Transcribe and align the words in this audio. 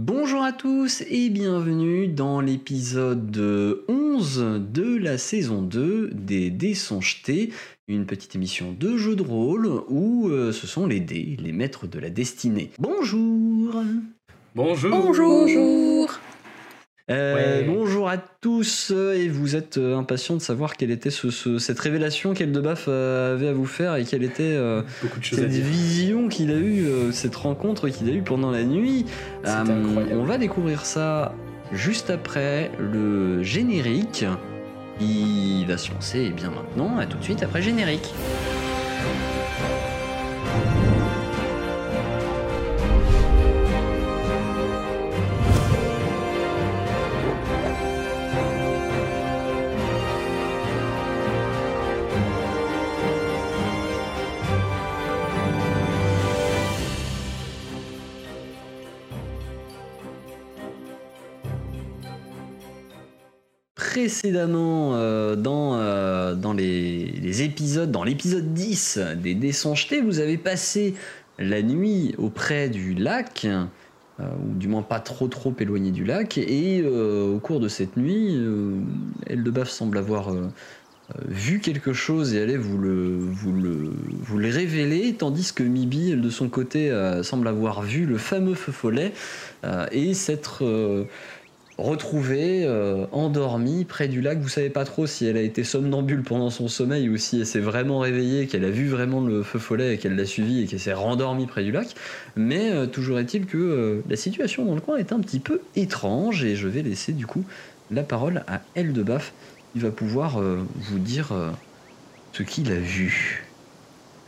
Bonjour 0.00 0.44
à 0.44 0.52
tous 0.52 1.02
et 1.10 1.28
bienvenue 1.28 2.06
dans 2.06 2.40
l'épisode 2.40 3.36
11 3.88 4.62
de 4.72 4.96
la 4.96 5.18
saison 5.18 5.60
2 5.60 6.10
des 6.12 6.50
Dés 6.50 6.76
sont 6.76 7.00
jetés, 7.00 7.52
une 7.88 8.06
petite 8.06 8.36
émission 8.36 8.70
de 8.70 8.96
jeu 8.96 9.16
de 9.16 9.24
rôle 9.24 9.66
où 9.88 10.28
euh, 10.28 10.52
ce 10.52 10.68
sont 10.68 10.86
les 10.86 11.00
dés, 11.00 11.36
les 11.40 11.50
maîtres 11.50 11.88
de 11.88 11.98
la 11.98 12.10
destinée. 12.10 12.70
Bonjour 12.78 13.74
Bonjour. 14.54 14.90
Bonjour. 14.90 16.17
Euh, 17.10 17.34
Ouais. 17.34 17.64
Bonjour 17.66 18.08
à 18.10 18.18
tous 18.18 18.92
euh, 18.94 19.14
et 19.14 19.28
vous 19.28 19.56
êtes 19.56 19.78
euh, 19.78 19.96
impatients 19.96 20.34
de 20.36 20.42
savoir 20.42 20.76
quelle 20.76 20.90
était 20.90 21.08
ce- 21.10 21.30
ce- 21.30 21.58
cette 21.58 21.78
révélation 21.80 22.34
qu'Eldebaf 22.34 22.86
avait 22.88 23.48
à 23.48 23.52
vous 23.54 23.64
faire 23.64 23.96
et 23.96 24.04
quelle 24.04 24.24
était 24.24 24.42
euh, 24.42 24.82
cette 25.22 25.48
vision 25.62 26.28
qu'il 26.28 26.50
a 26.50 26.56
eue, 26.58 26.86
cette 27.12 27.34
rencontre 27.36 27.88
qu'il 27.88 28.08
a 28.10 28.12
eue 28.12 28.22
pendant 28.22 28.50
la 28.50 28.62
nuit. 28.64 29.06
On 30.12 30.24
va 30.24 30.36
découvrir 30.36 30.84
ça 30.84 31.34
juste 31.72 32.10
après 32.10 32.70
le 32.78 33.42
générique 33.42 34.26
qui 34.98 35.64
va 35.66 35.78
se 35.78 35.90
lancer 35.92 36.18
et 36.20 36.30
bien 36.30 36.50
maintenant. 36.50 36.98
À 36.98 37.06
tout 37.06 37.16
de 37.18 37.24
suite 37.24 37.42
après 37.42 37.62
générique. 37.62 38.12
Précédemment, 64.08 64.92
euh, 64.94 65.36
dans, 65.36 65.74
euh, 65.74 66.34
les, 66.54 67.42
épisodes, 67.42 67.90
dans 67.90 68.04
l'épisode 68.04 68.54
10 68.54 69.00
des 69.22 69.34
Dés 69.34 69.52
sont 69.52 69.74
jetés, 69.74 70.00
vous 70.00 70.18
avez 70.18 70.38
passé 70.38 70.94
la 71.38 71.60
nuit 71.60 72.14
auprès 72.16 72.70
du 72.70 72.94
lac, 72.94 73.44
euh, 73.44 74.24
ou 74.46 74.54
du 74.54 74.66
moins 74.66 74.80
pas 74.80 74.98
trop 74.98 75.28
trop 75.28 75.54
éloigné 75.60 75.90
du 75.90 76.04
lac, 76.04 76.38
et 76.38 76.82
au 76.86 77.38
cours 77.38 77.60
de 77.60 77.68
cette 77.68 77.98
nuit, 77.98 78.34
Eldebaf 79.26 79.68
semble 79.68 79.98
avoir 79.98 80.34
vu 81.26 81.60
quelque 81.60 81.92
chose 81.92 82.34
et 82.34 82.40
allait 82.40 82.56
vous 82.56 82.78
le, 82.78 83.14
vous, 83.18 83.52
le, 83.52 83.90
vous 84.22 84.38
le 84.38 84.48
révéler, 84.48 85.16
tandis 85.18 85.52
que 85.52 85.62
Mibi, 85.62 86.12
elle, 86.12 86.22
de 86.22 86.30
son 86.30 86.48
côté, 86.48 86.90
semble 87.22 87.46
avoir 87.46 87.82
vu 87.82 88.06
le 88.06 88.16
fameux 88.16 88.54
feu 88.54 88.72
follet 88.72 89.12
et 89.92 90.14
s'être 90.14 90.64
retrouvée 91.78 92.64
euh, 92.64 93.06
endormie 93.12 93.84
près 93.84 94.08
du 94.08 94.20
lac. 94.20 94.38
Vous 94.40 94.48
savez 94.48 94.68
pas 94.68 94.84
trop 94.84 95.06
si 95.06 95.26
elle 95.26 95.36
a 95.36 95.40
été 95.40 95.62
somnambule 95.64 96.22
pendant 96.22 96.50
son 96.50 96.68
sommeil 96.68 97.08
ou 97.08 97.16
si 97.16 97.38
elle 97.40 97.46
s'est 97.46 97.60
vraiment 97.60 98.00
réveillée, 98.00 98.46
qu'elle 98.46 98.64
a 98.64 98.70
vu 98.70 98.88
vraiment 98.88 99.20
le 99.20 99.42
feu 99.44 99.60
follet 99.60 99.94
et 99.94 99.98
qu'elle 99.98 100.16
l'a 100.16 100.26
suivi 100.26 100.62
et 100.62 100.66
qu'elle 100.66 100.80
s'est 100.80 100.92
rendormie 100.92 101.46
près 101.46 101.62
du 101.62 101.70
lac. 101.70 101.94
Mais 102.36 102.72
euh, 102.72 102.86
toujours 102.86 103.18
est-il 103.20 103.46
que 103.46 103.56
euh, 103.56 104.02
la 104.08 104.16
situation 104.16 104.64
dans 104.64 104.74
le 104.74 104.80
coin 104.80 104.96
est 104.96 105.12
un 105.12 105.20
petit 105.20 105.40
peu 105.40 105.60
étrange 105.76 106.44
et 106.44 106.56
je 106.56 106.66
vais 106.66 106.82
laisser 106.82 107.12
du 107.12 107.26
coup 107.26 107.44
la 107.90 108.02
parole 108.02 108.42
à 108.48 108.60
Eldebaf. 108.74 109.32
Il 109.74 109.82
va 109.82 109.90
pouvoir 109.90 110.40
vous 110.40 110.98
dire 110.98 111.32
ce 112.32 112.42
qu'il 112.42 112.72
a 112.72 112.78
vu. 112.78 113.47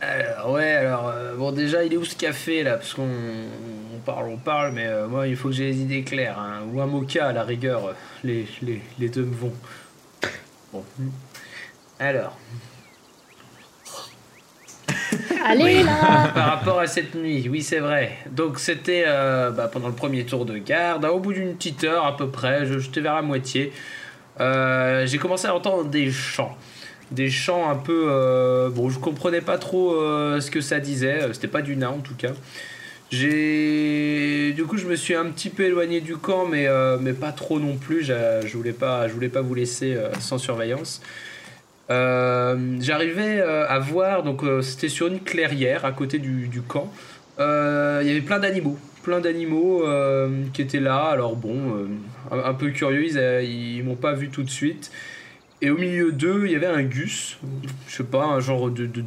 Alors, 0.01 0.53
ouais, 0.53 0.71
alors, 0.71 1.09
euh, 1.09 1.35
bon, 1.35 1.51
déjà, 1.51 1.83
il 1.83 1.93
est 1.93 1.97
où 1.97 2.03
ce 2.05 2.15
café 2.15 2.63
là? 2.63 2.75
Parce 2.77 2.93
qu'on 2.93 3.03
on 3.03 3.99
parle, 4.03 4.29
on 4.29 4.37
parle, 4.37 4.71
mais 4.73 4.87
euh, 4.87 5.07
moi, 5.07 5.27
il 5.27 5.35
faut 5.35 5.49
que 5.49 5.53
j'ai 5.55 5.65
les 5.67 5.77
idées 5.81 6.03
claires. 6.03 6.39
hein. 6.39 6.61
Ou 6.73 6.81
un 6.81 6.87
mocha 6.87 7.27
à 7.27 7.33
la 7.33 7.43
rigueur, 7.43 7.85
euh, 7.85 7.93
les, 8.23 8.47
les, 8.63 8.81
les 8.99 9.09
deux 9.09 9.23
me 9.23 9.35
vont. 9.35 9.53
Bon. 10.73 10.83
Alors, 11.99 12.35
Allez 15.45 15.83
là 15.83 16.29
par 16.33 16.45
rapport 16.57 16.79
à 16.79 16.87
cette 16.87 17.13
nuit, 17.15 17.47
oui, 17.49 17.61
c'est 17.61 17.79
vrai. 17.79 18.17
Donc, 18.31 18.57
c'était 18.59 19.05
bah, 19.05 19.69
pendant 19.71 19.87
le 19.89 19.93
premier 19.95 20.25
tour 20.25 20.45
de 20.45 20.57
garde, 20.57 21.05
au 21.05 21.19
bout 21.19 21.33
d'une 21.33 21.55
petite 21.55 21.83
heure 21.83 22.05
à 22.05 22.17
peu 22.17 22.29
près, 22.29 22.65
je- 22.65 22.79
j'étais 22.79 23.01
vers 23.01 23.15
la 23.15 23.21
moitié. 23.21 23.71
euh, 24.39 25.05
j'ai 25.05 25.17
commencé 25.19 25.47
à 25.47 25.53
entendre 25.55 25.85
des 25.85 26.11
chants. 26.11 26.55
Des 27.11 27.29
chants 27.29 27.69
un 27.69 27.75
peu. 27.75 28.05
euh, 28.07 28.69
bon, 28.69 28.89
je 28.89 28.97
comprenais 28.97 29.41
pas 29.41 29.57
trop 29.57 29.93
euh, 29.95 30.39
ce 30.39 30.49
que 30.49 30.61
ça 30.61 30.79
disait, 30.79 31.23
euh, 31.23 31.33
c'était 31.33 31.49
pas 31.49 31.61
du 31.61 31.75
nain 31.75 31.89
en 31.89 31.99
tout 31.99 32.15
cas. 32.15 32.31
J'ai. 33.11 34.53
Du 34.53 34.63
coup, 34.63 34.77
je 34.77 34.85
me 34.87 34.95
suis 34.95 35.13
un 35.15 35.25
petit 35.25 35.49
peu 35.49 35.63
éloigné 35.63 35.99
du 35.99 36.15
camp, 36.15 36.45
mais, 36.45 36.67
mais 37.01 37.11
pas 37.11 37.33
trop 37.33 37.59
non 37.59 37.75
plus. 37.75 38.03
J'a- 38.03 38.39
Je 38.45 38.55
voulais 38.55 38.71
pas, 38.71 39.09
je 39.09 39.13
voulais 39.13 39.27
pas 39.29 39.41
vous 39.41 39.53
laisser 39.53 39.97
sans 40.21 40.37
surveillance. 40.37 41.01
J'arrivais 41.89 43.41
à 43.41 43.79
voir, 43.79 44.23
donc 44.23 44.43
c'était 44.61 44.87
sur 44.87 45.07
une 45.07 45.19
clairière 45.19 45.83
à 45.83 45.91
côté 45.91 46.19
du, 46.19 46.61
camp. 46.65 46.89
Il 47.39 47.43
y 48.07 48.11
avait 48.11 48.21
plein 48.21 48.39
d'animaux, 48.39 48.77
plein 49.03 49.19
d'animaux 49.19 49.83
qui 50.53 50.61
étaient 50.61 50.79
là. 50.79 51.09
Alors 51.11 51.35
bon, 51.35 51.89
un, 52.31 52.39
un 52.39 52.53
peu 52.53 52.69
curieux, 52.69 53.03
ils, 53.05 53.17
ils 53.77 53.83
m'ont 53.83 53.95
pas 53.95 54.13
vu 54.13 54.29
tout 54.29 54.43
de 54.43 54.49
suite. 54.49 54.89
Et 55.63 55.69
au 55.69 55.77
milieu 55.77 56.11
d'eux, 56.11 56.43
il 56.45 56.51
y 56.53 56.55
avait 56.55 56.65
un 56.65 56.81
gus, 56.81 57.37
je 57.87 57.95
sais 57.97 58.03
pas, 58.03 58.25
un 58.25 58.39
genre 58.39 58.71
de 58.71 58.87
de- 58.87 59.03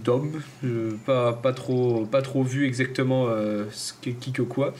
euh, 0.65 0.92
pas, 1.04 1.32
pas, 1.32 1.53
trop, 1.53 2.06
pas 2.06 2.22
trop 2.22 2.44
vu 2.44 2.65
exactement 2.65 3.26
euh, 3.28 3.65
qui 4.03 4.31
que 4.32 4.42
quoi, 4.42 4.72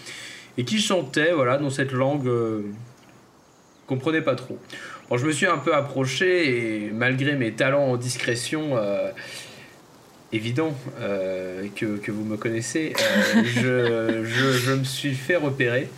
et 0.57 0.65
qui 0.65 0.81
chantait 0.81 1.33
voilà, 1.33 1.59
dans 1.59 1.71
cette 1.71 1.91
langue 1.91 2.29
euh, 2.29 2.63
qu'on 3.89 3.97
comprenait 3.97 4.23
pas 4.23 4.37
trop. 4.37 4.59
Bon, 5.11 5.17
je 5.17 5.27
me 5.27 5.33
suis 5.33 5.47
un 5.47 5.59
peu 5.59 5.75
approché 5.75 6.87
et 6.87 6.91
malgré 6.93 7.35
mes 7.35 7.53
talents 7.53 7.89
en 7.89 7.97
discrétion 7.97 8.77
euh, 8.77 9.11
évidents 10.33 10.75
euh, 11.01 11.67
que, 11.75 11.97
que 11.97 12.13
vous 12.13 12.25
me 12.25 12.37
connaissez, 12.37 12.93
je, 13.45 14.25
je 14.25 14.73
me 14.75 14.85
suis 14.85 15.15
fait 15.15 15.37
repérer. 15.37 15.89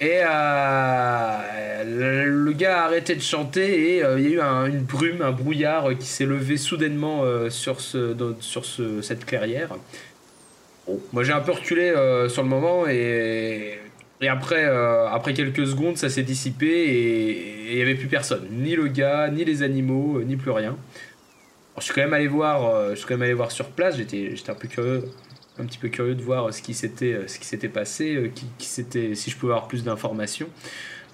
Et 0.00 0.20
euh, 0.24 2.24
le, 2.24 2.52
gars 2.52 2.82
a 2.82 2.84
arrêté 2.86 3.14
de 3.14 3.20
chanter 3.20 3.96
et 3.96 4.02
euh, 4.02 4.18
il 4.18 4.24
y 4.24 4.28
a 4.28 4.30
eu 4.30 4.40
un- 4.40 4.66
une 4.66 4.80
brume, 4.80 5.20
un 5.20 5.30
brouillard 5.30 5.90
qui 5.98 6.06
s'est 6.06 6.24
levé 6.24 6.56
soudainement 6.56 7.22
euh, 7.24 7.50
sur, 7.50 7.80
cette 7.80 9.26
clairière. 9.26 9.76
Moi 11.12 11.22
j'ai 11.22 11.32
un 11.32 11.40
peu 11.40 11.52
reculé 11.52 11.92
sur 12.28 12.42
le 12.42 12.48
moment 12.48 12.86
et, 12.88 13.78
après, 14.28 15.34
quelques 15.34 15.66
secondes 15.66 15.96
ça 15.98 16.08
s'est 16.08 16.22
dissipé 16.22 16.66
et 16.66 17.70
il 17.70 17.76
n'y 17.76 17.82
avait 17.82 17.94
plus 17.94 18.08
personne. 18.08 18.46
Ni 18.50 18.74
le 18.74 18.88
gars, 18.88 19.28
ni 19.28 19.44
les 19.44 19.62
animaux, 19.62 20.20
ni 20.22 20.36
plus 20.36 20.50
rien. 20.50 20.76
Je 21.78 21.84
suis 21.84 21.94
quand 21.94 22.00
même 22.02 22.12
allé 22.14 22.26
voir, 22.26 22.90
je 22.90 22.94
suis 22.96 23.06
quand 23.06 23.14
même 23.14 23.22
allé 23.22 23.34
voir 23.34 23.52
sur 23.52 23.70
place, 23.70 23.96
j'étais 23.96 24.34
un 24.48 24.54
peu 24.54 24.66
curieux 24.66 25.04
un 25.58 25.64
petit 25.66 25.78
peu 25.78 25.88
curieux 25.88 26.14
de 26.14 26.22
voir 26.22 26.52
ce 26.54 26.62
qui 26.62 26.74
s'était 26.74 27.26
ce 27.26 27.38
qui 27.38 27.46
s'était 27.46 27.68
passé, 27.68 28.14
euh, 28.16 28.30
si 29.14 29.30
je 29.30 29.36
pouvais 29.36 29.52
avoir 29.52 29.68
plus 29.68 29.84
d'informations. 29.84 30.48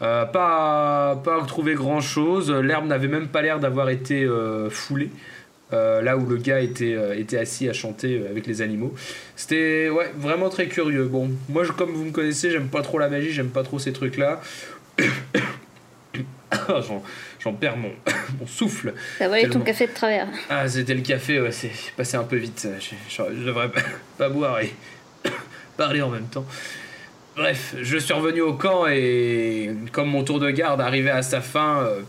Euh, 0.03 0.25
pas 0.27 1.17
pas 1.25 1.41
grand 1.75 2.01
chose. 2.01 2.51
L'herbe 2.51 2.87
n'avait 2.87 3.09
même 3.09 3.29
pas 3.29 3.43
l'air 3.43 3.61
d'avoir 3.61 3.89
été 3.89 4.25
euh, 4.25 4.71
foulée. 4.71 5.11
euh, 5.73 6.01
là 6.03 6.17
où 6.17 6.27
le 6.27 6.37
gars 6.37 6.61
était, 6.61 6.95
euh, 6.95 7.41
assis 7.41 7.69
à 7.69 7.73
chanter 7.73 8.19
euh, 8.21 8.31
avec 8.31 8.47
les 8.47 8.63
animaux. 8.63 8.95
C'était 9.35 9.89
ouais, 9.91 10.13
vraiment 10.17 10.49
très 10.49 10.69
curieux. 10.69 11.07
Bon, 11.07 11.31
moi, 11.49 11.65
comme 11.77 11.91
vous 11.93 12.05
me 12.05 12.13
connaissez, 12.13 12.51
j'aime 12.51 12.69
pas 12.69 12.83
trop 12.83 12.99
la 12.99 13.09
magie, 13.09 13.33
j'aime 13.33 13.51
pas 13.51 13.65
trop 13.65 13.79
ces 13.79 13.93
trucs-là. 13.93 14.41
J'en- 17.51 17.53
perds 17.55 17.77
mon, 17.77 17.91
mon 18.41 18.47
souffle. 18.47 18.95
T'as 19.19 19.29
volé 19.29 19.49
ton 19.49 19.61
café 19.61 19.87
de 19.87 19.93
travers. 19.93 20.27
Ah, 20.51 20.69
c'était 20.69 20.95
le 20.95 21.01
café, 21.03 21.41
ouais, 21.41 21.53
c'est 21.53 21.71
passé 21.97 22.17
un 22.17 22.25
peu 22.25 22.37
vite. 22.37 22.69
Je, 22.81 22.95
je- 23.09 23.35
je 23.41 23.45
devrais 23.45 23.71
pas, 23.71 23.81
pas 24.19 24.29
boire 24.29 24.61
et 24.61 24.73
parler 25.77 26.03
en 26.03 26.11
même 26.11 26.27
temps. 26.27 26.45
Bref, 27.37 27.75
je 27.83 27.99
suis 27.99 28.15
revenu 28.15 28.41
au 28.41 28.55
camp 28.55 28.87
et 28.87 29.71
comme 29.93 30.09
mon 30.09 30.25
tour 30.25 30.41
de 30.41 30.49
garde 30.51 30.81
arrivait 30.81 31.11
à 31.11 31.21
sa 31.23 31.41
fin, 31.43 31.81
euh, 31.83 32.01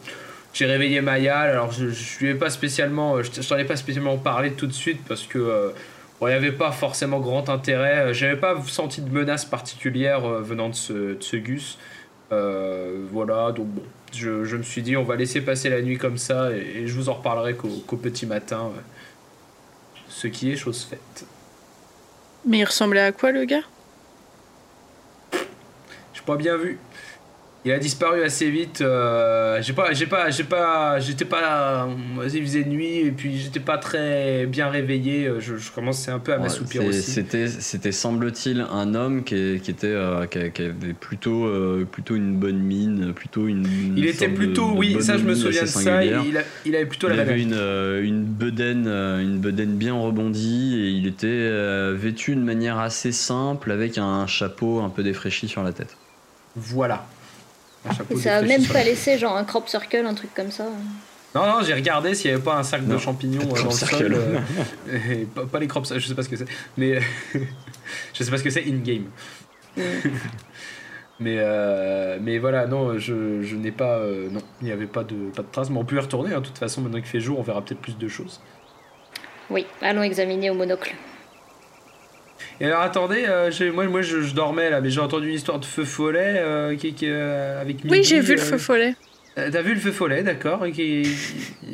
j'ai 0.53 0.65
réveillé 0.65 1.01
Mayal. 1.01 1.49
Alors 1.49 1.71
je, 1.73 1.89
je 1.89 2.19
lui 2.19 2.29
ai 2.29 2.33
pas 2.35 2.49
spécialement, 2.49 3.21
je, 3.21 3.29
je 3.41 3.47
t'en 3.47 3.57
ai 3.57 3.65
pas 3.65 3.75
spécialement 3.75 4.17
parlé 4.17 4.51
tout 4.53 4.67
de 4.67 4.71
suite 4.73 5.01
parce 5.05 5.23
que 5.23 5.37
euh, 5.37 5.69
bon, 6.21 6.27
il 6.27 6.29
n'y 6.29 6.35
avait 6.35 6.53
pas 6.53 6.71
forcément 6.71 7.19
grand 7.19 7.49
intérêt. 7.49 8.13
J'avais 8.13 8.37
pas 8.37 8.55
senti 8.67 9.01
de 9.01 9.09
menace 9.11 9.43
particulière 9.43 10.23
euh, 10.25 10.41
venant 10.41 10.69
de 10.69 10.75
ce, 10.75 10.93
de 10.93 11.17
ce 11.19 11.35
Gus. 11.35 11.77
Euh, 12.31 12.99
voilà, 13.11 13.51
donc 13.51 13.67
bon, 13.67 13.83
je, 14.13 14.45
je 14.45 14.55
me 14.57 14.63
suis 14.63 14.81
dit 14.81 14.97
on 14.97 15.03
va 15.03 15.15
laisser 15.15 15.41
passer 15.41 15.69
la 15.69 15.81
nuit 15.81 15.97
comme 15.97 16.17
ça 16.17 16.51
et, 16.51 16.83
et 16.83 16.87
je 16.87 16.93
vous 16.93 17.09
en 17.09 17.13
reparlerai 17.13 17.55
qu'au 17.55 17.97
petit 17.97 18.25
matin. 18.25 18.71
ce 20.07 20.27
qui 20.27 20.51
est 20.51 20.55
chose 20.55 20.83
faite. 20.83 21.25
Mais 22.45 22.59
il 22.59 22.65
ressemblait 22.65 23.01
à 23.01 23.11
quoi 23.11 23.31
le 23.31 23.45
gars? 23.45 23.63
J'ai 26.13 26.21
pas 26.25 26.35
bien 26.37 26.57
vu. 26.57 26.79
Il 27.67 27.73
a 27.73 27.79
disparu 27.79 28.23
assez 28.23 28.49
vite. 28.49 28.79
euh, 28.79 29.61
j'ai 29.61 29.73
pas, 29.73 29.91
j'ai 29.91 30.05
pas, 30.05 30.29
j'ai 30.29 30.45
pas, 30.45 31.01
j'étais 31.01 31.25
pas. 31.25 31.89
Il 32.33 32.41
faisait 32.41 32.63
nuit 32.63 32.99
et 32.99 33.11
puis 33.11 33.37
j'étais 33.37 33.59
pas 33.59 33.77
très 33.77 34.45
bien 34.45 34.69
réveillé. 34.69 35.27
euh, 35.27 35.41
Je, 35.41 35.57
je 35.57 35.69
commençais 35.73 36.09
un 36.09 36.19
peu 36.19 36.31
à 36.31 36.37
m'assoupir 36.37 36.85
aussi. 36.85 37.01
C'était, 37.11 37.47
c'était 37.49 37.91
semble-t-il 37.91 38.61
un 38.71 38.95
homme 38.95 39.25
qui, 39.25 39.59
qui 39.61 39.71
était, 39.71 39.87
euh, 39.87 40.25
qui, 40.27 40.49
qui 40.53 40.61
avait 40.61 40.93
plutôt, 40.97 41.43
euh, 41.45 41.85
plutôt 41.91 42.15
une 42.15 42.37
bonne 42.37 42.59
mine, 42.59 43.11
plutôt 43.13 43.47
une. 43.47 43.67
Il 43.97 44.05
était 44.05 44.29
de- 44.29 44.33
plutôt, 44.35 44.71
de 44.71 44.77
oui, 44.77 45.01
ça 45.01 45.17
je 45.17 45.25
me 45.25 45.35
souviens 45.35 45.63
de 45.63 45.67
ça. 45.67 46.05
Il, 46.05 46.37
a- 46.37 46.43
il 46.65 46.73
avait 46.73 46.85
plutôt 46.85 47.09
Il 47.09 47.17
la 47.17 47.23
avait 47.23 47.41
une, 47.41 47.51
une 48.01 48.23
bedaine, 48.23 48.87
une 48.87 49.39
bedaine 49.39 49.75
bien 49.75 49.93
rebondie 49.93 50.75
et 50.79 50.87
il 50.91 51.05
était 51.05 51.49
vêtu 51.95 52.33
de 52.33 52.41
manière 52.41 52.79
assez 52.79 53.11
simple 53.11 53.71
avec 53.71 53.97
un 53.97 54.25
chapeau 54.25 54.79
un 54.79 54.87
peu 54.89 55.03
défraîchi 55.03 55.49
sur 55.49 55.63
la 55.63 55.73
tête. 55.73 55.97
Voilà. 56.55 57.05
Un 57.89 57.93
chapeau 57.93 58.13
Et 58.15 58.17
ça 58.21 58.37
a 58.37 58.41
même 58.41 58.65
pas 58.65 58.73
la- 58.79 58.83
laissé 58.85 59.17
genre 59.17 59.35
un 59.37 59.43
crop 59.43 59.67
circle, 59.69 60.05
un 60.05 60.13
truc 60.13 60.33
comme 60.33 60.51
ça. 60.51 60.65
Non, 61.35 61.45
non, 61.45 61.61
j'ai 61.61 61.73
regardé 61.73 62.15
s'il 62.15 62.31
y 62.31 62.33
avait 62.33 62.41
pas 62.43 62.55
un 62.55 62.63
sac 62.63 62.85
de 62.85 62.91
Non, 62.93 62.97
champignons 62.99 63.43
de 63.45 63.51
euh, 63.51 63.61
dans 63.61 63.65
le 63.65 63.71
circle. 63.71 63.97
sol. 63.97 64.13
euh, 64.15 64.97
et 65.11 65.25
pas, 65.25 65.45
pas 65.45 65.59
les 65.59 65.67
crops, 65.67 65.93
je 65.95 66.07
sais 66.07 66.15
pas 66.15 66.23
ce 66.23 66.29
que 66.29 66.35
c'est. 66.37 66.47
Mais 66.77 66.99
je 68.13 68.23
sais 68.23 68.31
pas 68.31 68.37
ce 68.37 68.43
que 68.43 68.49
c'est 68.49 68.63
in-game. 68.67 69.05
Mm. 69.75 69.81
Mais, 71.19 71.37
euh, 71.39 72.19
mais 72.21 72.37
voilà, 72.37 72.67
non, 72.67 72.99
je, 72.99 73.41
je 73.41 73.55
n'ai 73.55 73.71
pas. 73.71 73.97
euh, 73.97 74.29
non, 74.29 74.39
il 74.61 74.65
n'y 74.65 74.71
avait 74.71 74.85
pas 74.85 75.03
de, 75.03 75.15
pas 75.35 75.41
de 75.41 75.47
traces. 75.51 75.71
Mais 75.71 75.79
on 75.79 75.83
peut 75.83 75.95
y 75.95 75.99
retourner, 75.99 76.31
hein, 76.31 76.41
de 76.41 76.45
toute 76.45 76.59
façon, 76.59 76.79
maintenant 76.81 76.99
qu'il 76.99 77.07
fait 77.07 77.19
jour, 77.19 77.39
on 77.39 77.41
verra 77.41 77.65
peut-être 77.65 77.79
plus 77.81 77.97
de 77.97 78.07
choses. 78.07 78.39
Oui, 79.49 79.65
allons 79.81 80.03
examiner 80.03 80.51
au 80.51 80.53
monocle. 80.53 80.93
Et 82.59 82.65
alors 82.65 82.81
attendez, 82.81 83.25
euh, 83.27 83.51
moi, 83.73 83.85
moi 83.85 84.01
je, 84.01 84.21
je 84.21 84.33
dormais 84.33 84.69
là, 84.69 84.81
mais 84.81 84.89
j'ai 84.89 85.01
entendu 85.01 85.29
une 85.29 85.35
histoire 85.35 85.59
de 85.59 85.65
feu 85.65 85.85
follet 85.85 86.35
euh, 86.37 86.75
qui, 86.75 86.93
qui, 86.93 87.05
euh, 87.07 87.61
avec 87.61 87.77
Oui, 87.89 88.03
j'ai 88.03 88.19
vu 88.19 88.35
le 88.35 88.41
feu 88.41 88.57
follet. 88.57 88.95
T'as 89.35 89.61
vu 89.61 89.75
le 89.75 89.79
feu 89.79 89.91
follet, 89.91 90.23
d'accord 90.23 90.65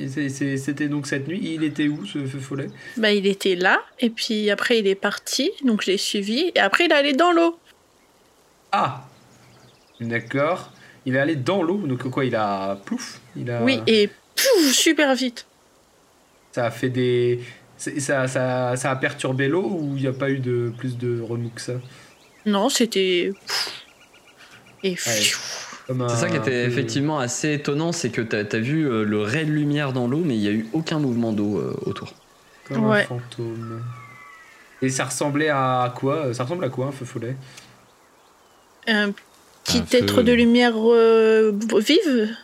C'était 0.09 0.87
donc 0.89 1.07
cette 1.07 1.29
nuit. 1.29 1.39
Il 1.41 1.63
était 1.63 1.87
où 1.87 2.05
ce 2.05 2.25
feu 2.25 2.39
follet? 2.39 2.67
Bah, 2.97 3.13
il 3.13 3.25
était 3.25 3.55
là, 3.55 3.81
et 3.99 4.09
puis 4.09 4.49
après, 4.51 4.79
il 4.79 4.87
est 4.87 4.95
parti, 4.95 5.49
donc 5.63 5.81
je 5.83 5.91
l'ai 5.91 5.97
suivi, 5.97 6.51
et 6.53 6.59
après, 6.59 6.85
il 6.85 6.91
est 6.91 6.95
allé 6.95 7.13
dans 7.13 7.31
l'eau. 7.31 7.57
Ah 8.73 9.05
D'accord. 10.01 10.73
Il 11.05 11.15
est 11.15 11.19
allé 11.19 11.35
dans 11.35 11.63
l'eau, 11.63 11.77
donc 11.77 12.03
quoi 12.09 12.25
Il 12.25 12.35
a. 12.35 12.77
Plouf 12.85 13.19
il 13.35 13.49
a... 13.49 13.61
Oui, 13.61 13.81
et 13.87 14.07
pouf, 14.07 14.71
super 14.71 15.13
vite. 15.15 15.45
Ça 16.51 16.65
a 16.65 16.71
fait 16.71 16.89
des. 16.89 17.39
C'est- 17.83 17.99
Ça, 17.99 18.27
ça, 18.27 18.75
ça 18.77 18.91
a 18.91 18.95
perturbé 18.95 19.47
l'eau 19.47 19.67
ou 19.69 19.95
il 19.97 20.01
n'y 20.01 20.07
a 20.07 20.13
pas 20.13 20.29
eu 20.29 20.39
de 20.39 20.71
plus 20.77 20.97
de 20.97 21.19
remous 21.21 21.51
que 21.55 21.61
ça? 21.61 21.73
Non, 22.45 22.69
c'était. 22.69 23.31
Et 24.83 24.95
C'est 24.97 25.33
ça 25.87 26.29
qui 26.29 26.35
était 26.37 26.65
peu- 26.65 26.71
effectivement 26.71 27.19
assez 27.19 27.53
étonnant, 27.53 27.91
c'est 27.91 28.09
que 28.09 28.21
tu 28.21 28.35
as, 28.35 28.59
vu 28.59 28.85
euh, 28.89 29.03
le 29.03 29.21
ray 29.21 29.45
de 29.45 29.51
lumière 29.51 29.93
dans 29.93 30.07
l'eau, 30.07 30.21
mais 30.25 30.35
il 30.35 30.41
n'y 30.41 30.47
a 30.47 30.51
eu 30.51 30.67
aucun 30.73 30.99
mouvement 30.99 31.31
d'eau 31.33 31.57
euh, 31.57 31.73
autour. 31.85 32.13
Comme 32.67 32.85
Ouais. 32.85 33.01
un 33.03 33.05
fantôme. 33.05 33.81
Et 34.81 34.89
ça 34.89 35.05
ressemblait 35.05 35.49
à 35.49 35.93
quoi? 35.95 36.33
Ça 36.33 36.43
ressemble 36.43 36.65
à 36.65 36.69
quoi 36.69 36.87
un 36.87 36.91
feu 36.91 37.05
follet? 37.05 37.35
Un 38.87 39.11
petit 39.63 39.83
feu. 39.83 39.97
être 40.03 40.21
de 40.23 40.31
lumière 40.33 40.73
euh, 40.77 41.51
vive. 41.77 42.35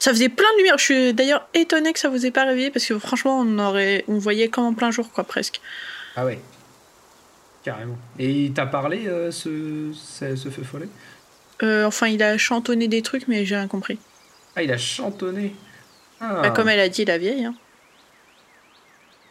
Ça 0.00 0.10
faisait 0.10 0.28
plein 0.28 0.50
de 0.54 0.58
lumière. 0.58 0.78
Je 0.78 0.84
suis 0.84 1.14
d'ailleurs 1.14 1.46
étonnée 1.54 1.92
que 1.92 1.98
ça 1.98 2.08
vous 2.08 2.24
ait 2.26 2.30
pas 2.30 2.44
réveillé 2.44 2.70
parce 2.70 2.86
que 2.86 2.98
franchement, 2.98 3.40
on 3.40 3.58
aurait, 3.58 4.04
on 4.08 4.18
voyait 4.18 4.48
comme 4.48 4.64
en 4.64 4.74
plein 4.74 4.90
jour, 4.90 5.10
quoi, 5.12 5.24
presque. 5.24 5.60
Ah 6.16 6.24
ouais. 6.24 6.38
Carrément. 7.64 7.98
Et 8.18 8.30
il 8.30 8.52
t'a 8.52 8.66
parlé 8.66 9.06
euh, 9.08 9.30
ce, 9.30 9.90
ce, 9.92 10.36
ce 10.36 10.48
feu 10.50 10.62
follet? 10.62 10.88
Euh, 11.62 11.84
enfin, 11.84 12.06
il 12.08 12.22
a 12.22 12.38
chantonné 12.38 12.86
des 12.88 13.02
trucs, 13.02 13.26
mais 13.28 13.44
j'ai 13.44 13.56
rien 13.56 13.66
compris. 13.68 13.98
Ah, 14.54 14.62
il 14.62 14.70
a 14.72 14.78
chantonné. 14.78 15.54
Ah. 16.20 16.40
Bah, 16.42 16.50
comme 16.50 16.68
elle 16.68 16.80
a 16.80 16.88
dit, 16.88 17.04
la 17.04 17.18
vieille. 17.18 17.44
hein. 17.46 17.54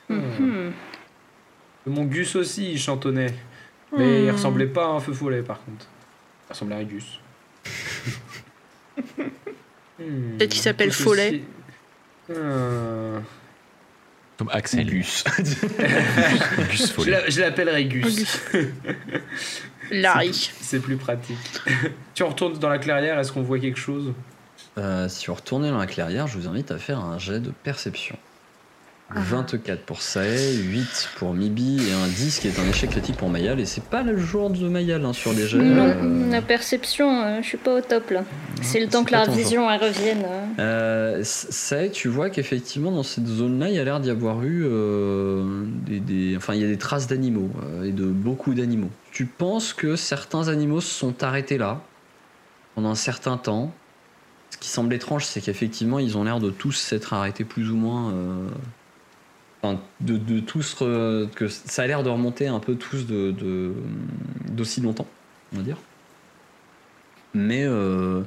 Hmm. 0.10 0.20
Hmm. 0.40 0.72
Mon 1.88 2.04
Gus 2.06 2.36
aussi, 2.36 2.72
il 2.74 2.80
chantonnait. 2.80 3.34
Mais 3.98 4.24
il 4.24 4.30
Hmm. 4.30 4.36
ressemblait 4.36 4.68
pas 4.68 4.86
à 4.86 4.90
un 4.90 5.00
feu 5.00 5.14
follet 5.14 5.42
par 5.42 5.64
contre. 5.64 5.86
Il 6.48 6.54
ressemblait 6.54 6.76
à 6.76 6.80
un 6.80 6.84
Gus. 6.84 7.20
Hmm. 10.00 10.38
Peut-être 10.38 10.52
qu'il 10.52 10.62
s'appelle 10.62 10.92
Follet. 10.92 11.42
Ah. 12.30 13.22
Comme 14.38 14.50
Axel. 14.52 14.86
Gus. 14.88 15.24
Gus 15.38 16.88
Je 16.88 16.92
Follet. 16.92 17.12
l'a- 17.12 17.30
je 17.30 17.40
l'appellerai 17.40 17.86
Gus. 17.86 18.42
Larry. 19.92 20.52
C'est 20.60 20.80
plus 20.80 20.98
pratique. 20.98 21.38
tu 22.14 22.24
retournes 22.24 22.58
dans 22.58 22.70
la 22.70 22.80
clairière, 22.80 23.20
est-ce 23.20 23.32
qu'on 23.32 23.44
voit 23.44 23.60
quelque 23.60 23.80
chose? 23.80 24.14
Euh, 24.78 25.08
si 25.08 25.28
vous 25.28 25.36
retournez 25.36 25.70
dans 25.70 25.78
la 25.78 25.88
clairière, 25.88 26.28
je 26.28 26.38
vous 26.38 26.48
invite 26.48 26.72
à 26.72 26.78
faire 26.78 27.00
un 27.00 27.18
jet 27.18 27.40
de 27.40 27.52
perception. 27.64 28.18
Ah. 29.12 29.20
24 29.20 29.82
pour 29.84 30.02
Sae, 30.02 30.56
8 30.64 31.10
pour 31.18 31.36
Mibi 31.36 31.78
et 31.78 31.94
un 31.94 32.08
10 32.08 32.40
qui 32.40 32.48
est 32.48 32.60
un 32.60 32.68
échec 32.68 32.90
critique 32.90 33.16
pour 33.18 33.30
Mayal. 33.30 33.60
Et 33.60 33.66
c'est 33.66 33.84
pas 33.84 34.02
le 34.02 34.18
jour 34.18 34.50
de 34.50 34.68
Mayal 34.68 35.06
hein, 35.06 35.14
sur 35.14 35.32
les 35.32 35.48
jets. 35.48 35.60
Non, 35.60 35.86
euh, 35.86 36.32
la 36.32 36.42
perception, 36.42 37.22
euh, 37.24 37.38
je 37.44 37.48
suis 37.48 37.58
pas 37.60 37.76
au 37.76 37.82
top 37.82 38.10
là. 38.10 38.24
C'est 38.64 38.80
le 38.80 38.88
temps 38.88 39.04
que 39.04 39.12
la 39.12 39.26
vision 39.28 39.70
elle 39.70 39.80
revienne. 39.80 40.26
euh. 40.26 41.20
Euh, 41.20 41.22
Sae, 41.24 41.92
tu 41.92 42.08
vois 42.08 42.32
qu'effectivement 42.32 42.92
dans 42.92 43.04
cette 43.04 43.28
zone-là, 43.28 43.70
il 43.70 43.76
y 43.76 43.80
a 43.80 43.84
l'air 43.84 44.00
d'y 44.00 44.10
avoir 44.10 44.42
eu 44.44 44.64
euh, 44.66 45.66
des, 45.86 46.00
des- 46.00 46.34
enfin 46.36 46.56
il 46.56 46.62
y 46.62 46.66
a 46.66 46.68
des 46.68 46.78
traces 46.80 47.06
d'animaux 47.06 47.52
euh, 47.64 47.84
et 47.84 47.92
de 47.92 48.06
beaucoup 48.06 48.56
d'animaux. 48.56 48.90
Tu 49.12 49.26
penses 49.28 49.74
que 49.74 49.96
certains 49.96 50.48
animaux 50.48 50.82
se 50.82 50.92
sont 50.92 51.24
arrêtés 51.24 51.60
là 51.60 51.82
pendant 52.74 52.90
un 52.90 52.96
certain 52.96 53.38
temps? 53.38 53.72
Ce 54.50 54.58
qui 54.58 54.70
semble 54.70 54.94
étrange, 54.96 55.26
c'est 55.26 55.42
qu'effectivement 55.42 56.00
ils 56.00 56.18
ont 56.18 56.24
l'air 56.24 56.40
de 56.40 56.50
tous 56.50 56.72
s'être 56.72 57.14
arrêtés 57.14 57.44
plus 57.44 57.70
ou 57.70 57.76
moins. 57.76 58.12
Enfin, 59.66 59.80
de, 60.02 60.18
de 60.18 60.40
tous 60.40 60.76
re- 60.80 61.30
que 61.30 61.48
ça 61.48 61.84
a 61.84 61.88
l'air 61.88 62.04
de 62.04 62.10
remonter 62.10 62.48
un 62.48 62.60
peu 62.60 62.76
tous 62.76 63.06
de 63.08 63.74
d'aussi 64.50 64.82
longtemps, 64.82 65.08
on 65.54 65.58
va 65.58 65.64
dire. 65.64 65.78
Mais 67.34 67.64
euh, 67.66 68.22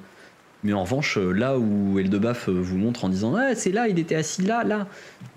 mais 0.65 0.73
en 0.73 0.83
revanche, 0.83 1.17
là 1.17 1.59
où 1.59 1.99
Eldebaf 1.99 2.49
vous 2.49 2.77
montre 2.79 3.05
en 3.05 3.09
disant 3.09 3.35
Ah, 3.37 3.55
c'est 3.55 3.73
là, 3.73 3.89
il 3.89 3.99
était 3.99 4.15
assis 4.17 4.43
là, 4.43 4.65
là, 4.65 4.87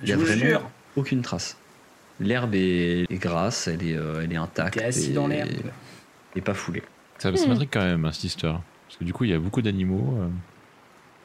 il 0.02 0.06
n'y 0.06 0.10
Je 0.12 0.14
a 0.16 0.18
vraiment 0.18 0.46
jure. 0.46 0.70
aucune 0.96 1.22
trace. 1.22 1.58
L'herbe 2.20 2.54
est, 2.56 3.04
est 3.12 3.18
grasse, 3.18 3.68
elle 3.68 3.84
est, 3.84 3.96
euh, 3.96 4.22
elle 4.24 4.32
est 4.34 4.38
intacte. 4.38 4.78
T'es 4.78 4.84
assis 4.86 5.12
et- 5.12 5.14
dans 5.14 5.28
l'herbe. 5.28 5.50
Et 6.36 6.42
pas 6.42 6.54
foulée. 6.54 6.84
Ça, 7.18 7.36
ça 7.36 7.48
m'intrigue 7.48 7.70
quand 7.72 7.84
même, 7.84 8.06
hein, 8.06 8.12
cette 8.12 8.24
histoire. 8.26 8.62
Parce 8.88 8.98
que 8.98 9.04
du 9.04 9.14
coup, 9.14 9.24
il 9.26 9.30
y 9.32 9.34
a 9.34 9.40
beaucoup 9.40 9.62
d'animaux. 9.62 10.18
euh, 10.20 10.28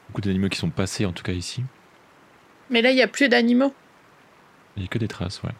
beaucoup 0.09 0.21
d'animaux 0.21 0.47
qui 0.49 0.57
sont 0.57 0.69
passés, 0.69 1.05
en 1.05 1.11
tout 1.11 1.23
cas 1.23 1.33
ici. 1.33 1.63
Mais 2.69 2.81
là, 2.81 2.91
il 2.91 2.97
y 2.97 3.01
a 3.01 3.07
plus 3.07 3.29
d'animaux. 3.29 3.73
Il 4.77 4.81
n'y 4.81 4.85
a 4.85 4.89
que 4.89 4.97
des 4.99 5.07
traces, 5.07 5.41
ouais. 5.43 5.51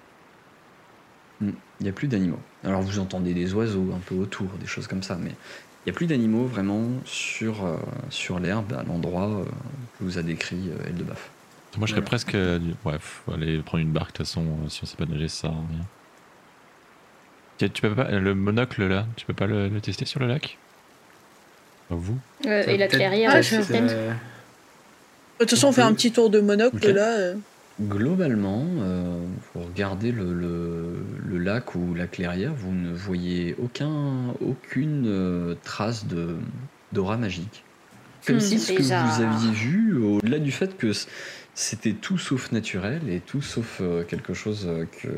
Il 1.41 1.53
n'y 1.83 1.89
a 1.89 1.91
plus 1.91 2.07
d'animaux. 2.07 2.39
Alors 2.63 2.81
vous 2.81 2.99
entendez 2.99 3.33
des 3.33 3.53
oiseaux 3.53 3.91
un 3.93 3.99
peu 3.99 4.15
autour, 4.15 4.47
des 4.59 4.65
choses 4.65 4.87
comme 4.87 5.03
ça, 5.03 5.15
mais 5.15 5.29
il 5.29 5.89
n'y 5.89 5.91
a 5.91 5.93
plus 5.93 6.07
d'animaux 6.07 6.45
vraiment 6.45 6.83
sur, 7.05 7.65
euh, 7.65 7.77
sur 8.09 8.39
l'herbe, 8.39 8.73
à 8.73 8.83
l'endroit 8.83 9.27
euh, 9.29 9.43
que 9.99 10.03
vous 10.03 10.17
a 10.17 10.23
décrit 10.23 10.69
euh, 10.69 10.87
Eldebaf. 10.87 11.29
Moi, 11.77 11.85
je 11.85 11.91
serais 11.91 12.01
Voilà. 12.01 12.07
presque. 12.07 12.33
euh, 12.35 12.57
du- 12.59 12.73
Ouais, 12.85 12.97
faut 12.99 13.33
aller 13.33 13.59
prendre 13.59 13.83
une 13.83 13.91
barque, 13.91 14.11
de 14.13 14.17
toute 14.17 14.25
façon, 14.25 14.41
euh, 14.63 14.69
si 14.69 14.83
on 14.83 14.85
sait 14.87 14.97
pas 14.97 15.05
nager, 15.05 15.27
ça 15.27 15.49
rien. 15.49 15.85
Tu 17.59 17.81
peux 17.81 17.93
pas. 17.95 18.09
Le 18.11 18.35
monocle, 18.35 18.85
là, 18.85 19.05
tu 19.15 19.25
peux 19.25 19.33
pas 19.33 19.47
le, 19.47 19.67
le 19.67 19.81
tester 19.81 20.05
sur 20.05 20.19
le 20.19 20.27
lac? 20.27 20.57
Pas 21.89 21.95
Vous? 21.95 22.17
Euh, 22.45 22.63
et 22.67 22.77
la 22.77 22.87
clairière, 22.87 23.31
Ah, 23.33 23.41
je- 23.41 23.55
De 23.55 23.61
toute 25.39 25.49
façon, 25.51 25.67
on 25.67 25.71
fait 25.71 25.81
un 25.81 25.93
petit 25.93 26.11
tour 26.11 26.29
de 26.29 26.39
monocle 26.39 26.91
là. 26.91 27.33
Euh. 27.79 27.85
Globalement, 27.87 28.65
euh, 28.79 29.25
vous 29.53 29.61
regardez 29.61 30.11
le, 30.11 30.33
le- 30.33 31.05
le 31.25 31.37
lac 31.37 31.75
ou 31.75 31.93
la 31.93 32.07
clairière, 32.07 32.53
vous 32.53 32.71
ne 32.73 32.93
voyez 32.93 33.55
aucun, 33.59 34.29
aucune 34.41 35.05
euh, 35.07 35.55
trace 35.63 36.07
de 36.07 36.37
d'aura 36.93 37.17
magique. 37.17 37.63
Comme 38.25 38.37
Hmm, 38.37 38.39
si 38.39 38.59
ce 38.59 38.71
que 38.71 38.77
bizarre. 38.79 39.17
vous 39.17 39.23
aviez 39.23 39.51
vu, 39.51 39.97
au-delà 39.97 40.39
du 40.39 40.51
fait 40.51 40.77
que 40.77 40.91
c- 40.93 41.07
c'était 41.53 41.93
tout 41.93 42.17
sauf 42.17 42.51
naturel 42.51 43.01
et 43.09 43.19
tout 43.19 43.41
sauf 43.41 43.79
euh, 43.81 44.03
quelque 44.03 44.33
chose 44.33 44.65
euh, 44.67 44.85
que, 44.85 45.09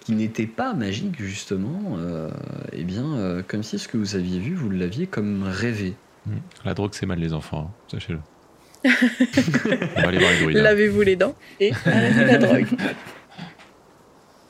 qui 0.00 0.12
n'était 0.12 0.46
pas 0.46 0.74
magique 0.74 1.20
justement, 1.20 1.96
euh, 1.98 2.30
eh 2.72 2.84
bien, 2.84 3.14
euh, 3.16 3.42
comme 3.46 3.62
si 3.62 3.78
ce 3.78 3.88
que 3.88 3.96
vous 3.98 4.14
aviez 4.14 4.38
vu, 4.38 4.54
vous 4.54 4.70
l'aviez 4.70 5.06
comme 5.06 5.42
rêvé. 5.42 5.94
Hmm. 6.26 6.36
La 6.64 6.74
drogue, 6.74 6.92
c'est 6.94 7.06
mal, 7.06 7.18
les 7.18 7.32
enfants, 7.32 7.74
hein, 7.74 7.74
sachez-le. 7.90 8.20
on 8.84 10.00
va 10.02 10.08
aller 10.08 10.18
voir 10.18 10.30
les 10.32 10.40
druides. 10.40 10.56
hein. 10.58 10.62
Lavez-vous 10.62 11.02
les 11.02 11.16
dents 11.16 11.34
et 11.60 11.72
arrêtez 11.86 12.24
la 12.24 12.38
drogue. 12.38 12.66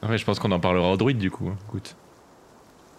Ouais, 0.08 0.18
je 0.18 0.24
pense 0.24 0.38
qu'on 0.38 0.52
en 0.52 0.60
parlera 0.60 0.90
aux 0.92 0.96
druides, 0.96 1.18
du 1.18 1.30
coup. 1.30 1.48
hein. 1.48 1.56
Écoute. 1.68 1.94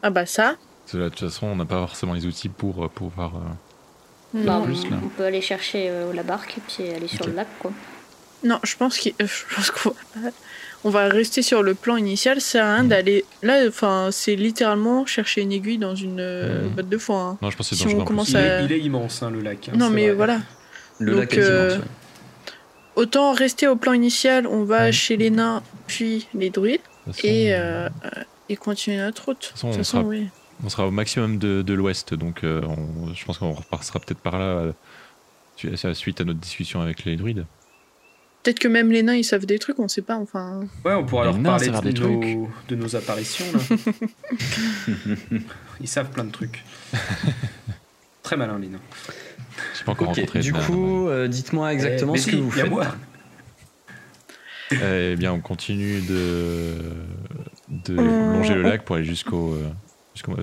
Ah 0.04 0.10
bah 0.10 0.26
ça. 0.26 0.56
Parce 0.86 0.92
que 0.94 0.98
là, 0.98 1.04
de 1.06 1.10
toute 1.10 1.30
façon, 1.30 1.48
on 1.48 1.56
n'a 1.56 1.66
pas 1.66 1.80
forcément 1.88 2.14
les 2.14 2.26
outils 2.26 2.50
pour 2.50 2.84
euh, 2.84 2.88
pouvoir. 2.88 3.34
euh, 3.38 4.38
Non. 4.44 4.62
plus, 4.64 4.90
là. 4.90 4.98
on 5.04 5.08
peut 5.10 5.24
aller 5.26 5.42
chercher 5.42 5.88
euh, 5.90 6.14
la 6.14 6.24
barque 6.24 6.58
et 6.58 6.62
puis 6.68 6.90
aller 6.94 7.08
sur 7.08 7.22
Ok. 7.22 7.28
le 7.28 7.34
lac 7.36 7.48
quoi. 7.60 7.72
Non, 8.44 8.60
je 8.64 8.76
pense 8.76 8.98
qu'il- 8.98 9.14
euh, 9.22 9.28
je 9.28 9.56
pense 9.56 9.70
qu'on 9.72 9.90
va, 10.16 10.30
on 10.84 10.90
va 10.90 11.08
rester 11.10 11.42
sur 11.44 11.62
le 11.64 11.76
plan 11.76 11.96
initial. 11.98 12.42
Ça 12.42 12.50
sert 12.52 12.66
à 12.66 12.76
rien 12.76 12.84
d'aller. 12.84 13.24
Là, 13.44 13.66
enfin, 13.68 14.10
c'est 14.12 14.36
littéralement 14.36 15.06
chercher 15.06 15.42
une 15.42 15.52
aiguille 15.52 15.78
dans 15.78 15.94
une 15.96 16.20
euh, 16.20 16.64
Mhm. 16.64 16.70
botte 16.70 16.90
de 16.90 16.98
foin. 16.98 17.30
hein. 17.32 17.38
Non, 17.42 17.50
je 17.52 17.58
pense 17.58 17.70
que 17.70 17.76
c'est 17.76 17.82
Si 17.82 17.88
on 17.88 17.90
dangereux. 17.90 18.02
en 18.02 18.06
commence 18.06 18.30
Il, 18.30 18.38
à- 18.38 18.62
est, 18.62 18.66
il 18.66 18.72
est 18.72 18.80
immense, 18.80 19.22
hein, 19.22 19.30
le 19.32 19.42
lac. 19.42 19.70
hein, 19.70 19.74
non, 19.76 19.88
c'est 19.90 19.94
mais 19.94 20.08
vrai. 20.08 20.16
voilà. 20.16 20.38
Le 21.02 21.12
Donc, 21.14 21.20
lac 21.22 21.34
est 21.34 21.40
euh. 21.42 21.78
Autant 22.96 23.34
rester 23.34 23.68
au 23.68 23.76
plan 23.76 23.94
initial. 23.94 24.46
On 24.48 24.64
va 24.64 24.86
Ouais. 24.86 24.92
chez 24.92 25.18
les 25.18 25.30
nains, 25.30 25.64
puis 25.88 26.28
les 26.34 26.50
druides, 26.50 26.82
façon, 27.06 27.20
et, 27.28 27.54
euh, 27.54 27.90
et 28.50 28.56
continuer 28.56 28.98
notre 28.98 29.26
route. 29.26 29.40
De 29.42 29.46
façon, 29.46 29.68
toute 29.70 29.76
on 29.76 29.78
façon, 29.80 29.98
sera- 30.00 30.04
oui. 30.08 30.28
On 30.64 30.70
sera 30.70 30.88
au 30.88 30.92
maximum 30.92 31.38
de, 31.40 31.62
de 31.64 31.74
l'ouest, 31.74 32.14
donc 32.14 32.44
euh, 32.44 32.62
on- 32.64 33.14
je 33.14 33.26
pense 33.26 33.38
qu'on 33.40 33.54
repassera 33.54 34.00
peut-être 34.00 34.20
par 34.20 34.38
là 34.38 34.46
euh, 34.46 34.72
su- 35.56 35.76
suite 35.96 36.22
à 36.22 36.24
notre 36.24 36.40
discussion 36.40 36.82
avec 36.82 37.04
les 37.06 37.16
druides. 37.16 37.46
Peut-être 38.44 38.60
que 38.60 38.68
même 38.68 38.92
les 38.92 39.04
nains, 39.04 39.16
ils 39.16 39.24
savent 39.24 39.46
des 39.46 39.60
trucs, 39.60 39.78
on 39.80 39.88
sait 39.88 40.02
pas. 40.02 40.16
Enfin, 40.18 40.62
Ouais, 40.84 40.94
on 40.94 41.06
pourra 41.06 41.26
Les 41.26 41.32
leur 41.34 41.44
parler 41.44 41.68
de 41.70 41.92
des 41.92 42.00
nos, 42.00 42.50
de 42.70 42.76
nos 42.76 42.96
apparitions. 42.96 43.46
Là. 43.54 43.60
Ils 45.80 45.88
savent 45.88 46.10
plein 46.10 46.24
de 46.26 46.32
trucs. 46.32 46.64
Très 48.24 48.38
malin, 48.38 48.60
les 48.60 48.68
nains. 48.68 48.80
J'ai 49.78 49.84
pas 49.86 49.92
encore 49.94 50.10
Ok, 50.10 50.16
rencontré. 50.16 50.40
du 50.40 50.54
coup, 50.54 51.08
euh, 51.10 51.28
dites-moi 51.28 51.74
exactement 51.74 52.14
Eh, 52.16 52.20
ce 52.20 52.30
mais 52.32 52.38
que 52.38 52.42
vous 52.42 52.58
y 52.58 52.62
a 52.62 52.64
faites. 52.64 52.72
moi. 52.72 52.88
Eh 54.72 55.16
bien, 55.18 55.34
on 55.34 55.42
continue 55.42 56.02
de, 56.02 56.76
de 57.68 57.98
Euh, 57.98 58.34
longer 58.34 58.54
le 58.56 58.62
lac 58.64 58.86
pour 58.86 58.96
aller 58.96 59.06
jusqu'au, 59.06 59.54
euh, 59.54 59.68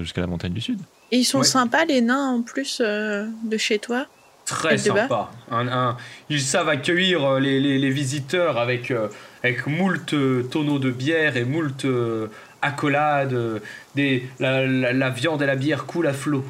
jusqu'à 0.02 0.20
la 0.20 0.26
montagne 0.26 0.52
du 0.52 0.60
sud. 0.60 0.78
et 1.10 1.16
ils 1.18 1.24
sont 1.24 1.38
Ouais. 1.38 1.44
sympas, 1.44 1.86
les 1.86 2.02
nains, 2.02 2.32
en 2.32 2.42
plus 2.42 2.82
euh, 2.84 3.26
de 3.44 3.56
chez 3.56 3.78
toi. 3.78 4.06
Très 4.44 4.74
Et 4.74 4.88
de 4.88 4.92
bas. 4.94 5.00
sympa. 5.02 5.30
Un, 5.50 5.68
un- 5.68 5.96
ils 6.30 6.40
savent 6.42 6.68
accueillir 6.68 7.38
les, 7.40 7.58
les- 7.60 7.78
les 7.78 7.90
visiteurs 7.90 8.58
avec, 8.58 8.90
euh, 8.90 9.08
avec 9.42 9.66
moult 9.66 10.14
tonneaux 10.50 10.78
de 10.78 10.90
bière 10.90 11.36
et 11.38 11.44
moult 11.44 11.84
euh, 11.86 12.28
accolades. 12.62 13.62
des, 13.94 14.26
la, 14.40 14.66
la- 14.66 14.92
la 14.92 15.10
viande 15.10 15.42
et 15.42 15.46
la 15.46 15.56
bière 15.56 15.86
coulent 15.86 16.06
à 16.06 16.12
flot. 16.12 16.44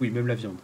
Oui, 0.00 0.10
même 0.10 0.26
la 0.26 0.34
viande. 0.34 0.56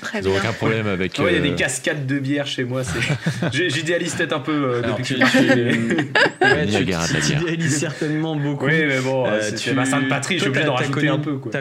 Très 0.00 0.18
Ils 0.20 0.24
n'ont 0.28 0.36
aucun 0.36 0.52
problème 0.52 0.88
avec. 0.88 1.16
Ouais, 1.20 1.26
Il 1.28 1.32
y 1.34 1.36
a 1.36 1.38
euh, 1.38 1.50
des 1.50 1.54
cascades 1.54 2.04
de 2.04 2.18
bière 2.18 2.48
chez 2.48 2.64
moi. 2.64 2.82
J'idéalise 3.52 4.16
peut-être 4.16 4.32
un 4.32 4.40
peu 4.40 4.50
euh, 4.52 4.82
Alors, 4.82 4.96
depuis 4.98 5.14
tu, 5.14 5.20
que 5.20 5.24
je 5.26 5.30
suis 5.30 5.46
tu- 5.46 5.54
né. 5.54 5.70
ouais, 6.42 6.66
tu- 6.66 7.20
tu 7.20 7.32
idéalises 7.36 7.78
certainement 7.78 8.34
beaucoup. 8.34 8.66
Oui, 8.66 8.84
mais 8.88 9.00
bon, 9.00 9.26
Euh, 9.26 9.38
c'est 9.40 9.52
tu- 9.54 9.58
c'est 9.68 9.74
ma 9.74 9.84
sainte 9.84 10.08
patrie, 10.08 10.34
je 10.34 10.40
suis 10.40 10.48
obligé 10.48 10.66
d'en 10.66 10.74
rajouter 10.74 10.94
connu- 11.06 11.10
un 11.10 11.18
peu. 11.20 11.36
Quoi. 11.38 11.52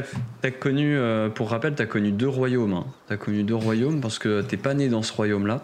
Connu, 0.60 0.98
euh, 0.98 1.30
pour 1.30 1.52
rappel, 1.52 1.76
t'as 1.76 1.86
connu 1.86 2.12
deux 2.12 2.28
royaumes. 2.28 2.74
Hein. 2.74 2.86
T'as 3.08 3.18
connu 3.18 3.44
deux 3.44 3.54
royaumes 3.56 4.02
parce 4.02 4.18
que 4.18 4.42
t'es 4.42 4.58
pas 4.58 4.74
né 4.74 4.90
dans 4.90 5.04
ce 5.04 5.14
royaume-là. 5.14 5.64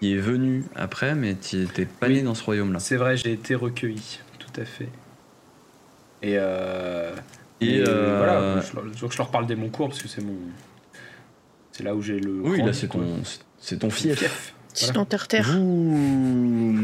Il 0.00 0.16
est 0.16 0.20
venu 0.20 0.64
après, 0.76 1.14
mais 1.14 1.34
t'y- 1.34 1.66
t'es 1.66 1.84
pas 1.84 2.06
Oui. 2.06 2.14
né 2.14 2.22
dans 2.22 2.34
ce 2.34 2.44
royaume-là. 2.44 2.78
C'est 2.78 2.96
vrai, 2.96 3.18
j'ai 3.18 3.32
été 3.32 3.54
recueilli, 3.54 4.20
tout 4.38 4.58
à 4.60 4.64
fait. 4.64 4.88
Et, 6.22 6.36
euh, 6.38 7.10
Et, 7.60 7.76
et 7.76 7.84
euh, 7.86 8.16
voilà, 8.16 8.60
je, 8.62 8.98
je, 9.06 9.12
je 9.12 9.18
leur 9.18 9.30
parle 9.30 9.46
des 9.46 9.54
Moncourt 9.54 9.88
parce 9.90 10.02
que 10.02 10.08
c'est 10.08 10.22
mon. 10.24 10.36
C'est 11.76 11.82
là 11.82 11.94
où 11.96 12.02
j'ai 12.02 12.20
le. 12.20 12.40
Oui, 12.40 12.62
là 12.62 12.72
c'est 12.72 12.86
ton, 12.86 13.04
c'est 13.60 13.78
ton 13.80 13.90
fief. 13.90 14.16
fief. 14.20 14.54
C'est 14.72 14.86
Voilà. 14.86 15.00
dans 15.00 15.04
terre-terre. 15.06 15.56
Vous, 15.58 16.78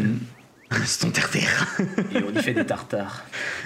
c'est 0.84 1.00
ton 1.06 1.10
terre-terre. 1.12 1.66
Et 2.12 2.18
on 2.22 2.36
y 2.36 2.42
fait 2.42 2.54
des 2.54 2.66
tartares. 2.66 3.22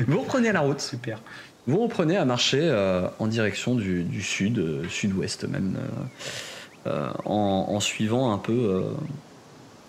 Vous 0.07 0.21
reprenez 0.21 0.53
la 0.53 0.61
route. 0.61 0.81
Super. 0.81 1.21
Vous 1.67 1.79
reprenez 1.79 2.19
à 2.19 2.27
marcher 2.27 2.61
euh, 2.61 3.09
en 3.19 3.27
direction 3.27 3.75
du, 3.75 4.03
du 4.03 4.21
sud, 4.21 4.59
euh, 4.59 4.83
sud-ouest 4.91 5.45
même, 5.49 5.77
euh, 5.79 6.91
euh, 6.91 7.11
en, 7.25 7.69
en 7.71 7.81
suivant 7.81 8.33
un 8.35 8.39
peu 8.39 8.53
euh, 8.53 8.83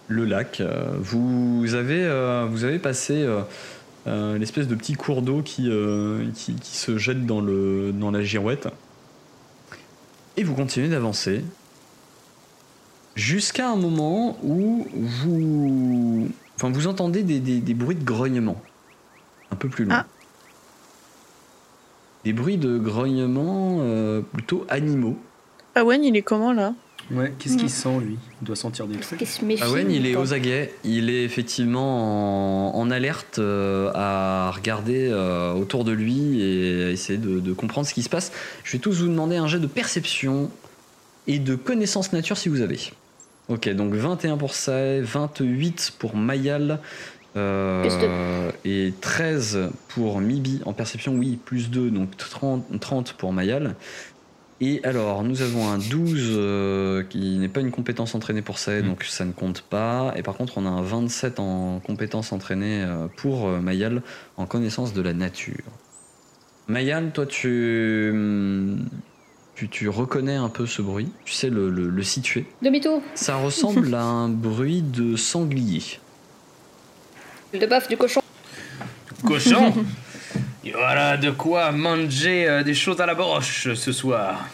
le 0.07 0.23
lac. 0.23 0.61
Euh, 0.61 0.85
vous, 0.99 1.73
avez, 1.75 2.01
euh, 2.05 2.45
vous 2.49 2.63
avez 2.63 2.79
passé 2.79 3.15
euh, 3.23 3.41
euh, 4.07 4.37
l'espèce 4.37 4.69
de 4.69 4.75
petit 4.75 4.93
cours 4.93 5.21
d'eau 5.21 5.41
qui, 5.41 5.69
euh, 5.69 6.25
qui, 6.33 6.53
qui 6.55 6.77
se 6.77 6.97
jette 6.97 7.25
dans, 7.25 7.41
le, 7.41 7.91
dans 7.91 8.11
la 8.11 8.21
girouette. 8.23 8.69
Et 10.37 10.43
vous 10.43 10.53
continuez 10.53 10.89
d'avancer 10.89 11.43
jusqu'à 13.15 13.69
un 13.69 13.75
moment 13.77 14.37
où 14.43 14.85
vous, 14.93 16.27
enfin, 16.57 16.69
vous 16.71 16.87
entendez 16.87 17.23
des, 17.23 17.39
des- 17.39 17.61
des 17.61 17.73
bruits 17.73 17.95
de 17.95 18.03
grognement 18.03 18.61
un 19.51 19.55
peu 19.55 19.69
plus 19.69 19.85
loin. 19.85 19.95
Ah. 19.99 20.05
Des 22.25 22.33
bruits 22.33 22.57
de 22.57 22.77
grognement 22.77 23.77
euh, 23.81 24.21
plutôt 24.21 24.65
animaux. 24.67 25.15
Owen, 25.77 26.03
il 26.03 26.17
est 26.17 26.21
comment 26.23 26.51
là? 26.53 26.73
Ouais, 27.11 27.31
qu'est-ce 27.37 27.53
Mm. 27.55 27.57
qu'il 27.57 27.69
sent 27.69 27.99
lui? 28.01 28.17
Il 28.41 28.45
doit 28.45 28.55
sentir 28.55 28.87
des 28.87 28.97
trucs. 28.97 29.19
qu'il 29.19 29.27
se 29.27 29.45
méfie. 29.45 29.63
Awen, 29.63 29.91
il 29.91 30.05
est 30.07 30.15
aux 30.15 30.33
aguets. 30.33 30.73
Il 30.83 31.09
est 31.09 31.23
effectivement 31.23 32.71
en, 32.75 32.79
en 32.79 32.91
alerte 32.91 33.37
euh, 33.39 33.91
à 33.93 34.51
regarder 34.51 35.07
euh, 35.11 35.53
autour 35.53 35.83
de 35.83 35.91
lui 35.91 36.41
et 36.41 36.85
à 36.85 36.89
essayer 36.89 37.19
de, 37.19 37.39
de 37.39 37.53
comprendre 37.53 37.87
ce 37.87 37.93
qui 37.93 38.01
se 38.03 38.09
passe. 38.09 38.31
Je 38.63 38.71
vais 38.73 38.79
tous 38.79 39.01
vous 39.01 39.07
demander 39.07 39.35
un 39.35 39.47
jet 39.47 39.59
de 39.59 39.67
perception 39.67 40.49
et 41.27 41.37
de 41.39 41.55
connaissance 41.55 42.11
nature 42.13 42.37
si 42.37 42.49
vous 42.49 42.61
avez. 42.61 42.79
Ok, 43.49 43.69
donc 43.69 43.93
21 43.93 44.37
pour 44.37 44.55
Sae, 44.55 45.01
28 45.01 45.93
pour 45.99 46.15
Mayal 46.15 46.79
euh, 47.37 48.51
et 48.63 48.93
13 49.01 49.69
pour 49.89 50.19
Mibi 50.21 50.61
en 50.65 50.73
perception, 50.73 51.13
oui, 51.15 51.37
plus 51.43 51.69
2, 51.69 51.91
donc 51.91 52.15
30, 52.17 52.79
30 52.79 53.13
pour 53.13 53.33
Mayal. 53.33 53.75
Et 54.61 54.79
alors, 54.85 55.23
nous 55.23 55.41
avons 55.41 55.67
un 55.67 55.77
12 55.77 56.29
euh, 56.31 57.03
qui 57.03 57.37
n'est 57.37 57.49
pas 57.49 57.59
une 57.59 57.71
compétence 57.71 58.15
entraînée 58.15 58.41
pour 58.41 58.57
ça, 58.57 58.79
Mm. 58.79 58.83
donc 58.83 59.03
ça 59.03 59.25
ne 59.25 59.33
compte 59.33 59.61
pas. 59.61 60.13
Et 60.15 60.23
par 60.23 60.35
contre, 60.35 60.57
on 60.57 60.65
a 60.65 60.69
un 60.69 60.81
27 60.81 61.39
en 61.41 61.79
compétence 61.81 62.31
entraînée 62.31 62.81
euh, 62.83 63.07
pour 63.17 63.47
euh, 63.49 63.59
Mayal 63.59 64.01
en 64.37 64.45
connaissance 64.45 64.93
de 64.93 65.01
la 65.01 65.13
nature. 65.13 65.55
Mayal, 66.67 67.11
toi, 67.11 67.25
tu, 67.25 68.13
tu, 69.55 69.67
tu 69.69 69.89
reconnais 69.89 70.35
un 70.35 70.49
peu 70.49 70.65
ce 70.65 70.81
bruit, 70.81 71.09
tu 71.25 71.33
sais 71.33 71.49
le, 71.49 71.69
le- 71.69 71.89
le 71.89 72.03
situer? 72.03 72.45
Demi-tour. 72.61 73.01
Ça 73.13 73.35
ressemble 73.35 73.93
à 73.93 74.03
un 74.03 74.29
bruit 74.29 74.81
de 74.81 75.15
sanglier. 75.17 75.83
Le 77.53 77.67
baf 77.67 77.87
du 77.89 77.97
cochon. 77.97 78.21
Cochon? 79.25 79.73
Et 80.65 80.71
voilà 80.71 81.17
de 81.17 81.29
quoi 81.31 81.71
manger 81.71 82.47
euh, 82.49 82.63
des 82.63 82.73
choses 82.73 82.99
à 82.99 83.05
la 83.05 83.13
broche 83.13 83.73
ce 83.73 83.91
soir. 83.91 84.45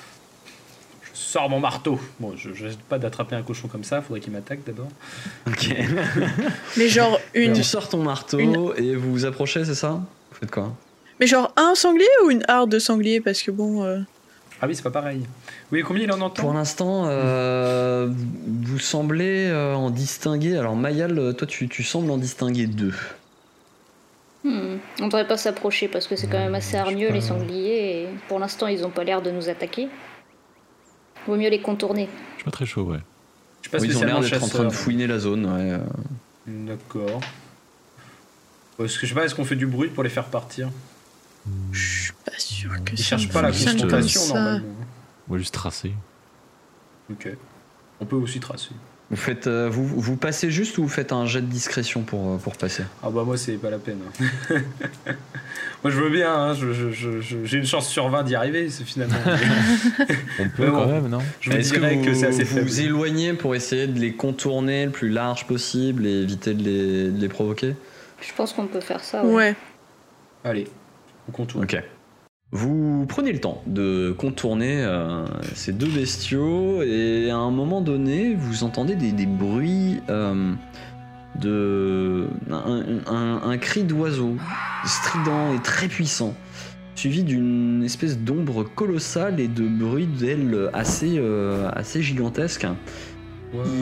Je 1.13 1.19
sors 1.19 1.49
mon 1.49 1.59
marteau. 1.61 1.99
Bon, 2.19 2.33
je 2.35 2.49
n'hésite 2.49 2.81
pas 2.81 2.99
d'attraper 2.99 3.35
un 3.35 3.41
cochon 3.43 3.67
comme 3.69 3.83
ça, 3.85 4.01
faudrait 4.01 4.19
qu'il 4.19 4.33
m'attaque 4.33 4.59
d'abord. 4.65 4.89
Ok. 5.47 5.69
Mais 6.77 6.87
genre 6.89 7.17
une. 7.33 7.53
tu 7.53 7.63
sors 7.63 7.87
ton 7.87 8.03
marteau 8.03 8.39
Une- 8.39 8.73
et 8.77 8.95
vous 8.95 9.11
vous 9.11 9.25
approchez, 9.25 9.63
c'est 9.63 9.75
ça? 9.75 9.91
Vous 10.31 10.37
faites 10.39 10.51
quoi? 10.51 10.73
Mais 11.21 11.27
genre 11.27 11.53
un 11.55 11.75
sanglier 11.75 12.07
ou 12.25 12.31
une 12.31 12.43
harde 12.47 12.69
de 12.71 12.79
sangliers 12.79 13.21
Parce 13.21 13.41
que 13.43 13.51
bon. 13.51 13.83
euh, 13.85 13.99
Ah 14.61 14.67
oui, 14.67 14.75
c'est 14.75 14.81
pas 14.83 14.91
pareil. 14.91 15.21
Oui, 15.71 15.81
combien 15.83 16.03
il 16.03 16.11
en 16.11 16.19
entend? 16.19 16.41
Pour 16.41 16.53
l'instant, 16.53 17.05
euh, 17.07 18.09
vous 18.47 18.79
semblez 18.79 19.47
euh, 19.47 19.73
en 19.75 19.91
distinguer. 19.91 20.57
Alors, 20.57 20.75
Mayal, 20.75 21.35
toi, 21.37 21.47
tu, 21.47 21.69
tu 21.69 21.83
sembles 21.83 22.11
en 22.11 22.17
distinguer 22.17 22.65
deux. 22.67 22.93
Hmm, 24.43 24.77
On 24.99 25.05
devrait 25.07 25.27
pas 25.27 25.37
s'approcher 25.37 25.87
parce 25.87 26.07
que 26.07 26.15
c'est 26.15 26.27
quand 26.27 26.39
même 26.39 26.55
assez 26.55 26.75
hargneux 26.77 27.11
les 27.11 27.21
sangliers 27.21 28.01
et 28.03 28.07
pour 28.27 28.39
l'instant 28.39 28.67
ils 28.67 28.83
ont 28.85 28.89
pas 28.89 29.03
l'air 29.03 29.21
de 29.21 29.29
nous 29.31 29.49
attaquer. 29.49 29.87
Vaut 31.27 31.35
mieux 31.35 31.49
les 31.49 31.61
contourner. 31.61 32.09
Je 32.31 32.35
suis 32.37 32.43
pas 32.45 32.51
très 32.51 32.65
chaud, 32.65 32.83
ouais. 32.83 32.97
Je 33.61 33.69
suis 33.69 33.77
pas 33.77 33.77
Oui, 33.83 33.87
ils 33.89 33.97
ont 33.97 34.01
l'air 34.03 34.19
d'être 34.19 34.43
en 34.43 34.47
train 34.47 34.63
de 34.63 34.69
chasseur. 34.69 34.73
fouiner 34.73 35.05
la 35.05 35.19
zone. 35.19 35.45
ouais, 35.45 35.71
euh. 35.73 35.79
D'accord. 36.47 37.21
Est-ce 38.83 38.97
que 38.97 39.05
je 39.05 39.13
sais 39.13 39.19
pas, 39.19 39.25
est-ce 39.25 39.35
qu'on 39.35 39.45
fait 39.45 39.55
du 39.55 39.67
bruit 39.67 39.89
pour 39.89 40.03
les 40.03 40.09
faire 40.09 40.25
partir? 40.25 40.69
Je 41.71 42.01
suis 42.05 42.13
pas 42.25 42.31
sûr 42.39 42.71
que 42.83 42.93
Ils 42.93 42.97
ça 42.97 43.03
cherchent 43.03 43.29
pas 43.29 43.43
la 43.43 43.51
confrontation 43.51 44.27
normalement. 44.33 44.65
On 45.29 45.33
va 45.33 45.37
juste 45.37 45.53
tracer. 45.53 45.93
Ok. 47.11 47.29
On 47.99 48.05
peut 48.05 48.15
aussi 48.15 48.39
tracer. 48.39 48.71
Vous, 49.11 49.17
faites, 49.17 49.45
euh, 49.47 49.67
vous, 49.69 49.85
vous 49.85 50.15
passez 50.15 50.49
juste 50.49 50.77
ou 50.77 50.83
vous 50.83 50.89
faites 50.89 51.11
un 51.11 51.25
jet 51.25 51.41
de 51.41 51.45
discrétion 51.47 52.01
pour, 52.03 52.31
euh, 52.33 52.37
pour 52.37 52.55
passer? 52.55 52.83
Ah 53.03 53.09
bah 53.09 53.23
moi 53.25 53.35
c'est 53.37 53.53
pas 53.57 53.69
la 53.69 53.77
peine. 53.77 53.99
moi 55.83 55.91
je 55.91 55.99
veux 55.99 56.09
bien, 56.09 56.33
hein, 56.33 56.53
j'ai 57.43 57.57
une 57.57 57.65
chance 57.65 57.89
sur 57.89 58.07
20 58.09 58.23
d'y 58.23 58.35
arriver, 58.35 58.69
c'est 58.69 58.85
finalement. 58.85 59.15
On 60.39 60.47
peut 60.49 60.71
quand 60.71 60.87
même, 60.87 61.07
non? 61.09 61.19
je 61.41 61.49
vous 61.51 61.57
Est-ce 61.57 61.73
que 61.73 61.79
dirais 61.79 61.95
vous 61.95 62.05
que, 62.05 62.13
c'est 62.13 62.27
assez 62.27 62.43
vous, 62.45 62.55
faible. 62.55 62.67
vous 62.67 62.79
éloignez 62.81 63.33
pour 63.33 63.53
essayer 63.53 63.87
de 63.87 63.99
les 63.99 64.13
contourner 64.13 64.85
le 64.85 64.91
plus 64.91 65.09
large 65.09 65.45
possible 65.45 66.05
et 66.05 66.21
éviter 66.21 66.53
de 66.53 66.63
les, 66.63 67.09
de 67.11 67.19
les 67.19 67.27
provoquer? 67.29 67.75
Je 68.21 68.31
pense 68.33 68.53
qu'on 68.53 68.67
peut 68.67 68.79
faire 68.81 69.03
ça. 69.03 69.25
ouais. 69.25 69.33
Ouais. 69.33 69.55
Allez, 70.45 70.67
on 71.27 71.31
contourne. 71.33 71.65
Ok. 71.65 71.77
Vous 72.53 73.05
prenez 73.07 73.31
le 73.31 73.39
temps 73.39 73.61
de 73.65 74.13
contourner 74.17 74.83
euh, 74.83 75.25
ces 75.55 75.71
deux 75.71 75.87
bestiaux 75.87 76.81
et 76.83 77.29
à 77.29 77.37
un 77.37 77.49
moment 77.49 77.79
donné, 77.79 78.35
vous 78.35 78.65
entendez 78.65 78.95
des, 78.95 79.25
bruits 79.25 80.01
euh, 80.09 80.51
de 81.39 82.27
un, 82.49 83.57
cri 83.57 83.83
d'oiseau 83.85 84.35
strident 84.83 85.53
et 85.53 85.61
très 85.61 85.87
puissant, 85.87 86.35
suivi 86.95 87.23
d'une 87.23 87.83
espèce 87.85 88.19
d'ombre 88.19 88.65
colossale 88.65 89.39
et 89.39 89.47
de 89.47 89.65
bruits 89.65 90.07
d'ailes 90.07 90.69
assez 90.73 91.15
euh, 91.19 91.69
assez 91.71 92.01
gigantesques. 92.01 92.67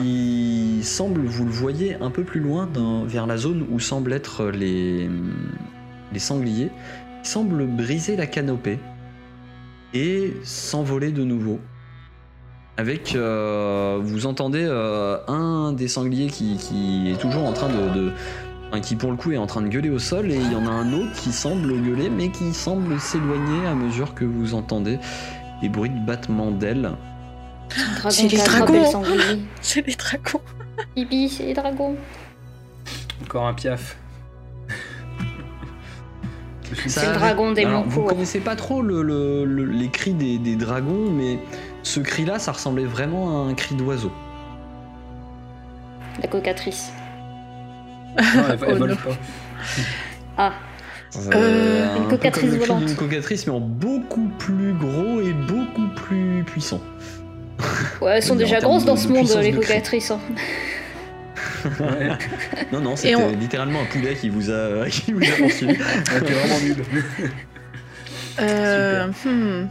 Il 0.04 0.84
semble, 0.84 1.22
vous 1.22 1.44
le 1.44 1.50
voyez 1.50 1.96
un 2.00 2.10
peu 2.10 2.22
plus 2.22 2.40
loin, 2.40 2.68
vers 3.06 3.26
la 3.26 3.36
zone 3.36 3.66
où 3.68 3.80
semblent 3.80 4.12
être 4.12 4.46
les, 4.46 5.08
les 6.12 6.18
sangliers, 6.20 6.70
semble 7.22 7.66
briser 7.66 8.16
la 8.16 8.26
canopée 8.26 8.78
et 9.94 10.34
s'envoler 10.44 11.12
de 11.12 11.24
nouveau. 11.24 11.60
Avec, 12.76 13.14
euh, 13.14 13.98
vous 14.02 14.26
entendez 14.26 14.64
euh, 14.64 15.18
un 15.28 15.72
des 15.72 15.88
sangliers 15.88 16.28
qui, 16.28 16.56
qui 16.56 17.10
est 17.10 17.20
toujours 17.20 17.44
en 17.44 17.52
train 17.52 17.68
de, 17.68 18.12
qui 18.78 18.96
pour 18.96 19.10
le 19.10 19.16
coup 19.16 19.32
est 19.32 19.36
en 19.36 19.46
train 19.46 19.62
de 19.62 19.68
gueuler 19.68 19.90
au 19.90 19.98
sol, 19.98 20.30
et 20.30 20.36
il 20.36 20.52
y 20.52 20.54
en 20.54 20.66
a 20.66 20.70
un 20.70 20.92
autre 20.92 21.12
qui 21.14 21.32
semble 21.32 21.72
gueuler, 21.82 22.08
mais 22.08 22.30
qui 22.30 22.54
semble 22.54 22.98
s'éloigner 23.00 23.66
à 23.66 23.74
mesure 23.74 24.14
que 24.14 24.24
vous 24.24 24.54
entendez 24.54 24.98
des 25.60 25.68
bruits 25.68 25.90
de 25.90 26.06
battements 26.06 26.52
d'ailes. 26.52 26.92
C'est 28.08 28.28
les 28.28 28.38
dragons. 28.38 29.04
C'est 29.60 29.86
les 29.86 29.94
dragons. 29.94 30.40
Bibi, 30.96 31.28
c'est 31.28 31.44
les 31.44 31.54
dragons. 31.54 31.94
Encore 33.22 33.46
un 33.46 33.54
piaf. 33.54 33.96
C'est 36.86 37.06
le 37.06 37.14
dragon 37.14 37.52
des 37.52 37.64
Alors, 37.64 37.84
Vous 37.86 38.02
connaissez 38.02 38.40
pas 38.40 38.56
trop 38.56 38.82
le- 38.82 39.02
le- 39.02 39.44
le- 39.44 39.64
les 39.64 39.88
cris 39.88 40.12
des, 40.12 40.38
des 40.38 40.56
dragons, 40.56 41.10
mais 41.10 41.38
ce 41.82 42.00
cri-là, 42.00 42.38
ça 42.38 42.52
ressemblait 42.52 42.84
vraiment 42.84 43.44
à 43.46 43.48
un 43.50 43.54
cri 43.54 43.74
d'oiseau. 43.74 44.12
La 46.22 46.28
cocatrice. 46.28 46.90
Non, 48.16 48.22
elle, 48.50 48.58
elle 48.66 48.74
Oh 48.74 48.76
vole 48.76 48.90
non. 48.90 48.96
pas. 48.96 49.10
Ah, 50.36 50.52
Euh, 51.34 51.92
un 51.92 51.96
une 52.02 52.08
cocatrice 52.08 52.54
volante. 52.54 52.84
d'une 52.84 52.94
cocatrice, 52.96 53.46
mais 53.46 53.52
en 53.52 53.60
beaucoup 53.60 54.28
plus 54.38 54.72
gros 54.74 55.20
et 55.20 55.32
beaucoup 55.32 55.88
plus 55.96 56.44
puissant. 56.44 56.80
ouais, 58.00 58.12
elles 58.16 58.22
sont 58.22 58.34
déjà 58.36 58.60
grosses 58.60 58.84
dans 58.84 58.96
ce 58.96 59.08
monde, 59.08 59.26
les 59.42 59.52
cocatrices. 59.52 60.12
Ouais. 61.80 62.08
Non, 62.72 62.80
non, 62.80 62.96
c'était 62.96 63.14
on- 63.16 63.30
littéralement 63.32 63.80
un 63.82 63.84
poulet 63.86 64.14
qui 64.14 64.28
vous 64.28 64.50
a, 64.50 64.86
qui 64.90 65.12
vous 65.12 65.22
a 65.22 65.36
poursuivi. 65.36 65.72
Ouais, 66.12 66.20
t'es 66.20 66.32
vraiment 66.32 66.60
nul. 66.60 66.76
Euh, 68.40 69.06
hmm. 69.24 69.68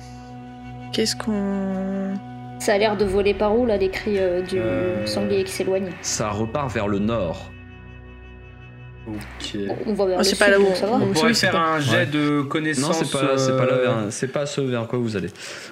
Qu'est-ce 0.94 1.16
qu'on. 1.16 2.14
Ça 2.60 2.74
a 2.74 2.78
l'air 2.78 2.98
de 2.98 3.06
voler 3.06 3.34
par 3.34 3.58
où, 3.58 3.66
là, 3.66 3.78
les 3.78 3.90
cris 3.90 4.20
euh, 4.20 4.42
du 4.42 4.60
Euh. 4.60 5.06
sanglier 5.06 5.44
qui 5.46 5.52
s'éloigne? 5.52 5.90
Ça 6.02 6.30
repart 6.30 6.72
vers 6.74 6.88
le 6.88 7.00
nord. 7.00 7.50
Ok. 9.08 9.58
On 9.88 9.94
va 9.94 10.06
vers 10.06 10.16
Oh, 10.18 10.20
le 10.20 10.24
sud, 10.24 10.38
pas 10.38 10.50
là 10.50 10.60
où 10.60 10.66
on- 10.70 10.76
ça 10.76 10.86
va. 10.86 10.94
on- 10.94 11.02
On 11.04 11.14
pourrait 11.14 11.34
c'est 11.34 11.48
faire 11.48 11.54
pas- 11.54 11.76
un 11.76 11.80
jet 11.80 11.98
Ouais. 12.00 12.06
de 12.06 12.42
connaissance. 12.42 13.00
Non, 13.02 13.06
c'est 13.06 13.18
pas, 13.18 13.38
c'est 13.38 13.58
pas, 13.58 13.66
là 13.66 13.72
euh, 13.72 13.82
vers- 14.02 14.12
c'est 14.12 14.28
pas 14.28 14.46
ce 14.46 14.62
vers 14.62 14.88
quoi 14.88 15.00
vous 15.00 15.16
allez. 15.16 15.30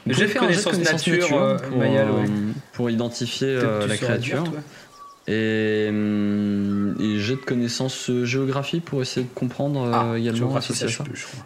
De 0.08 0.14
faire 0.14 0.24
un 0.24 0.28
jet 0.28 0.34
de 0.34 0.40
connaissance 0.40 0.72
connaissance 0.72 1.08
nature, 1.08 1.38
euh, 1.44 1.58
pour, 1.58 1.82
euh, 1.84 2.26
pour 2.74 2.90
identifier 2.90 3.50
euh, 3.50 3.86
la 3.86 3.98
créature. 3.98 4.44
dire. 4.44 4.54
Et, 5.28 5.88
hum, 5.90 6.96
et 7.00 7.20
jet 7.20 7.36
de 7.36 7.42
connaissance 7.42 8.10
euh, 8.10 8.24
géographie 8.26 8.80
pour 8.80 9.02
essayer 9.02 9.26
de 9.26 9.34
comprendre 9.34 9.84
euh, 9.84 9.92
Ah, 9.94 10.18
également 10.18 10.56
associé 10.56 10.88
à 10.88 10.90
ça, 10.90 11.04
je 11.14 11.26
crois. 11.26 11.46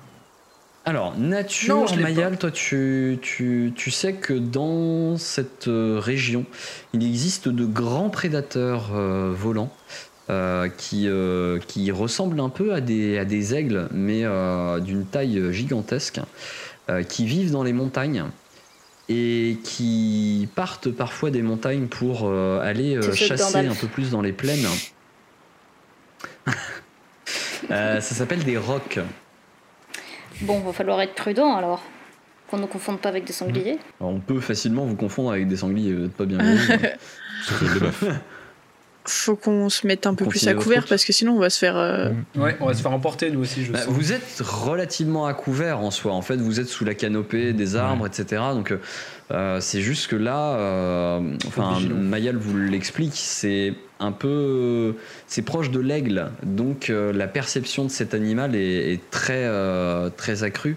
Alors, 0.83 1.15
nature, 1.17 1.85
Non, 1.85 1.95
Mayal, 1.97 2.37
toi 2.37 2.49
tu, 2.49 3.19
tu, 3.21 3.71
tu 3.75 3.91
sais 3.91 4.13
que 4.13 4.33
dans 4.33 5.15
cette 5.17 5.67
euh, 5.67 5.99
région, 5.99 6.45
il 6.93 7.05
existe 7.05 7.49
de 7.49 7.65
grands 7.65 8.09
prédateurs 8.09 8.89
euh, 8.95 9.31
volants 9.31 9.71
euh, 10.31 10.69
qui, 10.75 11.07
euh, 11.07 11.59
qui 11.67 11.91
ressemblent 11.91 12.39
un 12.39 12.49
peu 12.49 12.73
à 12.73 12.81
des, 12.81 13.19
à 13.19 13.25
des 13.25 13.53
aigles, 13.53 13.89
mais 13.91 14.23
d'une 14.81 15.05
taille 15.05 15.53
gigantesque, 15.53 16.19
qui 17.07 17.25
vivent 17.25 17.51
dans 17.51 17.63
les 17.63 17.73
montagnes 17.73 18.25
et 19.11 19.57
qui 19.63 20.47
partent 20.55 20.89
parfois 20.89 21.31
des 21.31 21.41
montagnes 21.41 21.87
pour 21.87 22.21
euh, 22.23 22.61
aller 22.61 22.95
euh, 22.95 23.13
chasser 23.13 23.67
un 23.67 23.75
peu 23.75 23.87
plus 23.87 24.11
dans 24.11 24.21
les 24.21 24.33
plaines. 24.33 24.67
Euh, 27.69 28.01
ça 28.01 28.15
s'appelle 28.15 28.43
des 28.43 28.57
rocs. 28.57 28.99
Bon, 30.41 30.59
va 30.59 30.73
falloir 30.73 30.99
être 30.99 31.13
prudent 31.13 31.55
alors. 31.55 31.81
Qu'on 32.49 32.57
ne 32.57 32.65
confonde 32.65 32.99
pas 32.99 33.07
avec 33.07 33.23
des 33.23 33.31
sangliers. 33.31 33.77
Alors, 33.99 34.11
on 34.11 34.19
peut 34.19 34.41
facilement 34.41 34.83
vous 34.83 34.95
confondre 34.95 35.31
avec 35.31 35.47
des 35.47 35.55
sangliers, 35.55 35.93
vous 35.93 36.05
êtes 36.05 36.13
pas 36.13 36.25
bien 36.25 36.39
vu. 36.43 36.67
Sauf 37.43 37.61
le 37.61 37.79
bœuf. 37.79 38.03
Faut 39.13 39.35
qu'on 39.35 39.69
se 39.69 39.85
mette 39.85 40.07
un 40.07 40.13
peu 40.15 40.25
plus 40.25 40.47
à 40.47 40.53
couvert 40.53 40.81
route. 40.81 40.89
parce 40.89 41.03
que 41.05 41.11
sinon 41.11 41.33
on 41.33 41.39
va 41.39 41.49
se 41.49 41.59
faire. 41.59 41.75
euh, 41.75 42.09
Ouais, 42.35 42.55
on 42.61 42.67
va 42.67 42.73
se 42.73 42.81
faire 42.81 42.91
emporter 42.93 43.29
nous 43.29 43.41
aussi, 43.41 43.65
je 43.65 43.71
Bah, 43.73 43.79
sens. 43.79 43.89
vous 43.93 44.13
êtes 44.13 44.41
relativement 44.41 45.25
à 45.25 45.33
couvert 45.33 45.79
en 45.79 45.91
soi. 45.91 46.13
En 46.13 46.21
fait, 46.21 46.37
vous 46.37 46.59
êtes 46.59 46.67
sous 46.69 46.85
la 46.85 46.93
canopée 46.93 47.51
des 47.53 47.75
arbres, 47.75 48.07
etc. 48.07 48.41
Donc, 48.53 48.73
euh, 49.31 49.59
c'est 49.59 49.81
juste 49.81 50.07
que 50.07 50.15
là, 50.15 50.55
euh, 50.55 51.35
enfin. 51.47 51.77
Mayal 51.89 52.37
vous 52.37 52.57
l'explique, 52.57 53.13
c'est 53.15 53.73
un 53.99 54.11
peu, 54.13 54.95
c'est 55.27 55.41
proche 55.43 55.69
de 55.71 55.79
l'aigle, 55.79 56.31
donc 56.43 56.89
euh, 56.89 57.13
la 57.13 57.27
perception 57.27 57.83
de 57.85 57.89
cet 57.91 58.13
animal 58.15 58.55
est, 58.55 58.93
est 58.93 58.99
très, 59.11 59.43
euh, 59.45 60.09
très 60.15 60.43
accrue. 60.43 60.75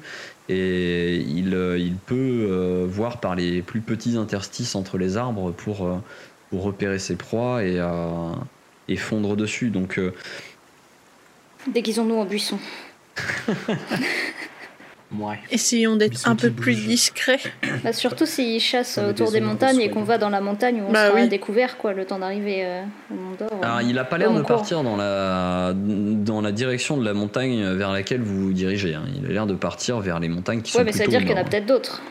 Et 0.51 1.17
il, 1.27 1.55
euh, 1.55 1.79
il 1.79 1.95
peut 1.95 2.15
euh, 2.51 2.85
voir 2.87 3.19
par 3.21 3.35
les 3.35 3.63
plus 3.63 3.81
petits 3.81 4.19
interstices 4.19 4.75
entre 4.75 4.99
les 4.99 5.17
arbres 5.17 5.53
pour, 5.53 5.87
euh, 5.87 5.95
pour 6.51 6.63
repérer 6.63 6.99
ses 6.99 7.17
proies 7.17 7.63
et, 7.65 7.79
euh, 7.79 8.33
et 8.89 8.97
fondre 8.97 9.37
dessus. 9.37 9.71
Donc, 9.71 9.99
euh, 9.99 10.13
Déguisons-nous 11.69 12.17
en 12.17 12.25
buisson. 12.25 12.59
Ouais. 15.17 15.39
Essayons 15.53 15.95
d'être 15.95 16.27
un 16.29 16.35
peu 16.35 16.51
plus 16.51 16.75
discrets. 16.75 17.39
Bah, 17.85 17.93
surtout 17.93 18.27
s'ils 18.27 18.59
chassent 18.61 18.99
autour 18.99 19.31
des 19.31 19.41
montagnes 19.41 19.81
et 19.81 19.89
qu'on 19.89 20.03
va 20.03 20.19
dans 20.19 20.31
la 20.31 20.41
montagne 20.41 20.81
où 20.83 20.87
on 20.89 20.93
Bah 20.93 21.07
sera 21.11 21.21
oui. 21.21 21.29
découvert, 21.29 21.77
quoi, 21.79 21.93
le 21.93 22.05
temps 22.05 22.19
d'arriver 22.19 22.65
euh, 22.65 22.83
au 23.13 23.15
Mont 23.15 23.37
d'Or. 23.39 23.61
Alors, 23.63 23.81
il 23.83 23.97
a 23.97 24.05
pas 24.05 24.19
l'air 24.19 24.33
de 24.33 24.43
partir 24.43 24.83
dans 24.83 24.97
la, 24.97 25.73
dans 25.77 26.41
la 26.41 26.51
direction 26.51 26.97
de 26.97 27.05
la 27.05 27.15
montagne 27.15 27.65
vers 27.75 27.93
laquelle 27.93 28.23
vous 28.23 28.47
vous 28.47 28.53
dirigez. 28.53 28.95
hein. 28.95 29.05
Il 29.17 29.25
a 29.27 29.29
l'air 29.29 29.47
de 29.47 29.55
partir 29.55 30.01
vers 30.01 30.19
les 30.19 30.29
montagnes 30.29 30.63
qui 30.63 30.73
Ouais, 30.77 30.81
sont 30.81 30.85
mais 30.85 30.91
ça 30.91 31.05
veut 31.05 31.11
dire 31.11 31.21
qu'il 31.21 31.31
y 31.31 31.35
en 31.35 31.37
a 31.37 31.45
peut-être 31.45 31.67
d'autres. 31.67 32.03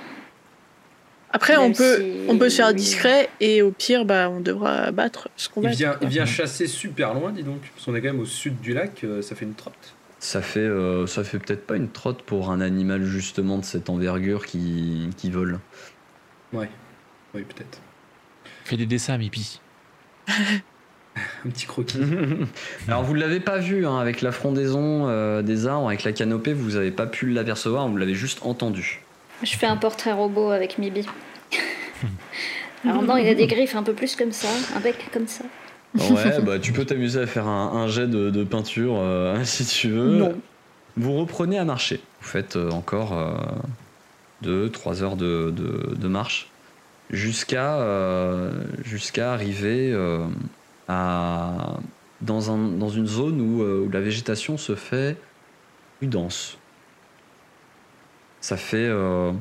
Après, 1.33 1.57
on 1.57 1.73
peut, 1.73 1.97
si- 1.97 2.13
on 2.29 2.37
peut 2.37 2.49
se 2.49 2.57
faire 2.57 2.73
discret 2.73 3.29
et 3.39 3.61
au 3.63 3.71
pire, 3.71 4.05
bah, 4.05 4.29
on 4.29 4.39
devra 4.39 4.91
battre 4.91 5.29
ce 5.35 5.49
qu'on 5.49 5.61
Il 5.63 5.69
va. 5.69 5.73
vient, 5.73 5.97
il 6.01 6.07
vient 6.07 6.25
chasser 6.25 6.67
super 6.67 7.13
loin, 7.15 7.31
dis 7.31 7.43
donc. 7.43 7.59
Parce 7.73 7.85
qu'on 7.85 7.95
est 7.95 8.01
quand 8.01 8.07
même 8.13 8.19
au 8.21 8.25
sud 8.25 8.61
du 8.61 8.73
lac, 8.73 9.03
euh, 9.03 9.21
ça 9.23 9.35
fait 9.35 9.45
une 9.45 9.55
trotte. 9.55 9.95
Ça 10.19 10.41
fait, 10.41 10.59
euh, 10.59 11.05
ça 11.07 11.23
fait 11.23 11.39
peut-être 11.39 11.65
pas 11.67 11.75
une 11.75 11.89
trotte 11.89 12.21
pour 12.21 12.51
un 12.51 12.61
animal 12.61 13.03
justement 13.03 13.57
de 13.57 13.65
cette 13.65 13.89
envergure 13.89 14.45
qui, 14.45 15.09
qui 15.17 15.29
vole. 15.31 15.59
Ouais, 16.53 16.69
oui, 17.33 17.41
peut-être. 17.41 17.79
Fais 18.63 18.77
des 18.77 18.85
dessins, 18.85 19.17
Mipi. 19.17 19.59
Un 21.45 21.49
petit 21.49 21.65
croquis. 21.65 21.99
Alors 22.87 23.03
vous 23.03 23.13
l'avez 23.13 23.39
pas 23.39 23.57
vu 23.59 23.85
hein, 23.85 23.97
avec 23.99 24.21
la 24.21 24.31
frondaison 24.31 25.07
euh, 25.09 25.41
des 25.41 25.67
arbres, 25.67 25.87
avec 25.87 26.03
la 26.03 26.11
canopée, 26.11 26.53
vous 26.53 26.75
avez 26.75 26.91
pas 26.91 27.05
pu 27.05 27.29
l'apercevoir, 27.29 27.87
vous 27.87 27.97
l'avez 27.97 28.15
juste 28.15 28.39
entendu. 28.43 29.01
Je 29.43 29.55
fais 29.57 29.65
un 29.67 29.77
portrait 29.77 30.11
robot 30.13 30.49
avec 30.51 30.77
Mibi. 30.77 31.05
Alors 32.85 33.01
non, 33.03 33.17
il 33.17 33.27
a 33.27 33.33
des 33.35 33.47
griffes 33.47 33.75
un 33.75 33.83
peu 33.83 33.93
plus 33.93 34.15
comme 34.15 34.31
ça, 34.31 34.47
un 34.75 34.79
bec 34.79 34.95
comme 35.13 35.27
ça. 35.27 35.43
Ouais, 35.95 36.41
bah 36.41 36.57
tu 36.59 36.73
peux 36.73 36.85
t'amuser 36.85 37.21
à 37.21 37.27
faire 37.27 37.47
un, 37.47 37.71
un 37.83 37.87
jet 37.87 38.07
de, 38.07 38.29
de 38.31 38.43
peinture 38.43 38.95
euh, 38.97 39.39
si 39.43 39.65
tu 39.65 39.89
veux. 39.89 40.09
Non. 40.17 40.33
Vous 40.97 41.13
reprenez 41.13 41.57
à 41.59 41.65
marcher. 41.65 42.01
Vous 42.21 42.27
faites 42.27 42.55
euh, 42.55 42.69
encore 42.71 43.13
2-3 44.43 45.03
heures 45.03 45.15
de, 45.15 45.51
de- 45.55 45.95
de 45.95 46.07
marche 46.07 46.49
jusqu'à 47.09 47.75
euh, 47.77 48.51
jusqu'à 48.83 49.33
arriver 49.33 49.91
euh, 49.93 50.25
à, 50.87 51.77
dans, 52.21 52.51
un, 52.51 52.57
dans 52.57 52.89
une 52.89 53.07
zone 53.07 53.39
où, 53.41 53.61
euh, 53.63 53.85
où 53.87 53.91
la 53.91 54.01
végétation 54.01 54.57
se 54.57 54.75
fait 54.75 55.15
plus 55.99 56.07
dense. 56.07 56.57
Ça 58.43 58.57
fait 58.57 58.89
euh, 58.89 59.31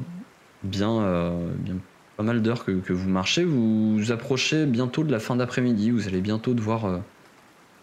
bien, 0.62 1.02
euh, 1.02 1.52
bien 1.58 1.74
pas 2.16 2.22
mal 2.22 2.40
d'heures 2.40 2.64
que, 2.64 2.70
que 2.70 2.92
vous 2.92 3.08
marchez. 3.08 3.42
Vous 3.42 3.98
vous 3.98 4.12
approchez 4.12 4.64
bientôt 4.64 5.02
de 5.02 5.10
la 5.10 5.18
fin 5.18 5.34
d'après-midi. 5.34 5.90
Vous 5.90 6.06
allez 6.06 6.20
bientôt 6.20 6.54
devoir, 6.54 6.84
euh, 6.84 6.98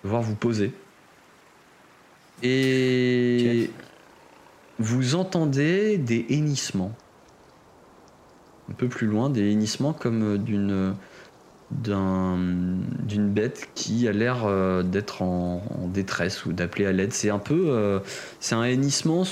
devoir 0.06 0.22
vous 0.22 0.36
poser. 0.36 0.72
Et 2.42 3.70
vous 4.80 5.16
entendez 5.16 5.98
des 5.98 6.26
hennissements. 6.30 6.96
Un 8.72 8.74
peu 8.76 8.88
plus 8.88 9.06
loin, 9.06 9.30
des 9.30 9.52
hennissements 9.52 9.92
comme 9.92 10.38
d'une 10.38 10.96
d'un- 11.72 12.38
d'une 13.04 13.30
bête 13.30 13.70
qui 13.76 14.08
a 14.08 14.12
l'air 14.12 14.46
euh, 14.46 14.82
d'être 14.84 15.22
en, 15.22 15.64
en 15.70 15.88
détresse 15.88 16.46
ou 16.46 16.52
d'appeler 16.54 16.86
à 16.86 16.92
l'aide. 16.92 17.14
C'est 17.14 17.30
un 17.30 17.38
peu, 17.40 17.66
euh, 17.70 18.00
c'est 18.40 18.56
un 18.56 18.64
hennissement 18.64 19.24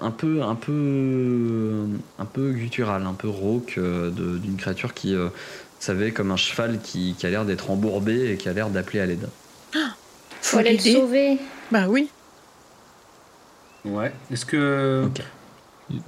un 0.00 0.10
peu, 0.10 0.42
un 0.42 0.54
peu, 0.56 1.86
un 2.18 2.24
peu 2.24 2.50
guttural, 2.52 3.06
un 3.06 3.14
peu 3.14 3.28
rauque 3.28 3.74
euh, 3.78 4.10
d'une 4.10 4.56
créature 4.56 4.92
qui, 4.92 5.14
euh, 5.14 5.26
vous 5.26 5.30
savez, 5.78 6.12
comme 6.12 6.30
un 6.32 6.36
cheval 6.36 6.80
qui, 6.82 7.14
qui 7.18 7.26
a 7.26 7.30
l'air 7.30 7.44
d'être 7.44 7.70
embourbé 7.70 8.32
et 8.32 8.36
qui 8.36 8.48
a 8.48 8.52
l'air 8.52 8.70
d'appeler 8.70 9.00
à 9.00 9.06
l'aide. 9.06 9.28
Faut 9.72 9.78
Faut 10.40 10.58
aller 10.58 10.72
le 10.76 10.78
sauver. 10.78 11.38
Bah 11.70 11.86
oui. 11.88 12.10
Ouais. 13.84 14.12
Est-ce 14.32 14.46
que. 14.46 15.08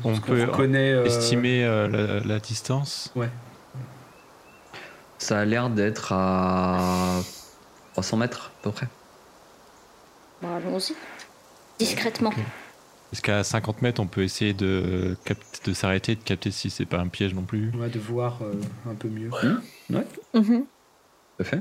On 0.05 0.18
peut 0.18 0.42
reconnaît. 0.44 0.92
euh, 0.92 1.05
estimer 1.05 1.64
euh, 1.64 1.88
la, 1.88 2.20
la 2.20 2.38
distance? 2.40 3.12
Ouais. 3.14 3.29
Ça 5.26 5.40
a 5.40 5.44
l'air 5.44 5.70
d'être 5.70 6.12
à 6.12 7.20
300 7.94 8.16
mètres 8.18 8.52
à 8.60 8.62
peu 8.62 8.70
près. 8.70 8.86
Bon, 10.40 10.54
allons-y. 10.54 10.94
Discrètement. 11.80 12.30
Est-ce 13.12 13.22
qu'à 13.22 13.42
50 13.42 13.82
mètres, 13.82 14.00
on 14.00 14.06
peut 14.06 14.22
essayer 14.22 14.54
de, 14.54 15.16
de 15.64 15.72
s'arrêter, 15.72 16.14
de 16.14 16.22
capter 16.22 16.52
si 16.52 16.70
c'est 16.70 16.86
pas 16.86 16.98
un 17.00 17.08
piège 17.08 17.34
non 17.34 17.42
plus 17.42 17.72
On 17.74 17.78
va 17.78 17.88
de 17.88 17.98
voir 17.98 18.38
euh, 18.42 18.52
un 18.88 18.94
peu 18.94 19.08
mieux. 19.08 19.30
Mhm. 19.90 20.60
Tout 20.62 20.66
à 21.40 21.44
fait. 21.44 21.60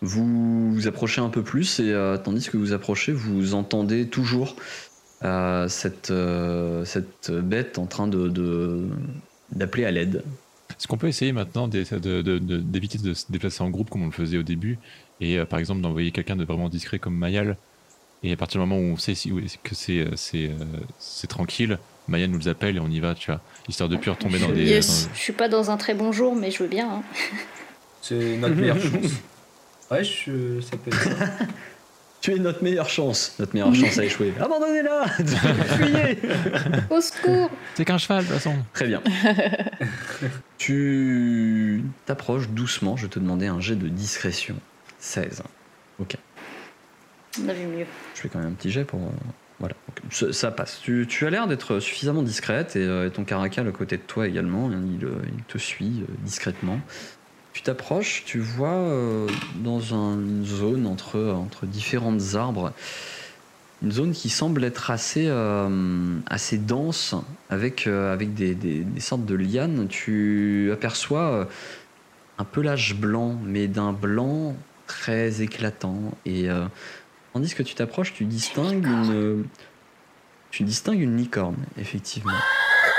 Vous 0.00 0.74
vous 0.74 0.86
approchez 0.86 1.20
un 1.20 1.28
peu 1.28 1.42
plus 1.42 1.80
et 1.80 1.92
euh, 1.92 2.16
tandis 2.18 2.48
que 2.48 2.56
vous 2.56 2.72
approchez, 2.72 3.10
vous 3.10 3.54
entendez 3.54 4.08
toujours 4.08 4.54
euh, 5.24 5.66
cette, 5.66 6.12
euh, 6.12 6.84
cette 6.84 7.32
bête 7.32 7.78
en 7.80 7.86
train 7.86 8.06
de 8.06 8.28
de- 8.28 8.86
d'appeler 9.50 9.86
à 9.86 9.90
l'aide. 9.90 10.22
Est-ce 10.78 10.86
qu'on 10.86 10.96
peut 10.96 11.08
essayer 11.08 11.32
maintenant 11.32 11.66
d'essa- 11.68 11.98
de- 11.98 12.22
de- 12.22 12.38
de- 12.38 12.58
d'éviter 12.58 12.98
de, 12.98 13.12
se 13.14 13.24
déplacer 13.30 13.62
en 13.62 13.70
groupe 13.70 13.90
comme 13.90 14.02
on 14.02 14.06
le 14.06 14.12
faisait 14.12 14.38
au 14.38 14.42
début 14.44 14.78
et 15.20 15.38
euh, 15.38 15.44
par 15.44 15.58
exemple 15.58 15.80
d'envoyer 15.80 16.12
quelqu'un 16.12 16.36
de 16.36 16.44
vraiment 16.44 16.68
discret 16.68 16.98
comme 17.00 17.16
Mayal 17.16 17.56
et 18.22 18.32
à 18.32 18.36
partir 18.36 18.60
du 18.60 18.66
moment 18.66 18.80
où 18.80 18.92
on 18.92 18.96
sait 18.96 19.14
si, 19.14 19.32
où 19.32 19.38
est-ce 19.40 19.58
que 19.58 19.74
c'est 19.74 19.98
euh, 20.00 20.10
c'est 20.16 20.46
euh, 20.48 20.52
c'est 20.98 21.26
tranquille, 21.26 21.78
Mayal 22.08 22.30
nous 22.30 22.48
appelle 22.48 22.76
et 22.76 22.80
on 22.80 22.88
y 22.88 23.00
va, 23.00 23.14
tu 23.14 23.30
vois, 23.30 23.40
histoire 23.68 23.88
de 23.88 23.96
plus 23.96 24.10
retomber 24.10 24.38
dans 24.38 24.50
des. 24.50 24.64
Yes. 24.64 25.06
dans- 25.08 25.14
Je 25.14 25.18
suis 25.20 25.32
pas 25.32 25.48
dans 25.48 25.70
un 25.70 25.76
très 25.76 25.94
bon 25.94 26.10
jour, 26.12 26.34
mais 26.36 26.50
je 26.50 26.62
veux 26.62 26.68
bien. 26.68 26.88
hein. 26.90 27.02
C'est 28.02 28.36
notre 28.36 28.54
meilleure 28.54 28.78
chance. 28.80 29.12
Ouais, 29.90 30.04
je, 30.04 30.60
ça 30.60 30.76
peut 30.76 30.90
être 30.90 31.02
ça. 31.02 31.10
Tu 32.20 32.32
es 32.34 32.38
notre 32.38 32.64
meilleure 32.64 32.88
chance. 32.90 33.36
Notre 33.38 33.54
meilleure 33.54 33.74
chance 33.74 33.96
a 33.98 34.04
échoué. 34.04 34.32
Abandonnez-la 34.40 35.06
Fuyez 35.08 36.18
Au 36.90 37.00
secours 37.00 37.50
C'est 37.74 37.84
qu'un 37.84 37.96
cheval 37.98 38.24
de 38.24 38.28
toute 38.28 38.34
façon. 38.38 38.54
Très 38.72 38.86
bien. 38.88 39.00
tu 40.58 41.84
t'approches 42.06 42.48
doucement. 42.48 42.96
Je 42.96 43.02
vais 43.04 43.08
te 43.08 43.18
demander 43.18 43.46
un 43.46 43.60
jet 43.60 43.76
de 43.76 43.88
discrétion. 43.88 44.56
16. 44.98 45.42
On 46.00 47.48
a 47.48 47.52
vu 47.52 47.66
mieux. 47.66 47.86
Je 48.14 48.20
fais 48.22 48.28
quand 48.28 48.38
même 48.40 48.48
un 48.48 48.52
petit 48.52 48.70
jet 48.70 48.84
pour. 48.84 49.00
euh, 49.00 49.10
Voilà, 49.60 49.74
Donc, 50.02 50.12
ça, 50.12 50.32
ça 50.32 50.50
passe. 50.50 50.80
Tu, 50.82 51.06
tu 51.08 51.24
as 51.26 51.30
l'air 51.30 51.46
d'être 51.46 51.78
suffisamment 51.78 52.22
discrète 52.22 52.74
et, 52.74 52.82
euh, 52.82 53.06
et 53.06 53.10
ton 53.10 53.22
caracal 53.24 53.68
à 53.68 53.70
côté 53.70 53.96
de 53.96 54.02
toi 54.02 54.26
également. 54.26 54.68
hein, 54.70 54.82
il, 54.98 55.04
euh, 55.04 55.12
il 55.36 55.44
te 55.44 55.58
suit 55.58 56.02
euh, 56.02 56.12
discrètement. 56.24 56.80
Tu 57.58 57.64
t'approches, 57.64 58.22
tu 58.24 58.38
vois 58.38 58.70
euh, 58.70 59.26
dans 59.64 59.92
un- 59.92 60.14
une 60.20 60.44
zone 60.44 60.86
entre, 60.86 61.18
entre 61.32 61.66
différents 61.66 62.36
arbres, 62.36 62.72
une 63.82 63.90
zone 63.90 64.12
qui 64.12 64.28
semble 64.28 64.62
être 64.62 64.92
assez, 64.92 65.26
euh, 65.26 66.20
assez 66.26 66.56
dense 66.56 67.16
avec, 67.48 67.88
euh, 67.88 68.12
avec 68.12 68.32
des, 68.32 68.54
des- 68.54 68.84
des 68.84 69.00
sortes 69.00 69.26
de 69.26 69.34
lianes. 69.34 69.88
Tu 69.88 70.70
aperçois 70.72 71.48
un 72.38 72.44
pelage 72.44 72.94
blanc, 72.94 73.40
mais 73.44 73.66
d'un 73.66 73.92
blanc 73.92 74.54
très 74.86 75.42
éclatant. 75.42 76.12
Et 76.26 76.46
tandis 77.32 77.54
que 77.56 77.64
tu 77.64 77.74
t'approches, 77.74 78.12
tu 78.14 78.24
distingues 78.24 78.86
une, 78.86 79.48
tu 80.50 80.62
distingues 80.62 81.00
une 81.00 81.16
licorne, 81.16 81.66
effectivement. 81.76 82.44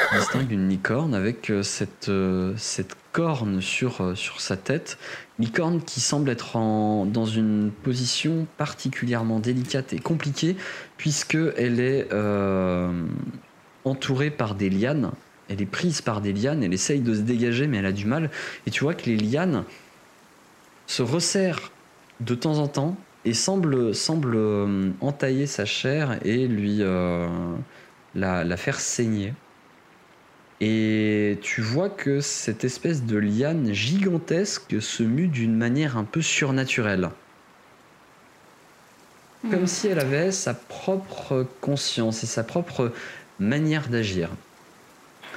Tu 0.10 0.16
distingues 0.18 0.52
une 0.52 0.70
licorne 0.70 1.14
avec 1.14 1.50
euh, 1.50 1.62
cette, 1.62 2.10
euh, 2.10 2.54
cette 2.58 2.96
corne 3.12 3.62
sur, 3.62 4.02
euh, 4.02 4.16
sur 4.16 4.42
sa 4.42 4.58
tête. 4.58 4.98
Licorne 5.38 5.82
qui 5.82 6.00
semble 6.00 6.30
être 6.30 6.56
en- 6.56 7.06
dans 7.06 7.26
une 7.26 7.72
position 7.84 8.48
particulièrement 8.58 9.40
délicate 9.40 9.94
et 9.94 10.00
compliquée, 10.00 10.56
puisqu'elle 10.98 11.80
est 11.80 12.08
entourée 13.86 14.32
par 14.32 14.56
des 14.56 14.70
lianes. 14.70 15.12
Elle 15.48 15.62
est 15.62 15.66
prise 15.66 16.02
par 16.02 16.22
des 16.22 16.34
lianes, 16.34 16.64
elle 16.64 16.74
essaye 16.74 17.00
de 17.02 17.14
se 17.16 17.22
dégager, 17.22 17.68
mais 17.68 17.78
elle 17.78 17.86
a 17.86 17.92
du 17.92 18.06
mal. 18.06 18.30
Et 18.68 18.72
tu 18.72 18.84
vois 18.84 18.94
que 18.94 19.06
les 19.06 19.18
lianes 19.18 19.64
se 20.88 21.02
resserrent 21.02 21.72
de 22.20 22.36
temps 22.36 22.58
en 22.60 22.68
temps 22.68 22.98
et 23.26 23.34
semblent, 23.34 23.96
semblent 23.96 24.36
euh, 24.36 24.92
entailler 25.02 25.48
sa 25.48 25.66
chair 25.66 26.20
et 26.26 26.48
lui 26.48 26.82
la 28.16 28.58
faire 28.58 28.80
saigner. 28.80 29.34
Et 30.62 31.38
tu 31.42 31.62
vois 31.62 31.90
que 31.90 32.20
cette 32.20 32.66
espèce 32.66 33.04
de 33.04 33.18
liane 33.18 33.72
gigantesque 33.74 34.82
se 34.82 35.04
mue 35.04 35.28
d'une 35.28 35.56
manière 35.56 35.98
un 35.98 36.04
peu 36.04 36.22
surnaturelle. 36.22 37.10
Comme 39.50 39.64
Hmm. 39.64 39.68
si 39.68 39.88
elle 39.88 40.00
avait 40.00 40.32
sa 40.34 40.54
propre 40.54 41.48
conscience 41.62 42.24
et 42.24 42.28
sa 42.28 42.44
propre 42.44 42.92
manière 43.40 43.88
d'agir. 43.88 44.30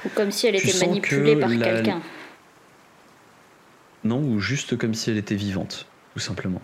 Ou 0.05 0.09
comme 0.09 0.29
si 0.29 0.47
elle 0.47 0.59
Tu 0.59 0.67
était 0.69 0.85
manipulée 0.87 1.35
que 1.35 1.39
par 1.39 1.49
la- 1.49 1.57
quelqu'un. 1.57 2.01
Non, 4.03 4.19
ou 4.21 4.41
juste 4.41 4.77
comme 4.77 4.93
si 4.93 5.09
elle 5.09 5.17
était 5.17 5.35
vivante, 5.35 5.85
tout 6.13 6.19
simplement. 6.19 6.61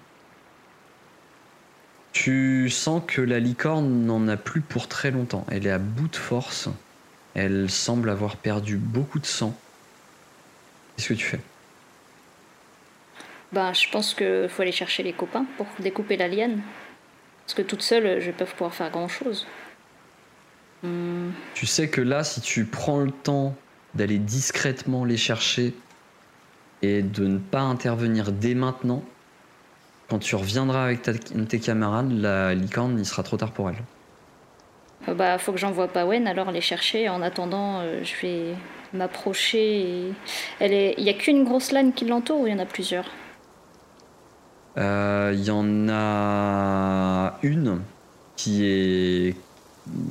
Tu 2.11 2.69
sens 2.69 3.01
que 3.07 3.21
la 3.21 3.39
licorne 3.39 4.05
n'en 4.05 4.27
a 4.27 4.35
plus 4.35 4.59
pour 4.59 4.89
très 4.89 5.11
longtemps. 5.11 5.45
Elle 5.49 5.65
est 5.65 5.71
à 5.71 5.77
bout 5.79 6.09
de 6.09 6.17
force. 6.17 6.67
Elle 7.35 7.69
semble 7.69 8.09
avoir 8.09 8.37
perdu 8.37 8.77
beaucoup 8.77 9.19
de 9.19 9.25
sang. 9.25 9.55
Qu'est-ce 10.95 11.09
que 11.09 11.13
tu 11.13 11.25
fais? 11.25 11.39
Ben, 13.51 13.73
je 13.73 13.89
pense 13.89 14.13
qu'il 14.13 14.47
faut 14.49 14.61
aller 14.61 14.71
chercher 14.71 15.03
les 15.03 15.13
copains 15.13 15.45
pour 15.57 15.67
découper 15.79 16.17
la 16.17 16.27
liane. 16.27 16.61
Parce 17.45 17.55
que 17.55 17.61
toute 17.61 17.81
seule, 17.81 18.19
je 18.19 18.27
vais 18.27 18.31
pas 18.31 18.45
pouvoir 18.45 18.73
faire 18.73 18.91
grand 18.91 19.07
chose. 19.07 19.47
Tu 21.55 21.65
sais 21.65 21.89
que 21.89 22.01
là, 22.01 22.23
si 22.23 22.41
tu 22.41 22.65
prends 22.65 22.99
le 22.99 23.11
temps 23.11 23.55
d'aller 23.95 24.17
discrètement 24.19 25.03
les 25.03 25.17
chercher 25.17 25.73
et 26.81 27.01
de 27.01 27.25
ne 27.25 27.37
pas 27.39 27.61
intervenir 27.61 28.31
dès 28.31 28.53
maintenant, 28.53 29.03
quand 30.09 30.19
tu 30.19 30.35
reviendras 30.35 30.85
avec 30.85 31.01
ta- 31.01 31.13
tes 31.13 31.59
camarades, 31.59 32.11
la 32.11 32.53
licorne, 32.53 32.97
il 32.97 33.05
sera 33.05 33.23
trop 33.23 33.37
tard 33.37 33.51
pour 33.51 33.69
elle. 33.69 33.83
Bah, 35.07 35.37
faut 35.37 35.51
que 35.51 35.57
j'envoie 35.57 35.87
Pawen 35.87 36.27
alors 36.27 36.51
les 36.51 36.61
chercher. 36.61 37.09
En 37.09 37.21
attendant, 37.21 37.79
euh, 37.79 38.03
je 38.03 38.13
vais 38.21 38.55
m'approcher. 38.93 39.81
Et... 39.81 40.13
Elle 40.59 40.73
est... 40.73 40.95
Il 40.97 41.03
y 41.03 41.09
a 41.09 41.13
qu'une 41.13 41.43
grosse 41.43 41.71
lane 41.71 41.93
qui 41.93 42.05
l'entoure 42.05 42.41
ou 42.41 42.47
il 42.47 42.53
y 42.53 42.55
en 42.55 42.59
a 42.59 42.65
plusieurs? 42.65 43.05
Euh, 44.77 45.31
Il 45.33 45.43
y 45.43 45.51
en 45.51 45.89
a 45.89 47.37
une 47.43 47.81
qui 48.35 48.65
est 48.65 49.35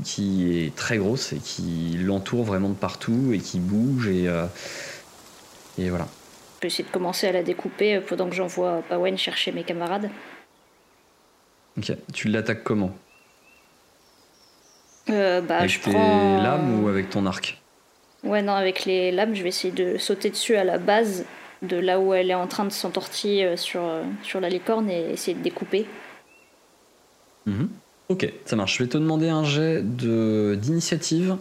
qui 0.04 0.58
est 0.58 0.74
très 0.74 0.98
grosse 0.98 1.32
et 1.32 1.38
qui 1.38 1.96
l'entoure 2.00 2.42
vraiment 2.44 2.68
de 2.68 2.74
partout 2.74 3.30
et 3.32 3.38
qui 3.38 3.60
bouge 3.60 4.08
et 4.08 4.28
euh, 4.28 4.46
et 5.78 5.88
voilà. 5.88 6.08
Je 6.56 6.60
peux 6.60 6.66
essayer 6.66 6.84
de 6.84 6.90
commencer 6.90 7.28
à 7.28 7.32
la 7.32 7.44
découper 7.44 7.96
euh, 7.96 8.00
pendant 8.00 8.28
que 8.28 8.34
j'envoie 8.34 8.82
Pawen 8.88 9.16
chercher 9.16 9.52
mes 9.52 9.62
camarades. 9.62 10.10
Ok. 11.78 11.92
Tu 12.12 12.28
l'attaques 12.28 12.64
comment? 12.64 12.92
Euh, 15.10 15.40
bah, 15.40 15.58
Avec 15.58 15.70
je 15.70 15.80
tes 15.80 15.90
prends... 15.90 16.42
lames 16.42 16.82
ou 16.82 16.88
avec 16.88 17.10
ton 17.10 17.26
arc 17.26 17.60
Ouais, 18.24 18.42
non, 18.42 18.52
avec 18.52 18.84
les 18.84 19.12
lames, 19.12 19.34
je 19.34 19.42
vais 19.42 19.48
essayer 19.50 19.72
de 19.72 19.96
sauter 19.96 20.30
dessus 20.30 20.56
à 20.56 20.64
la 20.64 20.78
base 20.78 21.24
de 21.62 21.76
là 21.76 21.98
où 22.00 22.12
elle 22.14 22.30
est 22.30 22.34
en 22.34 22.46
train 22.46 22.64
de 22.64 22.70
s'entortiller 22.72 23.44
euh, 23.44 23.56
sur, 23.56 23.82
euh, 23.84 24.02
sur 24.22 24.40
la 24.40 24.48
licorne 24.48 24.90
et 24.90 25.10
essayer 25.12 25.36
de 25.36 25.42
découper. 25.42 25.86
Mhm. 27.46 27.68
Ok, 28.10 28.32
ça 28.44 28.56
marche. 28.56 28.78
Je 28.78 28.82
vais 28.84 28.88
te 28.88 28.98
demander 28.98 29.28
un 29.28 29.44
jet 29.44 29.82
de 29.82 30.56
d'initiative 30.60 31.36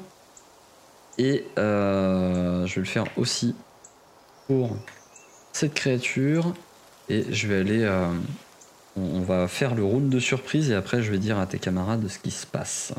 et 1.18 1.46
euh, 1.58 2.66
je 2.66 2.76
vais 2.76 2.82
le 2.82 2.88
faire 2.88 3.06
aussi 3.18 3.56
pour 4.48 4.76
cette 5.54 5.74
créature 5.74 6.54
et 7.10 7.26
je 7.32 7.48
vais 7.48 7.60
aller. 7.60 7.84
euh, 7.84 8.08
on, 8.98 9.02
on 9.18 9.22
va 9.22 9.48
faire 9.48 9.76
le 9.76 9.84
round 9.84 10.10
de 10.10 10.20
surprise 10.20 10.70
et 10.72 10.76
après 10.76 11.02
je 11.02 11.12
vais 11.12 11.20
dire 11.20 11.40
à 11.40 11.46
tes 11.46 11.60
camarades 11.60 12.08
ce 12.08 12.20
qui 12.20 12.32
se 12.32 12.46
passe. 12.46 12.94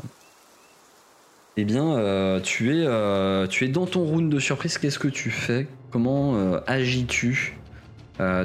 Eh 1.61 1.65
bien, 1.65 1.97
euh, 1.97 2.39
tu 2.39 2.69
es 2.73 2.85
euh, 2.87 3.45
tu 3.45 3.65
es 3.65 3.67
dans 3.67 3.85
ton 3.85 4.05
round 4.05 4.31
de 4.31 4.39
surprise. 4.39 4.77
Qu'est-ce 4.77 4.97
que 4.97 5.09
tu 5.09 5.29
fais? 5.29 5.67
Comment 5.91 6.37
euh, 6.37 6.61
agis-tu 6.67 7.57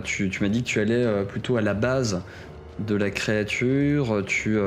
Tu, 0.03 0.31
tu 0.31 0.43
m'as 0.43 0.49
dit 0.49 0.65
que 0.65 0.69
tu 0.69 0.81
allais 0.81 1.25
plutôt 1.29 1.57
à 1.57 1.61
la 1.61 1.75
base 1.75 2.23
de 2.81 2.97
la 2.97 3.11
créature, 3.11 4.25
tu, 4.27 4.59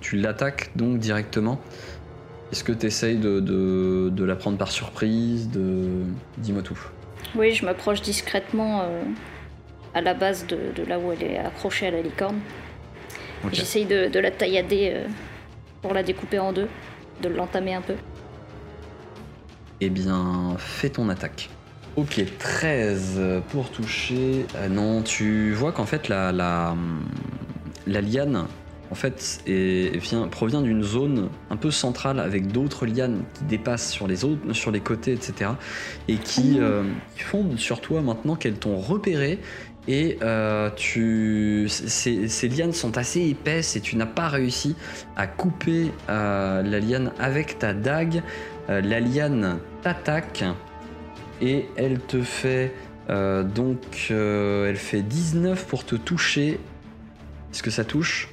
tu 0.00 0.16
l'attaques 0.16 0.72
donc 0.74 0.98
directement. 0.98 1.60
Est-ce 2.50 2.64
que 2.64 2.72
tu 2.72 2.86
essayes 2.86 3.18
de, 3.18 3.38
de, 3.38 4.10
de 4.10 4.24
la 4.24 4.34
prendre 4.34 4.58
par 4.58 4.72
surprise 4.72 5.50
de... 5.50 6.02
Dis-moi 6.38 6.62
tout. 6.62 6.78
Oui, 7.36 7.52
je 7.52 7.64
m'approche 7.64 8.02
discrètement 8.02 8.88
à 9.94 10.00
la 10.00 10.14
base 10.14 10.48
de, 10.48 10.58
de 10.74 10.88
là 10.88 10.98
où 10.98 11.12
elle 11.12 11.22
est 11.22 11.38
accrochée 11.38 11.86
à 11.86 11.90
la 11.92 12.02
licorne. 12.02 12.40
J'essaye 13.52 13.84
de, 13.86 14.08
de 14.08 14.18
la 14.18 14.32
taillader 14.32 15.02
pour 15.82 15.94
la 15.94 16.02
découper 16.02 16.38
en 16.38 16.52
deux, 16.52 16.68
de 17.22 17.28
l'entamer 17.28 17.74
un 17.74 17.82
peu. 17.82 17.94
Eh 19.80 19.90
bien, 19.90 20.54
fais 20.58 20.88
ton 20.90 21.08
attaque. 21.08 21.50
Ok, 21.96 22.22
13 22.38 23.20
pour 23.50 23.70
toucher. 23.70 24.46
Ah 24.56 24.68
non, 24.68 25.02
tu 25.02 25.52
vois 25.52 25.72
qu'en 25.72 25.86
fait, 25.86 26.08
la, 26.08 26.32
la, 26.32 26.74
la 27.86 28.00
liane 28.00 28.46
en 28.90 28.94
fait 28.94 29.40
est- 29.46 29.96
vient, 29.96 30.28
provient 30.28 30.60
d'une 30.60 30.82
zone 30.82 31.28
un 31.50 31.56
peu 31.56 31.70
centrale 31.70 32.20
avec 32.20 32.48
d'autres 32.48 32.86
lianes 32.86 33.22
qui 33.34 33.44
dépassent 33.44 33.90
sur 33.90 34.06
les 34.06 34.24
autres, 34.24 34.52
sur 34.52 34.70
les 34.70 34.80
côtés, 34.80 35.12
etc. 35.12 35.52
Et 36.08 36.16
qui, 36.16 36.58
euh, 36.60 36.82
qui 37.16 37.22
fondent 37.22 37.58
sur 37.58 37.80
toi 37.80 38.02
maintenant 38.02 38.36
qu'elles 38.36 38.58
t'ont 38.58 38.76
repéré. 38.76 39.38
Et 39.86 40.18
euh, 40.22 40.70
tu, 40.76 41.66
ces, 41.68 42.28
ces 42.28 42.48
lianes 42.48 42.72
sont 42.72 42.96
assez 42.96 43.20
épaisses 43.20 43.76
et 43.76 43.80
tu 43.80 43.96
n'as 43.96 44.06
pas 44.06 44.28
réussi 44.28 44.76
à 45.16 45.26
couper 45.26 45.92
euh, 46.08 46.62
la 46.62 46.80
liane 46.80 47.12
avec 47.18 47.58
ta 47.58 47.74
dague. 47.74 48.22
Euh, 48.70 48.80
la 48.80 49.00
liane 49.00 49.58
t'attaque 49.82 50.44
et 51.42 51.66
elle 51.76 51.98
te 52.00 52.22
fait 52.22 52.72
donc 53.06 54.10
elle 54.10 54.76
fait 54.76 55.02
19 55.02 55.66
pour 55.66 55.84
te 55.84 55.94
toucher. 55.94 56.58
Est-ce 57.52 57.62
que 57.62 57.70
ça 57.70 57.84
touche? 57.84 58.30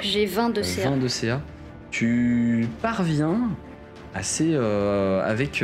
J'ai 0.00 0.24
20 0.24 0.48
de 0.48 0.62
CA. 0.62 0.88
20 0.88 0.96
de 0.96 1.08
CA. 1.08 1.42
Tu 1.90 2.66
parviens 2.80 3.50
assez 4.14 4.56
avec 4.56 5.62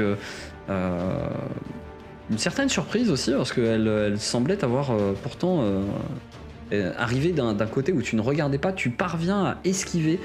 une 2.30 2.38
certaine 2.38 2.68
surprise 2.68 3.10
aussi 3.10 3.32
parce 3.32 3.52
qu'elle 3.52 3.88
elle 3.88 4.20
semblait 4.20 4.62
avoir 4.64 4.92
euh, 4.92 5.12
pourtant 5.22 5.62
euh, 5.62 5.82
euh, 6.72 6.92
arrivé 6.96 7.32
d'un 7.32 7.54
côté 7.66 7.92
où 7.92 8.00
tu 8.00 8.14
ne 8.14 8.20
regardais 8.20 8.58
pas. 8.58 8.72
Tu 8.72 8.90
parviens 8.90 9.44
à 9.44 9.56
esquiver 9.64 10.20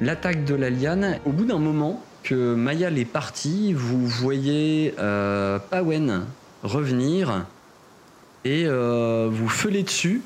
l'attaque 0.00 0.44
de 0.44 0.54
la 0.54 0.68
liane. 0.68 1.18
Au 1.24 1.30
bout 1.30 1.46
d'un 1.46 1.58
moment 1.58 2.02
que 2.22 2.54
Mayal 2.54 2.98
est 2.98 3.06
partie, 3.06 3.72
vous 3.72 4.06
voyez 4.06 4.94
euh, 4.98 5.58
Pawen 5.58 6.26
revenir 6.62 7.46
et 8.44 8.64
euh, 8.66 9.28
vous 9.30 9.48
feulez 9.48 9.82
dessus 9.82 10.20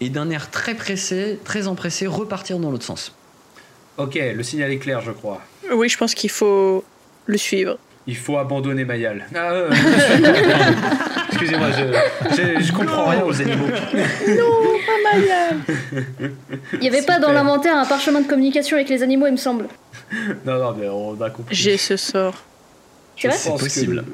et 0.00 0.08
d'un 0.08 0.28
air 0.30 0.50
très 0.50 0.74
pressé, 0.74 1.38
très 1.44 1.68
empressé, 1.68 2.08
repartir 2.08 2.58
dans 2.58 2.72
l'autre 2.72 2.84
sens. 2.84 3.14
Ok, 3.96 4.16
le 4.16 4.42
signal 4.42 4.72
est 4.72 4.78
clair, 4.78 5.00
je 5.00 5.12
crois. 5.12 5.40
Oui, 5.72 5.88
je 5.88 5.96
pense 5.96 6.16
qu'il 6.16 6.30
faut 6.30 6.82
le 7.26 7.38
suivre. 7.38 7.78
Il 8.06 8.16
faut 8.16 8.36
abandonner 8.36 8.84
Mayal. 8.84 9.26
Ah, 9.34 9.50
euh, 9.52 9.70
Excusez-moi, 11.28 11.68
je, 11.70 12.36
je, 12.36 12.62
je 12.64 12.72
comprends 12.72 13.06
rien 13.08 13.24
aux 13.24 13.40
animaux. 13.40 13.66
Il 16.74 16.80
n'y 16.80 16.88
avait 16.88 17.02
pas 17.02 17.18
dans 17.18 17.32
l'inventaire 17.32 17.76
un 17.76 17.86
parchemin 17.86 18.20
de 18.20 18.26
communication 18.28 18.76
avec 18.76 18.88
les 18.88 19.02
animaux, 19.02 19.26
il 19.26 19.32
me 19.32 19.36
semble. 19.36 19.66
Non, 20.44 20.58
non, 20.58 20.74
mais 20.78 20.88
on 20.88 21.20
a 21.20 21.30
compris. 21.30 21.54
J'ai 21.54 21.76
ce 21.76 21.96
sort. 21.96 22.34
C'est 23.16 23.50
possible. 23.56 24.04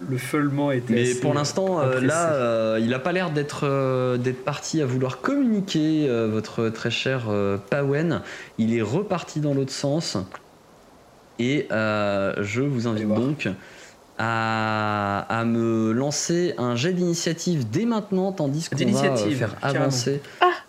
Le, 0.00 0.06
le 0.10 0.18
feulement 0.18 0.70
était. 0.70 0.92
Mais 0.92 1.02
assez 1.10 1.20
pour 1.20 1.34
l'instant, 1.34 1.80
euh, 1.80 2.00
là, 2.00 2.32
euh, 2.32 2.78
il 2.80 2.88
n'a 2.90 2.98
pas 2.98 3.12
l'air 3.12 3.30
d'être 3.30 3.60
euh, 3.64 4.16
d'être 4.16 4.44
parti 4.44 4.82
à 4.82 4.86
vouloir 4.86 5.20
communiquer 5.20 6.06
euh, 6.08 6.28
votre 6.30 6.68
très 6.68 6.90
cher 6.90 7.26
euh, 7.28 7.56
Pawen. 7.70 8.20
Il 8.58 8.76
est 8.76 8.82
reparti 8.82 9.40
dans 9.40 9.54
l'autre 9.54 9.72
sens. 9.72 10.16
Et 11.38 11.66
euh, 11.70 12.34
je 12.42 12.62
vous 12.62 12.86
invite 12.86 13.08
donc 13.08 13.48
à, 14.18 15.20
à 15.28 15.44
me 15.44 15.92
lancer 15.92 16.54
un 16.58 16.74
jet 16.74 16.92
d'initiative 16.92 17.68
dès 17.70 17.84
maintenant, 17.84 18.32
tandis 18.32 18.68
qu'on 18.68 18.76
va 18.76 19.04
euh, 19.04 19.16
faire 19.30 19.58
carrément. 19.60 19.80
avancer 19.84 20.20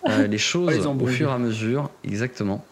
euh, 0.08 0.26
les 0.26 0.38
choses 0.52 0.68
Oh, 0.68 0.94
les 0.96 1.04
au 1.04 1.06
fur 1.06 1.30
et 1.30 1.32
à 1.32 1.38
mesure. 1.38 1.90
Exactement. 2.04 2.64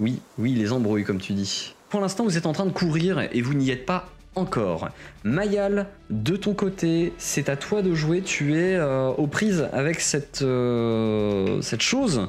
Oui, 0.00 0.20
oui, 0.38 0.54
les 0.54 0.72
embrouilles, 0.72 1.04
comme 1.04 1.20
tu 1.20 1.32
dis. 1.34 1.74
Pour 1.88 2.00
l'instant, 2.00 2.24
vous 2.24 2.36
êtes 2.36 2.46
en 2.46 2.52
train 2.52 2.66
de 2.66 2.72
courir 2.72 3.20
et 3.32 3.40
vous 3.40 3.54
n'y 3.54 3.70
êtes 3.70 3.86
pas 3.86 4.08
encore. 4.34 4.88
Mayal, 5.22 5.86
de 6.10 6.36
ton 6.36 6.54
côté, 6.54 7.12
c'est 7.18 7.48
à 7.48 7.56
toi 7.56 7.82
de 7.82 7.94
jouer. 7.94 8.20
Tu 8.22 8.54
es 8.58 8.74
euh, 8.74 9.10
aux 9.10 9.28
prises 9.28 9.68
avec 9.72 10.00
cette, 10.00 10.42
euh, 10.42 11.60
cette 11.60 11.82
chose 11.82 12.28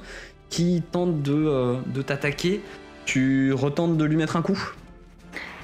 qui 0.51 0.83
tente 0.91 1.23
de, 1.23 1.33
euh, 1.33 1.75
de 1.87 2.03
t'attaquer. 2.03 2.61
Tu 3.05 3.53
retentes 3.53 3.97
de 3.97 4.05
lui 4.05 4.15
mettre 4.15 4.35
un 4.35 4.43
coup? 4.43 4.59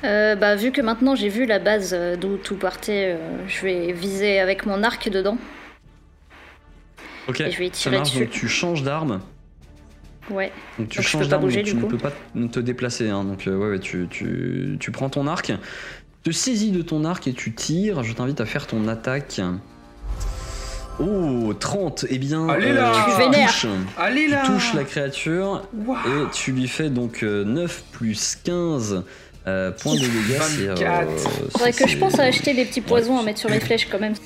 Euh, 0.04 0.36
bah, 0.36 0.56
vu 0.56 0.72
que 0.72 0.82
maintenant 0.82 1.16
j'ai 1.16 1.30
vu 1.30 1.46
la 1.46 1.60
base 1.60 1.92
euh, 1.94 2.16
d'où 2.16 2.38
tout 2.38 2.56
partait, 2.56 3.16
euh, 3.16 3.48
je 3.48 3.62
vais 3.62 3.92
viser 3.92 4.40
avec 4.40 4.66
mon 4.66 4.82
arc 4.84 5.10
dedans. 5.10 5.38
Ok, 7.28 7.42
Et 7.42 7.52
je 7.52 7.60
vais 7.60 7.68
ça 7.68 7.72
tirer 7.74 7.98
marche. 7.98 8.10
dessus. 8.10 8.24
Donc 8.26 8.30
tu 8.32 8.48
changes 8.48 8.84
d'arme. 8.84 9.22
Ouais. 10.30 10.52
Donc 10.80 10.90
tu 10.90 10.98
Donc, 11.00 11.08
changes 11.08 11.28
d'arme, 11.28 11.48
tu 11.50 11.76
ne 11.76 11.82
peux 11.86 11.98
pas 11.98 12.12
te 12.52 12.60
déplacer. 12.60 13.10
hein. 13.10 13.24
Donc 13.24 13.48
euh, 13.48 13.56
ouais, 13.56 13.70
ouais, 13.72 13.80
tu, 13.80 14.08
tu, 14.10 14.78
tu 14.80 14.92
prends 14.92 15.10
ton 15.10 15.28
arc, 15.28 15.52
te 16.24 16.32
saisis 16.32 16.72
de 16.72 16.82
ton 16.82 17.06
arc 17.06 17.28
et 17.28 17.34
tu 17.34 17.54
tires. 17.54 18.04
Je 18.04 18.14
t'invite 18.14 18.42
à 18.42 18.46
faire 18.46 18.66
ton 18.66 18.88
attaque. 18.88 19.40
Oh, 21.00 21.54
30 21.60 22.06
Eh 22.10 22.18
bien, 22.20 22.48
Allez 22.48 22.74
là 22.74 22.92
tu 22.94 23.26
touches, 23.26 23.66
Allez 23.98 24.26
tu 24.26 24.32
là 24.32 24.44
touches 24.46 24.74
la 24.74 24.84
créature 24.84 25.64
et 26.06 26.30
tu 26.32 26.52
lui 26.52 26.68
fais 26.68 26.90
donc 26.90 27.24
euh, 27.24 27.44
9 27.44 27.84
plus 27.92 28.36
15 28.44 29.04
euh, 29.48 29.72
points 29.72 29.96
de 29.96 30.00
dégâts. 30.00 30.42
c'est, 30.42 30.66
24. 30.68 31.10
Faudrait 31.52 31.74
que 31.74 31.88
je 31.88 31.98
pense 31.98 32.20
à 32.20 32.24
acheter 32.24 32.54
des 32.54 32.66
petits 32.66 32.82
poisons 32.82 33.16
Ouais. 33.16 33.22
à 33.22 33.24
mettre 33.24 33.40
sur 33.40 33.50
les 33.50 33.60
flèches 33.60 33.88
quand 33.92 34.00
même. 34.00 34.14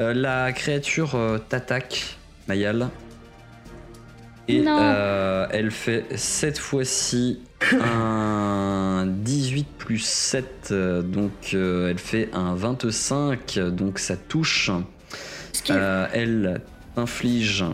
Euh, 0.00 0.14
la 0.14 0.50
créature 0.54 1.14
euh, 1.14 1.36
t'attaque, 1.36 2.16
Mayal. 2.48 2.88
Et 4.48 4.60
Non. 4.62 4.78
euh, 4.80 5.46
elle 5.50 5.70
fait 5.70 6.06
cette 6.16 6.56
fois-ci 6.56 7.40
un 7.84 9.04
18 9.06 9.66
plus 9.76 9.98
7, 9.98 10.68
euh, 10.70 11.02
donc 11.02 11.32
euh, 11.52 11.90
elle 11.90 11.98
fait 11.98 12.30
un 12.32 12.54
25, 12.54 13.58
donc 13.72 13.98
ça 13.98 14.16
touche. 14.16 14.70
Euh, 15.68 16.06
elle 16.14 16.62
t'inflige 16.94 17.66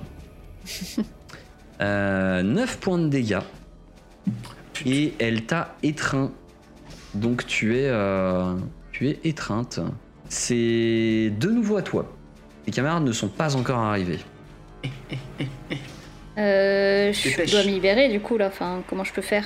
euh, 1.80 2.42
9 2.42 2.78
points 2.78 2.98
de 2.98 3.08
dégâts 3.08 3.38
et 4.84 5.14
elle 5.20 5.44
t'a 5.46 5.76
étreint. 5.84 6.32
Donc 7.16 7.46
tu 7.46 7.76
es, 7.78 7.88
euh, 7.88 8.54
tu 8.92 9.08
es 9.08 9.18
étreinte. 9.24 9.80
C'est 10.28 11.32
de 11.38 11.48
nouveau 11.50 11.76
à 11.76 11.82
toi. 11.82 12.12
Les 12.66 12.72
camarades 12.72 13.04
ne 13.04 13.12
sont 13.12 13.28
pas 13.28 13.56
encore 13.56 13.78
arrivés. 13.78 14.18
Euh, 16.38 17.12
je 17.12 17.50
dois 17.50 17.62
me 17.62 17.70
libérer 17.70 18.08
du 18.10 18.20
coup 18.20 18.36
là. 18.36 18.48
Enfin, 18.48 18.82
comment 18.88 19.04
je 19.04 19.12
peux 19.12 19.22
faire 19.22 19.44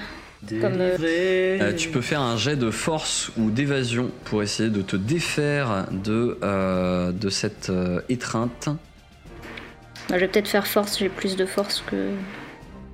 Comme, 0.49 0.81
euh. 0.81 0.97
Euh, 1.01 1.73
tu 1.75 1.89
peux 1.89 2.01
faire 2.01 2.21
un 2.21 2.37
jet 2.37 2.57
de 2.57 2.71
force 2.71 3.31
ou 3.39 3.51
d'évasion 3.51 4.11
pour 4.25 4.43
essayer 4.43 4.71
de 4.71 4.83
te 4.83 4.97
défaire 4.97 5.87
de, 5.93 6.39
euh, 6.43 7.13
de 7.13 7.31
cette 7.31 7.71
euh, 7.71 8.01
étreinte. 8.09 8.69
Bah, 10.09 10.17
Je 10.17 10.17
vais 10.17 10.29
peut-être 10.29 10.49
faire 10.49 10.67
force. 10.67 10.99
J'ai 10.99 11.09
plus 11.09 11.37
de 11.37 11.47
force 11.47 11.85
que. 11.87 12.09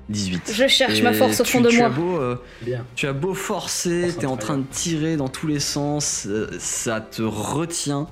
18. 0.09 0.53
Je 0.53 0.69
cherche 0.69 1.03
ma 1.03 1.13
force 1.13 1.41
au 1.41 1.45
tu- 1.45 1.53
fond 1.53 1.61
de 1.61 1.69
tu 1.69 1.79
moi. 1.79 1.87
as 1.87 1.91
beau, 1.91 2.17
euh, 2.19 2.37
Bien. 2.63 2.85
Tu 2.95 3.07
as 3.07 3.13
beau 3.13 3.35
forcer, 3.35 4.03
Force 4.03 4.19
t'es 4.19 4.27
en 4.27 4.37
train 4.37 4.59
de 4.59 4.65
tirer 4.71 5.17
dans 5.17 5.29
tous 5.29 5.47
les 5.49 5.59
sens, 5.61 6.27
euh, 6.29 6.49
ça 6.59 7.01
te 7.01 7.23
retient. 7.23 8.07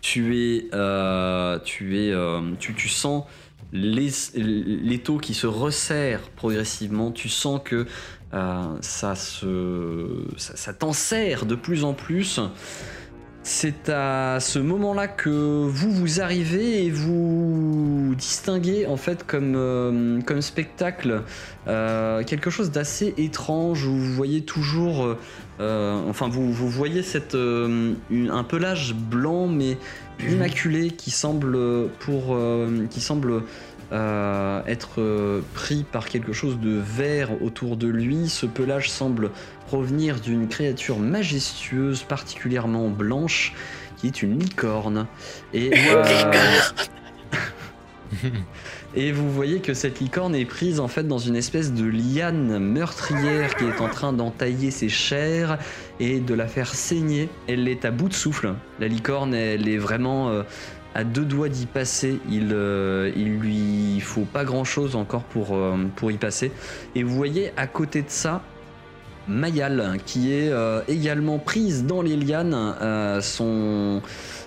Tu 0.00 0.36
es, 0.38 0.66
euh, 0.74 1.58
tu 1.64 1.98
es, 1.98 2.10
euh, 2.12 2.40
tu, 2.58 2.74
tu 2.74 2.88
sens 2.88 3.24
les- 3.72 4.10
l'étau 4.34 5.18
qui 5.18 5.34
se 5.34 5.46
resserre 5.46 6.20
progressivement. 6.36 7.10
Tu 7.12 7.28
sens 7.28 7.60
que 7.64 7.86
euh, 8.34 8.62
ça 8.80 9.14
se, 9.14 10.24
ça, 10.36 10.56
ça 10.56 10.72
t'enserre 10.72 11.46
de 11.46 11.54
plus 11.54 11.84
en 11.84 11.94
plus. 11.94 12.40
C'est 13.42 13.88
à 13.88 14.38
ce 14.40 14.58
moment-là 14.58 15.08
que 15.08 15.30
vous 15.66 15.90
vous 15.90 16.20
arrivez 16.20 16.84
et 16.84 16.90
vous 16.90 17.87
distinguez 18.14 18.86
en 18.86 18.96
fait 18.96 19.26
comme, 19.26 19.54
euh, 19.56 20.20
comme 20.22 20.42
spectacle 20.42 21.22
euh, 21.66 22.22
quelque 22.24 22.50
chose 22.50 22.70
d'assez 22.70 23.14
étrange 23.18 23.84
où 23.86 23.96
vous 23.96 24.12
voyez 24.12 24.42
toujours, 24.42 25.04
euh, 25.04 25.18
euh, 25.60 26.00
enfin 26.08 26.28
vous, 26.28 26.52
vous 26.52 26.68
voyez 26.68 27.02
cette, 27.02 27.34
euh, 27.34 27.94
une- 28.10 28.30
un 28.30 28.44
pelage 28.44 28.94
blanc 28.94 29.46
mais 29.48 29.76
immaculé 30.28 30.90
qui 30.90 31.10
semble 31.10 31.56
pour, 32.00 32.34
euh, 32.34 32.86
qui 32.90 33.00
semble 33.00 33.42
euh, 33.92 34.60
être 34.66 35.00
euh, 35.00 35.40
pris 35.54 35.82
par 35.90 36.08
quelque 36.08 36.32
chose 36.34 36.58
de 36.60 36.78
vert 36.78 37.30
autour 37.42 37.76
de 37.78 37.86
lui. 37.88 38.28
Ce 38.28 38.44
pelage 38.44 38.90
semble 38.90 39.30
provenir 39.66 40.20
d'une 40.20 40.46
créature 40.48 40.98
majestueuse, 40.98 42.02
particulièrement 42.02 42.88
blanche, 42.88 43.54
qui 43.96 44.08
est 44.08 44.22
une 44.22 44.38
licorne. 44.38 45.06
Et, 45.54 45.70
euh, 45.90 46.02
et 48.94 49.12
vous 49.12 49.30
voyez 49.30 49.60
que 49.60 49.74
cette 49.74 50.00
licorne 50.00 50.34
est 50.34 50.44
prise 50.44 50.80
en 50.80 50.88
fait 50.88 51.06
dans 51.06 51.18
une 51.18 51.36
espèce 51.36 51.72
de 51.72 51.84
liane 51.84 52.58
meurtrière 52.58 53.56
qui 53.56 53.64
est 53.64 53.80
en 53.80 53.88
train 53.88 54.12
d'entailler 54.12 54.70
ses 54.70 54.88
chairs 54.88 55.58
et 56.00 56.20
de 56.20 56.34
la 56.34 56.46
faire 56.46 56.74
saigner. 56.74 57.28
Elle 57.46 57.68
est 57.68 57.84
à 57.84 57.90
bout 57.90 58.08
de 58.08 58.14
souffle. 58.14 58.54
La 58.80 58.88
licorne, 58.88 59.34
elle 59.34 59.68
est 59.68 59.78
vraiment 59.78 60.30
euh, 60.30 60.42
à 60.94 61.04
deux 61.04 61.24
doigts 61.24 61.48
d'y 61.48 61.66
passer. 61.66 62.18
Il, 62.30 62.50
euh, 62.52 63.10
lui 63.12 64.00
faut 64.00 64.24
pas 64.24 64.44
grand 64.44 64.64
chose 64.64 64.96
encore 64.96 65.24
pour, 65.24 65.54
euh, 65.54 65.76
pour 65.96 66.10
y 66.10 66.16
passer. 66.16 66.50
Et 66.94 67.02
vous 67.02 67.14
voyez 67.14 67.52
à 67.56 67.66
côté 67.66 68.02
de 68.02 68.10
ça, 68.10 68.42
Mayal, 69.28 69.98
qui 70.06 70.32
est 70.32 70.50
également 70.88 71.38
prise 71.38 71.84
dans 71.84 72.00
les 72.00 72.16
lianes. 72.16 73.20
Son... 73.20 74.00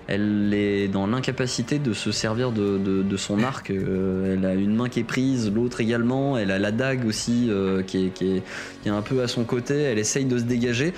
Elle 0.07 0.53
est 0.53 0.87
dans 0.87 1.07
l'incapacité 1.07 1.79
de 1.79 1.93
se 1.93 2.11
servir 2.11 2.51
de, 2.51 2.77
de- 2.77 3.01
de 3.03 3.17
son 3.17 3.43
arc. 3.43 3.69
Euh, 3.71 4.35
elle 4.35 4.45
a 4.45 4.53
une 4.55 4.75
main 4.75 4.89
qui 4.89 4.99
est 4.99 5.03
prise, 5.05 5.51
l'autre 5.53 5.79
également. 5.81 6.37
Elle 6.37 6.51
a 6.51 6.59
la 6.59 6.71
dague 6.71 7.05
aussi 7.05 7.47
euh, 7.49 7.81
qui, 7.83 8.07
est, 8.07 8.09
qui, 8.09 8.37
est, 8.37 8.43
qui 8.83 8.89
est 8.89 8.91
un 8.91 9.01
peu 9.01 9.21
à 9.21 9.27
son 9.27 9.43
côté. 9.43 9.75
Elle 9.75 9.99
essaye 9.99 10.25
de 10.25 10.37
se 10.37 10.43
dégager. 10.43 10.93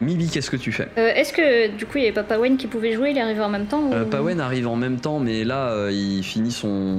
Mili, 0.00 0.28
qu'est-ce 0.28 0.50
que 0.50 0.56
tu 0.56 0.72
fais? 0.72 0.88
Euh, 0.98 1.12
Est-ce 1.14 1.32
que 1.32 1.76
du 1.76 1.86
coup 1.86 1.98
il 1.98 2.00
y 2.00 2.06
avait 2.06 2.12
pas 2.14 2.24
Pawen 2.24 2.56
qui 2.56 2.66
pouvait 2.66 2.92
jouer 2.92 3.10
Il 3.12 3.18
est 3.18 3.20
arrivé 3.20 3.40
en 3.40 3.48
même 3.48 3.66
temps 3.66 3.88
euh, 3.92 4.04
ou- 4.04 4.08
Pawen 4.08 4.40
arrive 4.40 4.66
en 4.66 4.74
même 4.74 4.98
temps, 4.98 5.20
mais 5.20 5.44
là, 5.44 5.68
euh, 5.68 5.90
il 5.92 6.24
finit 6.24 6.50
son, 6.50 6.96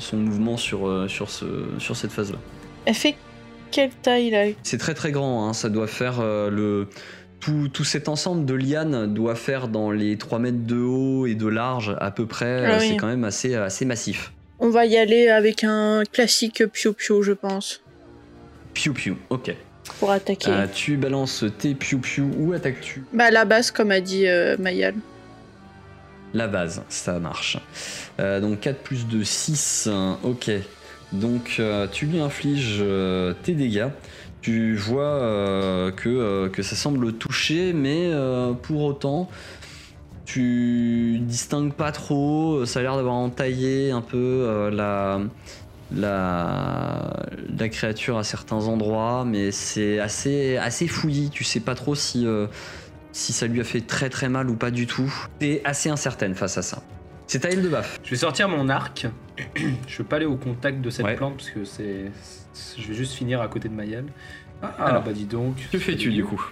son 0.00 0.16
mouvement 0.16 0.56
sur, 0.56 0.88
euh, 0.88 1.06
sur, 1.06 1.30
ce, 1.30 1.44
sur 1.78 1.94
cette 1.96 2.10
phase-là. 2.10 2.38
Elle 2.84 2.94
fait 2.94 3.14
quelle 3.70 3.90
taille 4.02 4.30
là? 4.30 4.46
C'est 4.64 4.78
très 4.78 4.94
très 4.94 5.12
grand, 5.12 5.48
hein, 5.48 5.52
ça 5.52 5.68
doit 5.68 5.86
faire 5.86 6.18
euh, 6.20 6.50
le. 6.50 6.88
Tout, 7.40 7.68
tout 7.72 7.84
cet 7.84 8.08
ensemble 8.08 8.44
de 8.44 8.52
lianes 8.54 9.12
doit 9.14 9.34
faire 9.34 9.68
dans 9.68 9.90
les 9.90 10.18
3 10.18 10.38
mètres 10.38 10.64
de 10.66 10.76
haut 10.76 11.26
et 11.26 11.34
de 11.34 11.46
large 11.46 11.96
à 11.98 12.10
peu 12.10 12.26
près. 12.26 12.64
Ah 12.66 12.70
Euh, 12.74 12.78
oui. 12.80 12.88
C'est 12.90 12.96
quand 12.96 13.06
même 13.06 13.24
assez, 13.24 13.54
assez 13.54 13.84
massif. 13.86 14.32
On 14.58 14.68
va 14.68 14.84
y 14.84 14.98
aller 14.98 15.28
avec 15.28 15.64
un 15.64 16.02
classique 16.12 16.62
Pio 16.66 16.92
Pio, 16.92 17.22
je 17.22 17.32
pense, 17.32 17.80
Piu 18.74 18.92
piu, 18.92 19.16
ok. 19.30 19.54
pour 19.98 20.10
attaquer. 20.10 20.50
Euh, 20.50 20.66
tu 20.72 20.96
balances 20.98 21.44
tes 21.58 21.74
piu 21.74 21.98
piu, 21.98 22.22
où 22.38 22.52
attaques-tu? 22.52 23.04
Bah, 23.14 23.30
la 23.30 23.44
base, 23.46 23.70
comme 23.70 23.90
a 23.90 24.00
dit 24.00 24.28
euh, 24.28 24.56
Mayal. 24.58 24.94
La 26.34 26.46
base, 26.46 26.82
ça 26.88 27.18
marche. 27.18 27.58
Euh, 28.20 28.38
donc 28.40 28.60
4 28.60 28.78
plus 28.78 29.06
2, 29.06 29.24
6, 29.24 29.88
hein, 29.90 30.18
ok. 30.22 30.50
Donc 31.12 31.56
euh, 31.58 31.88
tu 31.90 32.06
lui 32.06 32.20
infliges 32.20 32.78
euh, 32.80 33.34
tes 33.42 33.54
dégâts. 33.54 33.88
Tu 34.42 34.74
vois 34.74 35.02
euh, 35.04 35.90
que, 35.90 36.08
euh, 36.08 36.48
que 36.48 36.62
ça 36.62 36.74
semble 36.76 37.04
le 37.06 37.12
toucher, 37.12 37.72
mais 37.74 38.10
euh, 38.12 38.52
pour 38.52 38.82
autant, 38.84 39.28
tu 40.24 41.18
distingues 41.20 41.74
pas 41.74 41.92
trop. 41.92 42.64
Ça 42.64 42.80
a 42.80 42.82
l'air 42.82 42.96
d'avoir 42.96 43.14
entaillé 43.14 43.90
un 43.90 44.00
peu 44.00 44.70
la, 44.72 45.20
la, 45.94 47.12
la 47.58 47.68
créature 47.68 48.16
à 48.18 48.24
certains 48.24 48.66
endroits, 48.66 49.24
mais 49.26 49.50
c'est 49.50 49.98
assez, 49.98 50.56
assez 50.56 50.86
fouillis. 50.86 51.30
Tu 51.30 51.44
sais 51.44 51.60
pas 51.60 51.74
trop 51.74 51.94
si, 51.94 52.26
si 53.12 53.32
ça 53.32 53.46
lui 53.46 53.60
a 53.60 53.64
fait 53.64 53.80
très 53.80 54.08
très 54.08 54.28
mal 54.28 54.48
ou 54.48 54.54
pas 54.54 54.70
du 54.70 54.86
tout. 54.86 55.12
T'es 55.38 55.60
assez 55.64 55.90
incertaine 55.90 56.34
face 56.34 56.56
à 56.58 56.62
ça. 56.62 56.82
C'est 57.26 57.44
à 57.44 57.50
elle 57.50 57.62
de 57.62 57.68
baffe. 57.68 58.00
Je 58.04 58.10
vais 58.10 58.16
sortir 58.16 58.48
mon 58.48 58.68
arc. 58.68 59.06
je 59.86 59.98
vais 59.98 60.04
pas 60.04 60.16
aller 60.16 60.26
au 60.26 60.36
contact 60.36 60.80
de 60.80 60.90
cette 60.90 61.06
Ouais. 61.06 61.14
plante 61.16 61.36
parce 61.36 61.50
que 61.50 61.64
c'est. 61.64 62.10
Je 62.78 62.86
vais 62.88 62.94
juste 62.94 63.14
finir 63.14 63.40
à 63.40 63.48
côté 63.48 63.68
de 63.68 63.74
Mayal. 63.74 64.04
Ah, 64.62 64.72
Alors, 64.78 65.02
bah 65.02 65.12
dis 65.12 65.24
donc. 65.24 65.56
Que 65.72 65.78
fais-tu 65.78 66.10
du 66.10 66.24
coup 66.24 66.42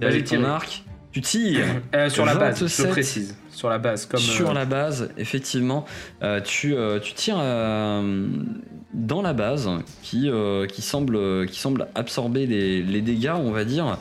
Bah, 0.00 0.08
j'ai 0.10 0.16
Avec 0.16 0.24
ton 0.24 0.36
tiré. 0.36 0.44
arc, 0.44 0.84
tu 1.12 1.20
tires. 1.20 1.64
Euh, 1.94 2.08
Sur 2.10 2.24
la 2.26 2.34
base, 2.34 2.58
je 2.58 2.64
27. 2.64 2.90
précise. 2.90 3.36
Sur 3.50 3.70
la 3.70 3.78
base, 3.78 4.06
comme. 4.06 4.20
Sur 4.20 4.50
euh, 4.50 4.54
la 4.54 4.64
base, 4.66 5.10
effectivement, 5.16 5.84
euh, 6.22 6.40
tu, 6.40 6.74
tu 7.02 7.14
tires 7.14 7.36
dans 8.94 9.22
la 9.22 9.32
base 9.32 9.68
qui, 10.02 10.30
qui, 10.72 10.82
semble, 10.82 11.46
qui 11.46 11.58
semble 11.58 11.88
absorber 11.94 12.46
les, 12.46 12.82
les 12.82 13.00
dégâts, 13.02 13.32
on 13.36 13.50
va 13.50 13.64
dire. 13.64 13.98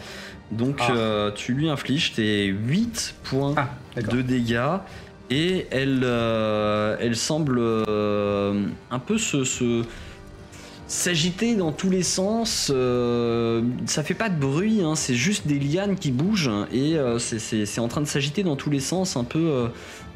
Donc 0.51 0.77
Ah. 0.81 1.31
tu 1.33 1.53
lui 1.53 1.69
infliges 1.69 2.13
tes 2.13 2.45
8 2.45 3.15
points 3.23 3.55
Ah, 3.57 3.69
de 4.01 4.21
dégâts 4.21 4.77
et 5.31 5.65
elle, 5.71 6.03
elle 6.99 7.15
semble 7.15 7.59
un 7.59 8.99
peu 8.99 9.17
se, 9.17 9.43
se- 9.43 9.83
s'agiter 10.88 11.56
dans 11.56 11.71
tous 11.71 11.89
les 11.89 12.04
sens. 12.04 12.71
euh, 12.74 13.62
ça 13.86 14.04
fait 14.04 14.13
pas 14.13 14.30
de 14.30 14.39
bruit, 14.39 14.82
hein, 14.84 14.95
c'est 14.95 15.15
juste 15.15 15.48
des 15.48 15.60
lianes 15.60 15.95
qui 15.95 16.12
bougent 16.12 16.52
et 16.71 16.95
euh, 16.98 17.19
c'est- 17.19 17.80
en 17.80 17.88
train 17.88 18.02
de 18.02 18.08
s'agiter 18.08 18.43
dans 18.43 18.56
tous 18.56 18.69
les 18.69 18.80
sens, 18.80 19.17
un 19.17 19.24
peu, 19.24 19.39
euh, 19.39 19.67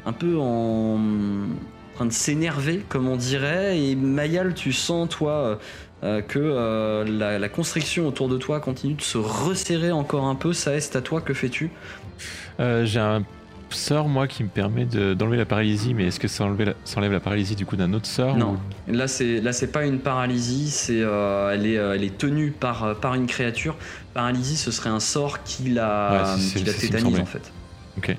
un 0.06 0.12
peu 0.12 0.38
en, 0.38 0.98
train 1.94 2.06
de 2.06 2.12
s'énerver, 2.12 2.82
comme 2.88 3.08
on 3.08 3.16
dirait. 3.16 3.78
Et 3.80 3.94
Mayal, 3.96 4.54
tu 4.54 4.72
sens 4.72 5.08
toi. 5.08 5.58
que 6.28 7.04
la, 7.06 7.38
la 7.38 7.48
constriction 7.50 8.08
autour 8.08 8.28
de 8.30 8.38
toi 8.38 8.58
continue 8.58 8.94
de 8.94 9.02
se 9.02 9.18
resserrer 9.18 9.92
encore 9.92 10.24
un 10.24 10.34
peu. 10.34 10.54
Ça 10.54 10.74
est 10.74 10.96
à 10.96 11.02
toi, 11.02 11.20
que 11.20 11.34
fais-tu? 11.34 11.70
Sort, 13.74 14.08
moi, 14.08 14.26
qui 14.28 14.42
me 14.44 14.48
permet 14.48 14.84
de- 14.84 15.14
d'enlever 15.14 15.36
la 15.36 15.44
paralysie, 15.46 15.94
mais 15.94 16.06
est-ce 16.06 16.18
que 16.20 16.28
ça, 16.28 16.44
enlève 16.44 16.68
la, 16.68 16.74
ça 16.84 16.98
enlève 16.98 17.12
la 17.12 17.20
paralysie 17.20 17.56
du 17.56 17.66
coup 17.66 17.76
d'un 17.76 17.92
autre 17.92 18.06
sort 18.06 18.36
Non. 18.36 18.58
ou- 18.88 18.92
Là, 18.92 19.06
c'est 19.08 19.40
là, 19.40 19.52
c'est 19.52 19.70
pas 19.72 19.84
une 19.86 19.98
paralysie, 20.00 20.70
c'est 20.70 21.00
euh, 21.00 21.52
elle 21.52 21.66
est 21.66 21.78
euh, 21.78 21.94
elle 21.94 22.04
est 22.04 22.16
tenue 22.18 22.50
par 22.50 22.84
euh, 22.84 22.94
par 22.94 23.14
une 23.14 23.26
créature. 23.26 23.76
Paralysie, 24.14 24.56
ce 24.56 24.70
serait 24.70 24.90
un 24.90 25.00
sort 25.00 25.42
qui 25.44 25.70
la 25.70 26.24
Ouais, 26.36 26.40
qui 26.58 26.64
la 26.64 26.72
tétanise 26.72 27.20
en 27.20 27.26
fait. 27.26 27.52
Ok. 27.98 28.16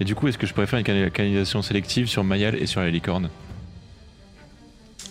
Et 0.00 0.04
du 0.04 0.14
coup, 0.14 0.28
est-ce 0.28 0.38
que 0.38 0.46
je 0.46 0.54
pourrais 0.54 0.66
faire 0.66 0.78
une 0.78 0.84
cana- 0.84 1.10
canalisation 1.10 1.62
sélective 1.62 2.06
sur 2.06 2.24
Mayal 2.24 2.54
et 2.56 2.66
sur 2.66 2.80
la 2.80 2.90
licorne? 2.90 3.30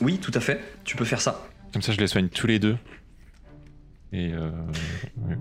Oui, 0.01 0.17
tout 0.17 0.31
à 0.33 0.39
fait. 0.39 0.59
Tu 0.83 0.95
peux 0.95 1.05
faire 1.05 1.21
ça. 1.21 1.45
Comme 1.71 1.81
ça, 1.81 1.91
je 1.91 1.97
les 1.99 2.07
soigne 2.07 2.27
tous 2.29 2.47
les 2.47 2.59
deux. 2.59 2.77
Et 4.11 4.31
euh, 4.33 4.49
ouais. 5.27 5.37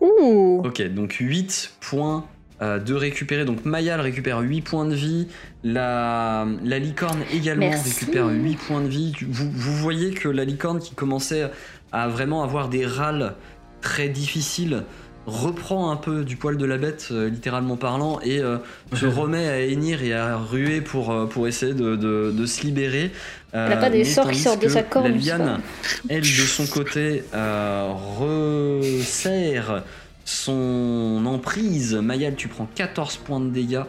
Ouh 0.00 0.62
Ok, 0.64 0.82
donc 0.94 1.12
8 1.14 1.72
points 1.80 2.24
euh, 2.62 2.78
de 2.78 2.94
récupérer. 2.94 3.44
Donc 3.44 3.64
Mayal 3.64 4.00
récupère 4.00 4.40
8 4.40 4.62
points 4.62 4.86
de 4.86 4.94
vie. 4.94 5.28
La, 5.64 6.46
la 6.64 6.78
licorne 6.78 7.18
également 7.34 7.68
Merci. 7.68 7.90
récupère 8.00 8.28
8 8.28 8.56
points 8.56 8.80
de 8.82 8.88
vie. 8.88 9.12
Vous, 9.28 9.50
vous 9.52 9.76
voyez 9.76 10.12
que 10.12 10.28
la 10.28 10.44
licorne 10.44 10.78
qui 10.80 10.94
commençait 10.94 11.50
à 11.92 12.08
vraiment 12.08 12.42
avoir 12.42 12.68
des 12.68 12.86
râles 12.86 13.34
très 13.80 14.08
difficiles 14.08 14.84
reprend 15.26 15.90
un 15.90 15.96
peu 15.96 16.24
du 16.24 16.36
poil 16.36 16.56
de 16.56 16.64
la 16.64 16.78
bête, 16.78 17.08
euh, 17.10 17.28
littéralement 17.28 17.76
parlant, 17.76 18.20
et 18.22 18.38
euh, 18.38 18.58
se 18.94 19.06
remet 19.06 19.48
à 19.48 19.60
hennir 19.60 20.00
et 20.04 20.12
à 20.14 20.36
ruer 20.36 20.80
pour, 20.80 21.10
euh, 21.10 21.26
pour 21.26 21.48
essayer 21.48 21.74
de, 21.74 21.96
de- 21.96 22.30
de 22.32 22.46
se 22.46 22.62
libérer. 22.62 23.10
Elle 23.52 23.72
a 23.72 23.76
pas 23.76 23.90
des 23.90 24.04
sorts 24.04 24.30
qui 24.30 24.38
sortent 24.38 24.62
de 24.62 24.68
sa 24.68 24.84
corne, 24.84 25.10
La 25.10 25.16
liane, 25.16 25.60
elle, 26.08 26.20
de 26.20 26.26
son 26.26 26.64
côté, 26.66 27.24
euh, 27.34 27.88
resserre 28.20 29.82
son 30.26 31.22
emprise. 31.24 31.94
Mayal, 31.94 32.34
tu 32.34 32.48
prends 32.48 32.68
14 32.74 33.16
points 33.16 33.40
de 33.40 33.48
dégâts. 33.48 33.80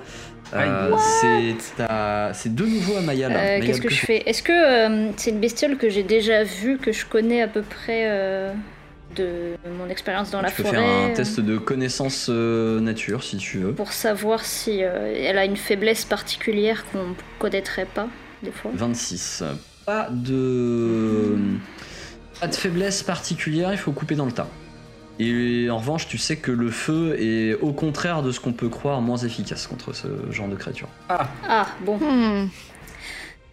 Euh, 0.54 0.96
c'est 1.22 1.84
à- 1.84 2.32
de 2.46 2.66
nouveau 2.66 2.96
à 2.96 3.02
Mayal. 3.02 3.32
Euh, 3.34 3.36
Mayal, 3.36 3.66
Qu'est-ce 3.66 3.82
que 3.82 3.90
je 3.90 4.00
fais? 4.06 4.24
Est-ce 4.30 4.42
que 4.42 4.52
euh, 4.54 5.12
c'est 5.18 5.32
une 5.32 5.42
bestiole 5.42 5.78
que 5.78 5.90
j'ai 5.90 6.04
déjà 6.04 6.44
vue, 6.46 6.78
que 6.78 6.94
je 6.94 7.06
connais 7.06 7.42
à 7.42 7.50
peu 7.50 7.64
près 7.64 8.04
euh, 8.10 8.54
de 9.18 9.56
mon 9.78 9.90
expérience 9.90 10.32
dans 10.32 10.42
la 10.42 10.50
tu 10.50 10.58
peux 10.58 10.64
forêt 10.64 10.78
faire 10.78 10.88
un 10.88 11.10
euh, 11.10 11.16
test 11.16 11.42
de 11.42 11.58
connaissance 11.58 12.28
euh, 12.30 12.80
nature 12.80 13.24
si 13.24 13.36
tu 13.38 13.58
veux. 13.58 13.74
Pour 13.74 13.92
savoir 13.92 14.46
si 14.46 14.84
euh, 14.84 15.14
elle 15.18 15.38
a 15.38 15.44
une 15.44 15.58
faiblesse 15.58 16.06
particulière 16.06 16.86
qu'on 16.94 17.16
connaîtrait 17.40 17.88
pas, 17.94 18.08
des 18.42 18.52
fois. 18.52 18.72
26. 18.74 19.44
Pas 19.86 20.08
de. 20.12 21.36
Pas 22.40 22.48
de 22.48 22.56
faiblesse 22.56 23.04
particulière, 23.04 23.72
il 23.74 23.78
faut 23.78 23.92
couper 23.92 24.16
dans 24.16 24.26
le 24.26 24.32
tas. 24.32 24.48
Et 25.20 25.68
en 25.72 25.78
revanche, 25.80 26.08
tu 26.08 26.18
sais 26.18 26.38
que 26.38 26.52
le 26.52 26.70
feu 26.70 27.16
est 27.20 27.56
au 27.56 27.74
contraire 27.74 28.22
de 28.22 28.32
ce 28.32 28.40
qu'on 28.40 28.54
peut 28.54 28.70
croire 28.70 29.02
moins 29.02 29.18
efficace 29.18 29.66
contre 29.68 29.94
ce 29.94 30.08
genre 30.32 30.48
de 30.48 30.56
créature. 30.56 30.90
Ah, 31.10 31.68
bon. 31.86 31.98
Hmm. 31.98 32.50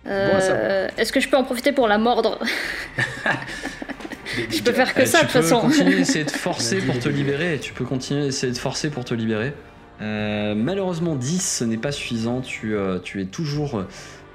Euh, 0.07 0.87
Bon. 0.88 0.92
Est-ce 0.98 1.12
que 1.12 1.20
je 1.20 1.29
peux 1.31 1.37
en 1.38 1.44
profiter 1.44 1.72
pour 1.72 1.88
la 1.88 1.96
mordre 1.96 2.38
Je 4.50 4.62
peux 4.62 4.72
faire 4.72 4.92
que 4.94 5.03
Euh, 5.03 5.07
ça, 5.07 5.22
de 5.22 5.27
tu 5.27 5.33
toute 5.33 5.40
peux 5.42 5.48
façon. 5.48 5.61
continuer 5.61 5.94
à 5.96 5.98
essayer 6.00 6.24
de 6.24 6.31
forcer 6.48 6.79
pour 6.79 6.98
te 6.98 7.09
libérer. 7.09 7.59
Tu 7.61 7.72
peux 7.72 7.85
continuer 7.85 8.24
à 8.24 8.27
essayer 8.27 8.53
de 8.53 8.59
forcer 8.59 8.90
pour 8.90 9.05
te 9.05 9.14
libérer. 9.14 9.55
Euh, 10.03 10.55
malheureusement, 10.55 11.14
10 11.14 11.57
ce 11.59 11.64
n'est 11.64 11.77
pas 11.79 11.92
suffisant. 11.92 12.40
Tu, 12.40 12.74
euh, 12.74 12.98
tu 12.98 13.22
es 13.22 13.27
toujours 13.27 13.85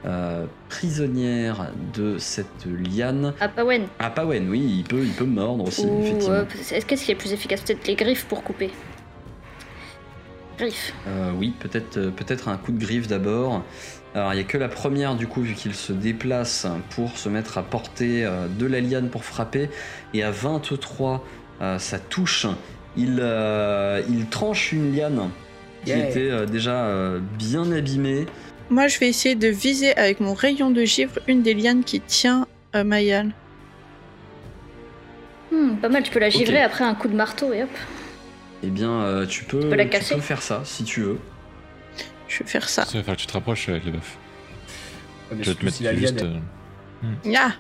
euh, 0.05 0.45
prisonnière 0.69 1.71
de 1.93 2.17
cette 2.17 2.65
liane. 2.65 3.33
Ah, 3.39 3.49
Pawen. 3.49 3.87
Ah, 3.99 4.09
Pawen, 4.09 4.49
oui, 4.49 4.59
il 4.79 4.83
peut, 4.83 5.01
il 5.03 5.11
peut 5.11 5.25
mordre 5.25 5.67
aussi, 5.67 5.85
Ou, 5.85 5.99
effectivement. 6.01 6.35
euh, 6.35 6.45
est-ce 6.71 6.85
qu'est-ce 6.85 7.05
qui 7.05 7.11
est 7.11 7.15
plus 7.15 7.33
efficace? 7.33 7.61
Peut-être 7.61 7.85
les 7.87 7.95
griffes 7.95 8.25
pour 8.25 8.43
couper. 8.43 8.71
Griffes. 10.57 10.93
Euh, 11.07 11.31
oui, 11.37 11.53
peut-être 11.59 11.97
euh, 11.97 12.11
peut-être 12.11 12.49
un 12.49 12.57
coup 12.57 12.71
de 12.71 12.79
griffe 12.79 13.07
d'abord. 13.07 13.63
Alors, 14.15 14.33
il 14.33 14.37
n'y 14.37 14.41
a 14.41 14.45
que 14.45 14.57
la 14.57 14.67
première, 14.69 15.15
du 15.15 15.27
coup, 15.27 15.41
vu 15.41 15.53
qu'il 15.53 15.73
se 15.75 15.93
déplace 15.93 16.65
pour 16.91 17.17
se 17.17 17.29
mettre 17.29 17.57
à 17.59 17.63
portée 17.63 18.27
de 18.57 18.65
la 18.65 18.81
liane 18.81 19.09
pour 19.09 19.23
frapper. 19.23 19.69
Et 20.15 20.23
à 20.23 20.31
23, 20.31 21.23
euh, 21.61 21.77
ça 21.77 21.99
touche. 21.99 22.47
Il, 22.97 23.23
il 24.09 24.25
tranche 24.29 24.71
une 24.71 24.95
liane 24.95 25.29
qui 25.85 25.91
Yeah. 25.91 26.09
était 26.09 26.45
déjà 26.47 26.89
bien 27.37 27.71
abîmée. 27.71 28.25
Moi, 28.69 28.87
je 28.87 28.99
vais 28.99 29.07
essayer 29.09 29.35
de 29.35 29.47
viser 29.47 29.95
avec 29.97 30.19
mon 30.19 30.33
rayon 30.33 30.69
de 30.71 30.83
givre 30.83 31.19
une 31.27 31.41
des 31.41 31.53
lianes 31.53 31.83
qui 31.83 32.01
tient 32.01 32.47
euh, 32.75 32.83
Mayal. 32.83 33.31
Hmm, 35.51 35.75
pas 35.77 35.89
mal, 35.89 36.03
tu 36.03 36.11
peux 36.11 36.19
la 36.19 36.29
givrer 36.29 36.61
après 36.61 36.83
un 36.83 36.93
coup 36.93 37.07
de 37.07 37.15
marteau 37.15 37.51
et 37.53 37.63
hop. 37.63 37.69
Eh 38.61 38.67
bien, 38.67 38.91
euh, 38.91 39.25
tu, 39.25 39.43
peux, 39.45 39.59
peux 39.61 39.75
la 39.75 39.85
casser 39.85 40.15
peux 40.15 40.21
faire 40.21 40.41
ça 40.41 40.61
si 40.65 40.83
tu 40.83 41.01
veux. 41.01 41.17
Je 42.27 42.39
vais 42.43 42.49
faire 42.49 42.69
ça. 42.69 42.85
Falloir 42.85 43.15
que 43.15 43.21
tu 43.21 43.27
te 43.27 43.33
rapproches 43.33 43.69
avec 43.69 43.85
le 43.85 43.93
mais 43.93 45.43
Je 45.43 45.49
vais 45.51 45.55
te 45.55 45.65
mettre 45.65 45.77
si 45.77 45.97
juste. 45.97 46.23
euh, 46.23 46.37
Ah 47.35 47.53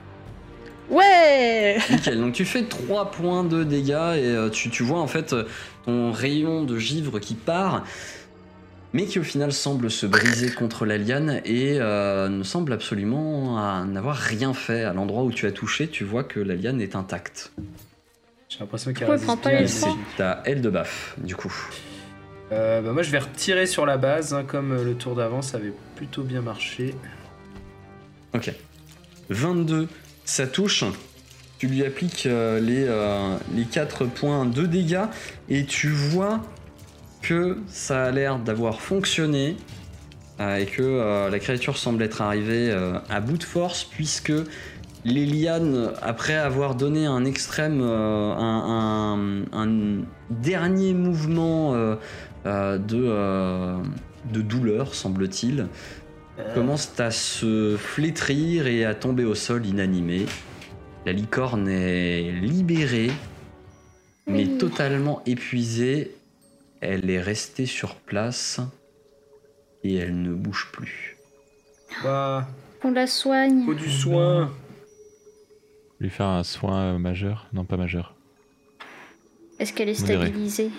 Ouais 0.89 1.77
Nickel, 1.91 2.19
donc 2.19 2.33
tu 2.33 2.45
fais 2.45 2.63
3 2.63 3.11
points 3.11 3.43
de 3.43 3.63
dégâts 3.63 3.89
et 3.91 4.25
euh, 4.25 4.49
tu, 4.49 4.69
tu 4.71 4.81
vois 4.83 4.99
en 4.99 5.07
fait 5.07 5.33
euh, 5.33 5.47
ton 5.85 6.11
rayon 6.11 6.63
de 6.63 6.77
givre 6.79 7.19
qui 7.19 7.35
part. 7.35 7.83
Mais 8.93 9.05
qui 9.05 9.19
au 9.19 9.23
final 9.23 9.51
semble 9.51 9.91
se 9.91 10.05
briser 10.05 10.51
contre 10.51 10.85
la 10.85 10.97
liane 10.97 11.41
et 11.45 11.77
euh, 11.79 12.27
ne 12.29 12.43
semble 12.43 12.73
absolument 12.73 13.85
n'avoir 13.85 14.15
rien 14.15 14.53
fait. 14.53 14.83
À 14.83 14.93
l'endroit 14.93 15.23
où 15.23 15.31
tu 15.31 15.45
as 15.45 15.51
touché, 15.51 15.87
tu 15.87 16.03
vois 16.03 16.23
que 16.23 16.39
la 16.39 16.55
liane 16.55 16.81
est 16.81 16.95
intacte. 16.95 17.51
J'ai 18.49 18.59
l'impression 18.59 18.93
qu'elle 18.93 19.09
résiste 19.11 19.41
pas 19.41 19.51
les 19.51 19.67
C'est 19.67 20.23
à 20.23 20.41
elle 20.45 20.61
de 20.61 20.69
baf, 20.69 21.15
du 21.19 21.35
coup. 21.35 21.53
Euh, 22.51 22.81
bah 22.81 22.93
moi 22.93 23.03
je 23.03 23.11
vais 23.11 23.19
retirer 23.19 23.67
sur 23.67 23.85
la 23.85 23.97
base, 23.97 24.33
hein, 24.33 24.43
comme 24.43 24.71
euh, 24.71 24.83
le 24.83 24.95
tour 24.95 25.13
d'avant 25.13 25.43
ça 25.43 25.57
avait 25.57 25.73
plutôt 25.95 26.23
bien 26.23 26.41
marché. 26.41 26.95
Ok. 28.33 28.51
22, 29.29 29.87
ça 30.25 30.47
touche. 30.47 30.83
Tu 31.59 31.67
lui 31.67 31.85
appliques 31.85 32.25
euh, 32.25 32.59
les, 32.59 32.85
euh, 32.87 33.35
les 33.53 33.65
4 33.65 34.05
points 34.05 34.45
de 34.45 34.65
dégâts 34.65 35.05
et 35.49 35.65
tu 35.65 35.89
vois 35.89 36.41
que 37.21 37.57
ça 37.67 38.05
a 38.05 38.11
l'air 38.11 38.39
d'avoir 38.39 38.81
fonctionné 38.81 39.57
euh, 40.39 40.55
et 40.57 40.65
que 40.65 40.81
euh, 40.81 41.29
la 41.29 41.39
créature 41.39 41.77
semble 41.77 42.01
être 42.03 42.21
arrivée 42.21 42.69
euh, 42.71 42.97
à 43.09 43.19
bout 43.19 43.37
de 43.37 43.43
force 43.43 43.83
puisque 43.83 44.31
les 45.05 45.25
lianes, 45.25 45.91
après 46.01 46.35
avoir 46.35 46.75
donné 46.75 47.05
un 47.05 47.23
extrême, 47.25 47.79
euh, 47.81 48.33
un, 48.33 49.43
un- 49.53 49.67
un 49.67 50.01
dernier 50.29 50.93
mouvement 50.93 51.73
euh, 51.73 51.95
euh, 52.45 52.77
de, 52.77 53.01
euh, 53.01 53.77
de 54.33 54.41
douleur, 54.41 54.93
semble-t-il, 54.95 55.67
commencent 56.53 56.93
à 56.99 57.11
se 57.11 57.75
flétrir 57.77 58.67
et 58.67 58.85
à 58.85 58.93
tomber 58.95 59.25
au 59.25 59.35
sol 59.35 59.65
inanimés. 59.65 60.25
La 61.05 61.11
licorne 61.11 61.67
est 61.67 62.31
libérée, 62.31 63.11
mais 64.27 64.45
Oui. 64.45 64.57
totalement 64.57 65.21
épuisée. 65.25 66.15
Elle 66.81 67.09
est 67.09 67.21
restée 67.21 67.65
sur 67.65 67.95
place 67.95 68.59
et 69.83 69.95
elle 69.95 70.21
ne 70.21 70.33
bouge 70.33 70.69
plus. 70.71 71.17
Bah, 72.03 72.47
Qu'on 72.81 72.91
la 72.91 73.07
soigne. 73.07 73.65
faut 73.65 73.73
du 73.73 73.89
soin. 73.89 74.51
Lui 75.99 76.09
faire 76.09 76.27
un 76.27 76.43
soin 76.43 76.93
euh, 76.93 76.97
majeur 76.97 77.47
Non, 77.53 77.65
pas 77.65 77.75
majeur. 77.77 78.15
Est-ce 79.59 79.73
qu'elle 79.73 79.89
est 79.89 79.99
Modéré. 79.99 80.27
stabilisée? 80.27 80.71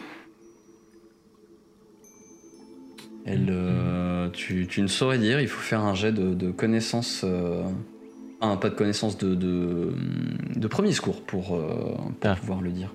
Elle, 3.26 3.48
euh, 3.50 4.30
tu, 4.30 4.66
tu 4.66 4.80
ne 4.80 4.86
saurais 4.86 5.18
dire, 5.18 5.40
il 5.40 5.48
faut 5.48 5.60
faire 5.60 5.80
un 5.80 5.94
jet 5.94 6.12
de, 6.12 6.32
de 6.34 6.50
connaissance. 6.50 7.20
euh, 7.24 7.62
ah, 8.40 8.56
pas 8.56 8.70
de 8.70 8.74
connaissance 8.74 9.18
de, 9.18 9.34
de, 9.34 9.92
de 10.56 10.66
premier 10.68 10.92
secours 10.92 11.20
pour, 11.26 11.54
euh, 11.54 11.94
pour 12.20 12.30
Ah. 12.30 12.36
pouvoir 12.36 12.62
le 12.62 12.70
dire. 12.70 12.94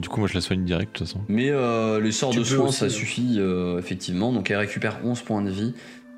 Du 0.00 0.08
coup, 0.08 0.20
moi, 0.20 0.28
je 0.28 0.34
la 0.34 0.40
soigne 0.40 0.64
direct, 0.64 0.92
de 0.92 0.98
toute 0.98 1.06
façon. 1.08 1.20
Mais 1.28 1.50
euh, 1.50 2.00
les 2.00 2.12
sorts 2.12 2.30
Tu 2.30 2.38
de 2.38 2.42
aussi, 2.42 2.76
ça 2.78 2.84
hein. 2.86 2.88
suffit 2.88 3.36
euh, 3.38 3.78
effectivement. 3.78 4.32
Donc 4.32 4.50
elle 4.50 4.58
récupère 4.58 4.98
11 5.04 5.22
points 5.22 5.42
de 5.42 5.50
vie. 5.50 5.74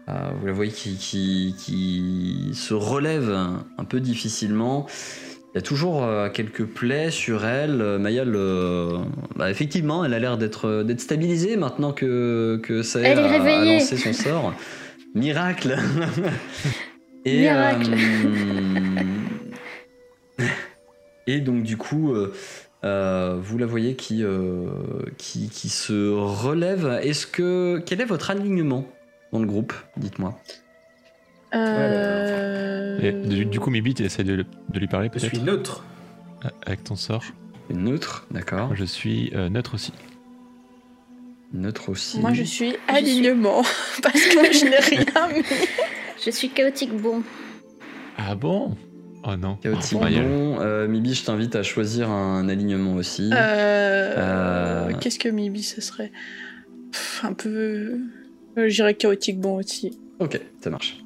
Euh, 0.08 0.12
vous 0.40 0.46
la 0.46 0.52
voyez 0.52 0.72
qui, 0.72 0.96
qui, 0.96 1.54
qui 1.58 2.50
se 2.54 2.74
relève 2.74 3.30
un, 3.30 3.66
un 3.78 3.84
peu 3.84 4.00
difficilement. 4.00 4.86
Il 5.54 5.56
y 5.56 5.58
a 5.58 5.62
toujours 5.62 6.02
euh, 6.04 6.28
quelques 6.28 6.64
plaies 6.64 7.10
sur 7.10 7.44
elle. 7.46 7.80
Euh, 7.80 7.98
Mayal, 7.98 8.34
euh, 8.34 8.98
bah, 9.36 9.50
effectivement, 9.50 10.04
elle 10.04 10.12
a 10.14 10.18
l'air 10.18 10.38
d'être 10.38 10.82
d'être 10.82 11.00
stabilisée 11.00 11.56
maintenant 11.56 11.92
que, 11.92 12.60
que 12.62 12.82
ça 12.82 13.00
Elle 13.00 13.18
est 13.18 13.22
a, 13.22 13.64
lancé 13.64 13.96
son 13.96 14.12
sort. 14.12 14.54
Miracle 15.14 15.76
Et, 17.24 17.40
Miracle. 17.40 17.90
euh, 20.40 20.44
et 21.26 21.40
donc 21.40 21.62
du 21.62 21.76
coup, 21.76 22.14
euh, 22.84 23.38
vous 23.40 23.58
la 23.58 23.66
voyez 23.66 23.94
qui, 23.96 24.22
euh, 24.22 24.68
qui, 25.16 25.48
qui 25.48 25.68
se 25.68 26.10
relève. 26.12 26.86
Est-ce 27.02 27.26
que 27.26 27.82
quel 27.84 28.00
est 28.00 28.04
votre 28.04 28.30
alignement 28.30 28.84
dans 29.32 29.40
le 29.40 29.46
groupe 29.46 29.72
Dites-moi? 29.96 30.38
Euh... 31.54 32.98
Et 33.00 33.12
du, 33.12 33.44
du 33.46 33.60
coup, 33.60 33.70
Mibi, 33.70 33.94
tu 33.94 34.04
essaies 34.04 34.24
de, 34.24 34.44
de 34.68 34.78
lui 34.78 34.86
parler 34.86 35.08
Je 35.12 35.18
peut-être? 35.18 35.34
suis 35.34 35.42
neutre. 35.42 35.84
Avec 36.66 36.84
ton 36.84 36.96
sort. 36.96 37.24
Neutre, 37.70 38.26
d'accord. 38.30 38.74
Je 38.74 38.84
suis 38.84 39.32
euh, 39.34 39.48
neutre 39.48 39.74
aussi. 39.74 39.92
Neutre 41.52 41.88
aussi. 41.88 42.20
Moi, 42.20 42.32
je 42.32 42.42
suis 42.42 42.76
alignement 42.86 43.62
parce 44.02 44.20
que 44.26 44.52
je 44.52 44.64
n'ai 44.66 44.78
rien 44.78 45.28
mis. 45.34 45.42
Je 46.24 46.30
suis 46.30 46.50
chaotique 46.50 46.94
bon. 46.96 47.22
Ah 48.16 48.34
bon? 48.34 48.76
Oh 49.24 49.36
non. 49.36 49.56
Chaotique 49.56 49.98
Oh, 50.00 50.04
bon. 50.04 50.60
Euh, 50.60 50.88
Mibi, 50.88 51.14
je 51.14 51.24
t'invite 51.24 51.56
à 51.56 51.62
choisir 51.62 52.10
un 52.10 52.48
alignement 52.48 52.94
aussi. 52.94 53.30
Euh... 53.32 54.14
Euh. 54.16 54.92
Qu'est-ce 55.00 55.18
que 55.18 55.28
Mibi 55.28 55.62
ce 55.62 55.80
serait? 55.80 56.12
Pff, 56.92 57.24
Un 57.24 57.32
peu. 57.32 57.98
Euh, 58.56 58.68
J'irais 58.68 58.94
chaotique 58.94 59.40
bon 59.40 59.56
aussi. 59.56 59.98
Ok, 60.18 60.40
ça 60.60 60.70
marche. 60.70 60.98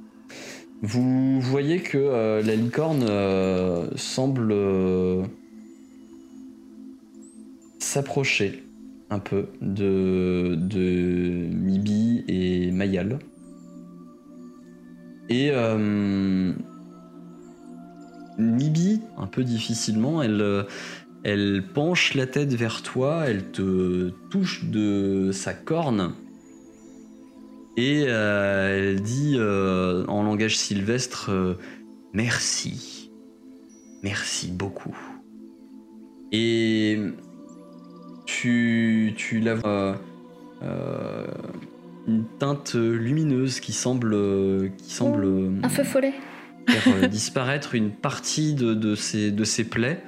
Vous 0.83 1.41
voyez 1.41 1.81
que 1.81 1.99
euh, 1.99 2.43
la 2.43 2.57
licorne 2.57 3.07
euh, 3.09 3.87
semble 3.95 4.49
euh, 4.51 5.23
s'approcher 7.79 8.65
un 9.11 9.19
peu 9.19 9.47
de, 9.61 10.57
de 10.57 11.47
Mibi 11.53 12.25
et 12.27 12.71
Mayal. 12.73 13.19
Et 15.29 15.51
Mibi, 18.39 19.01
un 19.19 19.27
peu 19.27 19.45
difficilement, 19.45 20.23
elle, 20.23 20.41
euh, 20.41 20.65
elle 21.25 21.65
penche 21.75 22.15
la 22.15 22.27
tête 22.27 22.55
vers 22.55 22.83
toi, 22.83 23.25
elle 23.27 23.51
te 23.51 24.11
touche 24.31 24.65
de 24.65 25.31
sa 25.33 25.55
corne. 25.55 26.15
Et 27.77 28.05
euh, 28.07 28.77
elle 28.77 29.03
dit 29.03 29.37
euh, 29.37 30.05
en 30.07 30.23
langage 30.23 30.59
sylvestre 30.59 31.31
Merci. 32.13 33.11
Merci 34.03 34.51
beaucoup. 34.51 34.97
Et 36.33 36.99
tu, 38.27 39.15
tu 39.17 39.41
la 39.41 39.55
vois 39.55 40.01
une 42.07 42.25
teinte 42.39 42.75
lumineuse 42.75 43.61
qui 43.61 43.73
semble, 43.73 44.71
qui 44.77 44.93
semble 44.93 45.27
Un 45.63 45.69
feu 45.69 45.85
follet. 45.85 46.15
Faire 46.69 47.09
disparaître 47.09 47.75
une 47.75 47.91
partie 47.91 48.55
de, 48.55 48.75
de, 48.75 48.95
ses, 48.95 49.65
plaies. 49.65 50.03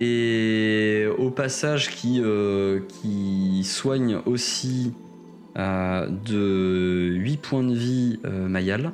Et 0.00 1.06
au 1.18 1.30
passage, 1.30 1.90
qui, 1.90 2.20
euh, 2.20 2.80
soigne 3.62 4.18
aussi 4.26 4.92
euh, 5.56 6.08
de 6.08 7.14
8 7.14 7.36
points 7.38 7.62
de 7.62 7.74
vie 7.74 8.18
euh, 8.24 8.48
Mayal. 8.48 8.92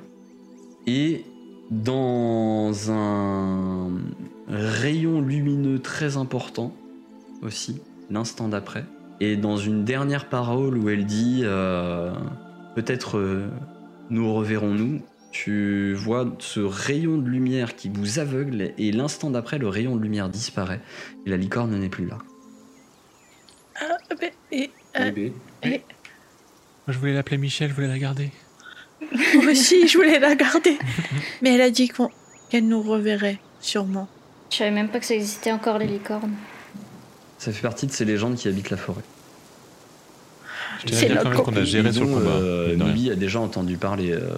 Et 0.86 1.24
dans 1.70 2.90
un 2.90 3.90
rayon 4.48 5.20
lumineux 5.20 5.78
très 5.78 6.16
important 6.16 6.74
aussi, 7.42 7.80
l'instant 8.10 8.48
d'après. 8.48 8.84
Et 9.20 9.36
dans 9.36 9.56
une 9.56 9.84
dernière 9.84 10.28
parole 10.28 10.78
où 10.78 10.88
elle 10.88 11.04
dit 11.06 11.44
Peut-être 12.74 13.20
nous 14.10 14.34
reverrons-nous, 14.34 15.00
tu 15.32 15.94
vois 15.94 16.26
ce 16.40 16.60
rayon 16.60 17.16
de 17.18 17.28
lumière 17.28 17.76
qui 17.76 17.88
vous 17.88 18.18
aveugle 18.18 18.72
et 18.78 18.90
l'instant 18.92 19.30
d'après 19.30 19.58
le 19.58 19.68
rayon 19.68 19.94
de 19.96 20.02
lumière 20.02 20.28
disparaît 20.28 20.80
et 21.26 21.30
la 21.30 21.36
licorne 21.36 21.76
n'est 21.78 21.88
plus 21.88 22.06
là. 22.06 22.18
Ah, 23.80 23.96
mais- 24.20 24.32
et, 24.52 24.70
euh, 24.98 25.04
Bébé. 25.10 25.32
Moi, 25.62 25.80
je 26.88 26.98
voulais 26.98 27.14
l'appeler 27.14 27.38
Michel, 27.38 27.70
je 27.70 27.74
voulais 27.74 27.86
la 27.88 27.98
garder. 27.98 28.30
moi 29.34 29.52
aussi, 29.52 29.86
je 29.88 29.96
voulais 29.96 30.18
la 30.18 30.34
garder. 30.34 30.76
Mais 31.42 31.54
elle 31.54 31.60
a 31.62 31.70
dit 31.70 31.88
qu'on- 31.88 32.10
qu'elle 32.50 32.66
nous 32.66 32.82
reverrait, 32.82 33.38
sûrement. 33.60 34.08
Je 34.50 34.56
savais 34.56 34.70
même 34.72 34.88
pas 34.88 34.98
que 34.98 35.06
ça 35.06 35.14
existait 35.14 35.52
encore 35.52 35.78
les 35.78 35.86
licornes. 35.86 36.34
Ça 37.38 37.52
fait 37.52 37.62
partie 37.62 37.86
de 37.86 37.92
ces 37.92 38.04
légendes 38.04 38.34
qui 38.34 38.48
habitent 38.48 38.70
la 38.70 38.76
forêt. 38.76 39.02
Je 40.80 40.86
tiens 40.86 40.96
à 40.96 41.00
C'est 41.00 41.06
dire 41.06 41.14
la 41.14 41.22
quand 41.22 41.30
même 41.30 41.42
qu'on 41.42 41.56
a 41.56 41.64
géré 41.64 41.88
Et 41.88 41.92
sur 41.92 42.04
le 42.04 42.10
dont, 42.10 42.14
combat. 42.18 42.30
euh, 42.30 42.68
mine 42.70 42.78
de 42.78 42.84
rien. 42.84 42.92
Mibi 42.92 43.10
a 43.10 43.14
déjà 43.14 43.40
entendu 43.40 43.76
parler. 43.76 44.10
euh, 44.12 44.28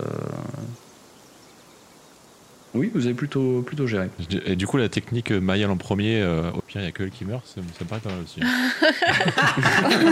Oui, 2.74 2.90
vous 2.94 3.04
avez 3.04 3.14
plutôt, 3.14 3.60
plutôt 3.62 3.86
géré. 3.86 4.08
Et 4.46 4.56
du 4.56 4.66
coup, 4.66 4.78
la 4.78 4.88
technique 4.88 5.30
euh, 5.30 5.40
Mayal 5.40 5.70
en 5.70 5.76
premier, 5.76 6.22
euh, 6.22 6.50
au 6.52 6.62
pire, 6.62 6.80
il 6.80 6.84
n'y 6.84 6.88
a 6.88 6.92
que 6.92 7.02
elle 7.02 7.10
qui 7.10 7.24
meurt, 7.26 7.44
ça, 7.46 7.56
ça 7.78 7.84
me 7.84 7.88
paraît 7.88 8.00
pas 8.00 8.08
mal 8.10 8.20
aussi. 8.22 8.40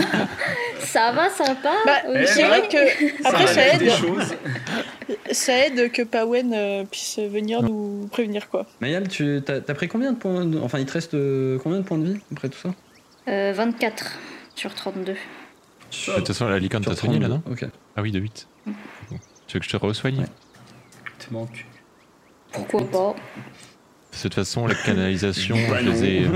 Ça 0.79 1.11
va, 1.13 1.29
ça 1.29 1.53
va 1.53 1.71
Bah, 1.85 1.97
Oui, 2.09 2.21
c'est 2.25 2.43
vrai 2.43 2.67
que 2.67 3.25
après 3.27 3.47
ça 3.47 3.67
aide, 3.67 3.79
des 3.79 3.89
choses. 3.91 4.35
ça 5.31 5.65
aide 5.65 5.91
que 5.91 6.01
Pawen 6.01 6.51
euh, 6.53 6.83
puisse 6.83 7.17
venir 7.19 7.61
nous 7.63 8.07
prévenir 8.11 8.49
quoi. 8.49 8.65
Mayal, 8.81 9.07
tu 9.07 9.41
as, 9.47 9.73
pris 9.73 9.87
combien 9.87 10.11
de 10.11 10.17
points 10.17 10.43
de- 10.45 10.59
Enfin, 10.59 10.79
il 10.79 10.85
te 10.85 10.91
reste 10.93 11.13
euh, 11.13 11.57
combien 11.63 11.79
de 11.79 11.83
points 11.83 11.97
de 11.97 12.05
vie 12.13 12.19
après 12.33 12.49
tout 12.49 12.57
ça 12.57 12.73
Euh, 13.29 13.53
24 13.55 14.17
sur 14.55 14.73
32. 14.73 15.13
De 15.13 16.13
toute 16.15 16.27
façon, 16.27 16.47
la 16.47 16.59
licorne 16.59 16.83
Sur 16.83 16.93
t'a 16.93 16.99
soigné 16.99 17.19
là, 17.19 17.27
non 17.29 17.39
32, 17.45 17.65
Ok. 17.65 17.71
Ah 17.95 18.01
oui, 18.01 18.11
de 18.11 18.19
8. 18.19 18.47
Tu 19.47 19.53
veux 19.53 19.59
que 19.59 19.65
je 19.65 19.69
te 19.69 19.77
re-soigne 19.77 20.19
Ouais. 20.19 20.25
te 21.19 21.33
manque. 21.33 21.65
Pourquoi 22.51 22.81
pas 22.81 23.15
que 24.11 24.17
de 24.17 24.21
toute 24.23 24.33
façon, 24.35 24.67
la 24.67 24.75
canalisation, 24.85 25.55
Bah 25.69 25.77
je 25.81 25.89
euh, 25.89 26.27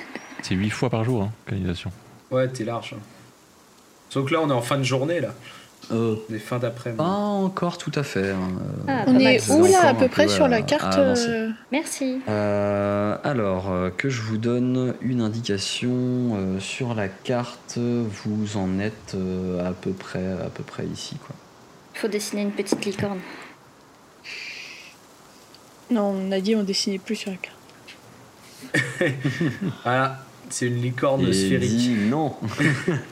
C'est 0.42 0.54
8 0.54 0.70
fois 0.70 0.88
par 0.90 1.04
jour, 1.04 1.22
hein, 1.22 1.30
canalisation. 1.46 1.92
Ouais, 2.30 2.48
t'es 2.48 2.64
large. 2.64 2.94
hein. 2.96 3.02
Donc 4.14 4.30
là, 4.30 4.40
on 4.42 4.48
est 4.48 4.54
en 4.54 4.62
fin 4.62 4.78
de 4.78 4.82
journée, 4.84 5.20
là. 5.20 5.34
Euh, 5.92 6.16
On 6.30 6.34
est 6.34 6.38
fin 6.38 6.58
d'après-midi. 6.58 6.98
pas 6.98 7.04
encore 7.04 7.76
tout 7.78 7.90
à 7.94 8.02
fait. 8.02 8.30
hein. 8.30 8.48
Ah, 8.88 9.02
On 9.02 9.04
pas 9.06 9.12
mal. 9.12 9.22
est 9.22 9.50
où 9.50 9.64
là, 9.66 9.88
à 9.88 9.94
peu 9.94 10.08
près 10.08 10.24
peu 10.26 10.30
sur 10.32 10.46
la 10.48 10.56
à 10.56 10.62
carte 10.62 10.96
euh, 10.98 11.50
Merci. 11.72 12.20
Euh, 12.28 13.16
alors, 13.24 13.70
euh, 13.70 13.90
que 13.90 14.08
je 14.08 14.22
vous 14.22 14.36
donne 14.38 14.94
une 15.00 15.20
indication 15.20 15.90
euh, 15.92 16.60
sur 16.60 16.94
la 16.94 17.08
carte, 17.08 17.76
vous 17.78 18.56
en 18.56 18.78
êtes 18.78 19.14
euh, 19.14 19.68
à 19.68 19.72
peu 19.72 19.90
près, 19.92 20.24
à 20.44 20.48
peu 20.48 20.62
près 20.62 20.86
ici, 20.86 21.16
quoi. 21.16 21.34
Il 21.94 21.98
faut 21.98 22.08
dessiner 22.08 22.42
une 22.42 22.52
petite 22.52 22.84
licorne. 22.84 23.18
Non, 25.90 26.14
on 26.16 26.32
a 26.32 26.40
dit 26.40 26.54
on 26.54 26.62
dessinait 26.62 26.98
plus 26.98 27.16
sur 27.16 27.30
la 27.30 27.36
carte. 27.36 27.56
Voilà, 29.84 30.24
c'est 30.50 30.66
une 30.66 30.80
licorne 30.80 31.26
Et 31.26 31.32
sphérique. 31.32 31.70
dit 31.76 31.94
non. 32.08 32.34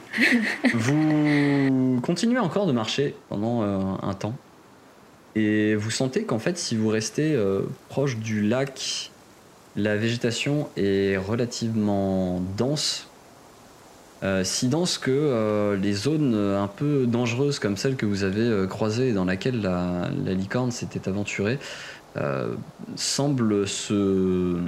vous 0.73 1.99
continuez 2.01 2.39
encore 2.39 2.67
de 2.67 2.71
marcher 2.71 3.15
pendant 3.29 3.63
euh, 3.63 3.79
un 4.01 4.13
temps. 4.13 4.35
Et 5.35 5.75
vous 5.75 5.91
sentez 5.91 6.23
qu'en 6.23 6.39
fait, 6.39 6.57
si 6.57 6.75
vous 6.75 6.89
restez 6.89 7.33
euh, 7.33 7.61
proche 7.89 8.17
du 8.17 8.41
lac, 8.41 9.11
la 9.75 9.95
végétation 9.95 10.69
est 10.77 11.17
relativement 11.17 12.41
dense. 12.57 13.07
Euh, 14.21 14.43
si 14.43 14.67
dense 14.67 14.97
que 14.97 15.11
euh, 15.11 15.77
les 15.77 15.93
zones 15.93 16.35
un 16.35 16.67
peu 16.67 17.05
dangereuses 17.05 17.57
comme 17.59 17.77
celle 17.77 17.95
que 17.95 18.05
vous 18.05 18.25
avez 18.25 18.41
euh, 18.41 18.67
croisée 18.67 19.09
et 19.09 19.13
dans 19.13 19.23
laquelle 19.23 19.61
la, 19.61 20.09
la 20.25 20.33
licorne 20.33 20.71
s'était 20.71 21.07
aventurée 21.07 21.57
euh, 22.17 22.57
semblent 22.95 23.67
se 23.67 24.59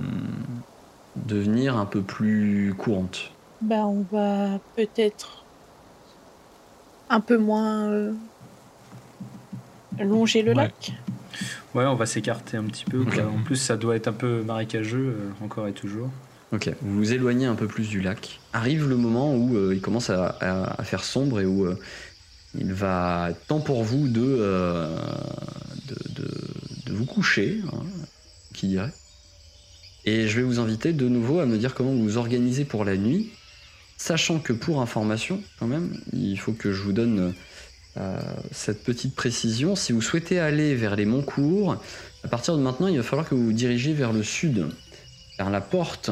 devenir 1.16 1.78
un 1.78 1.86
peu 1.86 2.02
plus 2.02 2.74
courantes. 2.78 3.32
Bah, 3.62 3.86
on 3.86 4.04
va 4.04 4.60
peut-être 4.76 5.46
un 7.10 7.22
peu 7.22 7.38
moins 7.38 7.90
euh, 7.92 8.14
longer 10.00 10.42
le 10.42 10.52
Ouais. 10.52 10.58
lac. 10.64 10.94
Ouais, 11.74 11.86
on 11.86 11.96
va 11.96 12.06
s'écarter 12.06 12.58
un 12.58 12.64
petit 12.64 12.86
peu. 12.86 13.02
En 13.02 13.44
plus, 13.44 13.56
ça 13.56 13.78
doit 13.78 13.96
être 13.96 14.08
un 14.08 14.14
peu 14.14 14.44
marécageux, 14.44 15.16
euh, 15.18 15.46
encore 15.46 15.68
et 15.68 15.74
toujours. 15.74 16.10
Ok, 16.52 16.70
vous 16.82 16.98
vous 16.98 17.14
éloignez 17.14 17.46
un 17.46 17.56
peu 17.56 17.68
plus 17.68 17.88
du 17.90 18.02
lac. 18.02 18.42
Arrive 18.52 18.90
le 18.90 18.98
moment 18.98 19.34
où 19.36 19.56
euh, 19.56 19.74
il 19.74 19.82
commence 19.82 20.10
à, 20.10 20.28
à- 20.42 20.82
à 20.82 20.84
faire 20.84 21.04
sombre 21.04 21.40
et 21.40 21.46
où 21.46 21.66
euh, 21.66 21.80
il 22.54 22.74
va 22.74 23.30
être 23.32 23.46
temps 23.48 23.62
pour 23.62 23.84
vous 23.84 24.06
euh, 24.18 24.98
de- 25.88 26.14
de 26.24 26.28
vous 26.94 27.06
coucher, 27.06 27.62
hein, 27.72 27.84
qui 28.54 28.68
dirait. 28.68 28.94
Et 30.06 30.28
je 30.28 30.38
vais 30.38 30.44
vous 30.44 30.60
inviter 30.60 30.94
de 30.94 31.08
nouveau 31.08 31.40
à 31.40 31.46
me 31.46 31.58
dire 31.58 31.76
comment 31.76 31.92
vous 31.92 32.04
vous 32.04 32.18
organisez 32.18 32.66
pour 32.66 32.86
la 32.86 32.98
nuit, 32.98 33.30
sachant 33.98 34.40
que 34.40 34.54
pour 34.54 34.82
information, 34.82 35.42
quand 35.60 35.68
même, 35.68 36.00
il 36.12 36.40
faut 36.40 36.54
que 36.54 36.72
je 36.72 36.82
vous 36.82 36.94
donne 36.94 37.34
euh, 37.98 38.20
cette 38.52 38.84
petite 38.84 39.16
précision. 39.16 39.76
Si 39.76 39.92
vous 39.92 40.02
souhaitez 40.02 40.40
aller 40.40 40.76
vers 40.76 40.96
les 40.96 41.06
Montcourt, 41.06 41.78
à 42.24 42.28
partir 42.28 42.56
de 42.56 42.62
maintenant, 42.62 42.88
il 42.88 42.98
va 42.98 43.04
falloir 43.04 43.28
que 43.28 43.36
vous 43.36 43.46
vous 43.46 43.54
dirigiez 43.54 43.94
vers 43.94 44.14
le 44.14 44.24
sud, 44.24 44.68
vers 45.38 45.50
la 45.50 45.62
porte 45.62 46.10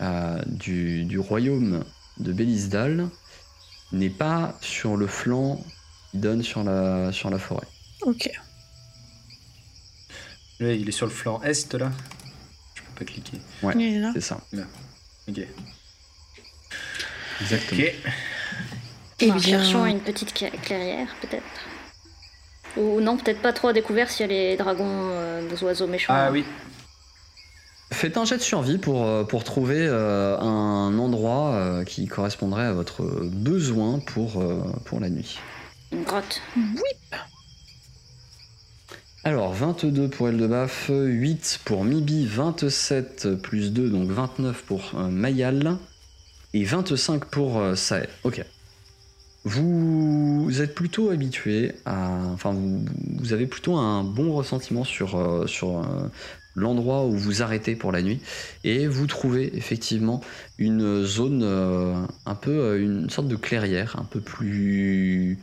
euh, 0.00 0.40
du, 0.46 1.18
royaume 1.18 1.84
de 2.18 2.32
Bélisdal 2.32 3.08
n'est 3.92 4.10
pas 4.10 4.58
sur 4.60 4.96
le 4.96 5.06
flanc 5.06 5.62
qui 6.10 6.18
donne 6.18 6.42
sur 6.42 6.64
la, 6.64 7.12
sur 7.12 7.30
la 7.30 7.38
forêt. 7.38 7.66
Ok. 8.02 8.30
Là, 10.60 10.72
il 10.72 10.88
est 10.88 10.92
sur 10.92 11.06
le 11.06 11.12
flanc 11.12 11.40
est, 11.42 11.72
là. 11.74 11.90
Je 12.74 12.82
peux 12.82 13.04
pas 13.04 13.04
cliquer. 13.10 13.38
Ouais. 13.62 13.72
Il 13.76 13.96
est 13.96 13.98
là. 13.98 14.10
C'est 14.14 14.20
ça. 14.20 14.40
Ok. 15.28 15.40
Exactement. 17.40 17.80
Ok. 17.80 17.94
Eh 19.22 19.26
bien, 19.26 19.38
cherchant 19.38 19.84
une 19.86 20.00
petite 20.00 20.34
cla- 20.34 20.50
clairière, 20.62 21.08
peut-être. 21.20 21.42
Ou 22.76 23.00
non, 23.00 23.16
peut-être 23.16 23.40
pas 23.42 23.52
trop 23.52 23.68
à 23.68 23.72
découvert 23.72 24.10
s'il 24.10 24.20
y 24.20 24.24
a 24.24 24.32
les 24.32 24.56
dragons, 24.56 24.84
euh, 24.86 25.48
des 25.48 25.62
oiseaux 25.62 25.86
méchants. 25.86 26.12
Ah 26.16 26.30
oui. 26.30 26.44
Faites 27.92 28.16
un 28.16 28.24
jet 28.24 28.36
de 28.36 28.42
survie 28.42 28.78
pour, 28.78 29.04
euh, 29.04 29.24
pour 29.24 29.42
trouver 29.44 29.84
euh, 29.86 30.38
un 30.38 30.96
endroit 30.98 31.52
euh, 31.54 31.84
qui 31.84 32.06
correspondrait 32.06 32.66
à 32.66 32.72
votre 32.72 33.02
besoin 33.02 33.98
pour, 33.98 34.40
euh, 34.40 34.62
pour 34.84 35.00
la 35.00 35.10
nuit. 35.10 35.38
Une 35.92 36.04
grotte. 36.04 36.40
Alors, 39.22 39.52
22 39.52 40.08
pour 40.08 40.30
Eldebaf, 40.30 40.90
8 40.90 41.60
pour 41.66 41.84
Mibi, 41.84 42.24
27 42.26 43.34
plus 43.34 43.70
2, 43.70 43.90
donc 43.90 44.10
29 44.10 44.62
pour 44.62 44.92
euh, 44.94 45.08
Mayal, 45.08 45.76
et 46.54 46.64
25 46.64 47.26
pour 47.26 47.58
euh. 47.58 47.74
Ok. 48.24 48.42
Vous 49.44 50.48
êtes 50.62 50.74
plutôt 50.74 51.10
habitué 51.10 51.72
à. 51.84 52.16
Enfin, 52.32 52.54
vous, 52.54 53.34
avez 53.34 53.46
plutôt 53.46 53.76
un 53.76 54.04
bon 54.04 54.32
ressentiment 54.32 54.84
sur, 54.84 55.16
euh, 55.16 55.46
euh, 55.64 56.08
l'endroit 56.54 57.04
où 57.04 57.12
vous 57.12 57.42
arrêtez 57.42 57.76
pour 57.76 57.92
la 57.92 58.00
nuit, 58.00 58.20
et 58.64 58.86
vous 58.86 59.06
trouvez 59.06 59.54
effectivement 59.54 60.22
une 60.56 61.04
zone 61.04 61.42
un 62.24 62.34
peu. 62.34 62.80
une 62.80 63.10
sorte 63.10 63.28
de 63.28 63.36
clairière, 63.36 63.96
un 63.98 64.04
peu 64.04 64.20
plus. 64.20 65.38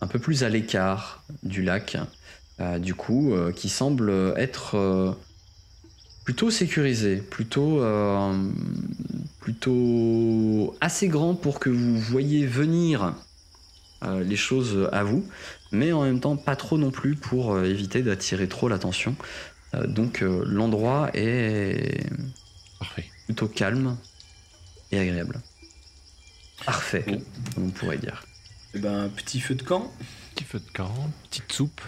un 0.00 0.06
peu 0.06 0.18
plus 0.18 0.44
à 0.44 0.48
l'écart 0.48 1.24
du 1.42 1.62
lac. 1.62 1.98
Euh, 2.60 2.78
du 2.78 2.94
coup, 2.94 3.32
euh, 3.34 3.52
qui 3.52 3.68
semble 3.68 4.10
être 4.36 4.74
euh, 4.76 5.12
plutôt 6.24 6.50
sécurisé, 6.50 7.16
plutôt, 7.18 7.80
euh, 7.82 8.50
plutôt 9.40 10.76
assez 10.80 11.08
grand 11.08 11.34
pour 11.34 11.60
que 11.60 11.70
vous 11.70 11.98
voyez 11.98 12.46
venir 12.46 13.14
euh, 14.04 14.22
les 14.24 14.36
choses 14.36 14.88
à 14.92 15.04
vous, 15.04 15.24
mais 15.72 15.92
en 15.92 16.02
même 16.02 16.20
temps 16.20 16.36
pas 16.36 16.56
trop 16.56 16.78
non 16.78 16.90
plus 16.90 17.14
pour 17.14 17.54
euh, 17.54 17.64
éviter 17.64 18.02
d'attirer 18.02 18.48
trop 18.48 18.68
l'attention. 18.68 19.14
Euh, 19.74 19.86
donc 19.86 20.22
euh, 20.22 20.42
l'endroit 20.46 21.10
est 21.14 22.04
Parfait. 22.80 23.04
plutôt 23.26 23.46
calme 23.48 23.96
et 24.90 24.98
agréable. 24.98 25.40
Parfait, 26.66 27.04
Bon. 27.06 27.22
on 27.56 27.68
pourrait 27.70 27.98
dire. 27.98 28.24
Eh 28.74 28.80
ben, 28.80 29.08
petit 29.10 29.38
feu 29.40 29.54
de 29.54 29.62
camp. 29.62 29.92
Petit 30.34 30.44
feu 30.44 30.58
de 30.58 30.70
camp, 30.76 30.92
petite 31.30 31.52
soupe. 31.52 31.80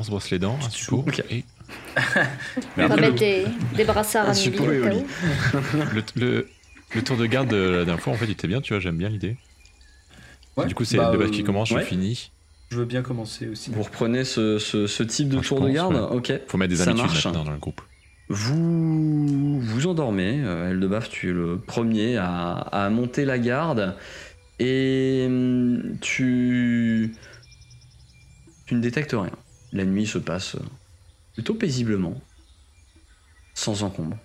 On 0.00 0.02
se 0.02 0.08
brosse 0.10 0.30
les 0.30 0.38
dents, 0.38 0.58
un 0.64 0.70
suppôt. 0.70 1.04
soupe. 1.04 1.08
Ok. 1.08 1.24
Et 1.30 1.44
On 2.78 2.86
va 2.88 2.96
mettre 2.96 3.16
des, 3.16 3.44
des 3.76 3.84
brassards 3.84 4.28
Un 4.28 4.32
à 4.32 4.34
où. 4.34 4.66
le, 4.66 6.02
le, 6.16 6.48
le 6.94 7.02
tour 7.02 7.18
de 7.18 7.26
garde 7.26 7.48
de 7.50 7.56
la 7.56 7.84
dernière 7.84 8.00
fois, 8.02 8.14
en 8.14 8.16
fait, 8.16 8.24
il 8.24 8.30
était 8.30 8.48
bien, 8.48 8.62
tu 8.62 8.72
vois, 8.72 8.80
j'aime 8.80 8.96
bien 8.96 9.10
l'idée. 9.10 9.36
Ouais, 10.56 10.66
Du 10.66 10.74
coup, 10.74 10.84
c'est 10.84 10.96
bah, 10.96 11.10
le 11.12 11.18
base 11.18 11.28
euh, 11.28 11.32
qui 11.32 11.44
commence, 11.44 11.70
ouais. 11.70 11.82
je 11.82 11.86
finis. 11.86 12.30
Je 12.70 12.78
veux 12.78 12.86
bien 12.86 13.02
commencer 13.02 13.46
aussi. 13.48 13.70
Vous 13.70 13.82
reprenez 13.82 14.24
ce, 14.24 14.58
ce- 14.58 14.86
ce 14.86 15.02
type 15.02 15.28
de 15.28 15.38
tour 15.40 15.60
de 15.60 15.68
garde 15.68 15.94
ouais. 15.94 16.16
Ok. 16.16 16.32
Faut 16.48 16.56
mettre 16.56 16.72
des 16.72 16.80
habitudes 16.80 17.10
maintenant 17.24 17.44
dans 17.44 17.50
le 17.52 17.58
groupe. 17.58 17.82
Vous 18.30 19.60
vous 19.60 19.86
endormez. 19.86 20.40
Euh, 20.42 20.70
Eldebaf, 20.70 21.10
tu 21.10 21.28
es 21.28 21.32
le 21.32 21.58
premier 21.58 22.16
à, 22.16 22.52
à 22.52 22.88
monter 22.88 23.24
la 23.26 23.38
garde. 23.38 23.96
Et 24.60 25.24
hum, 25.26 25.96
tu. 26.00 27.12
Tu 28.66 28.74
ne 28.76 28.80
détectes 28.80 29.12
rien. 29.12 29.30
La 29.72 29.84
nuit 29.84 30.06
se 30.06 30.18
passe 30.18 30.56
euh, 30.56 30.62
plutôt 31.34 31.54
paisiblement, 31.54 32.20
sans 33.54 33.82
encombre. 33.82 34.16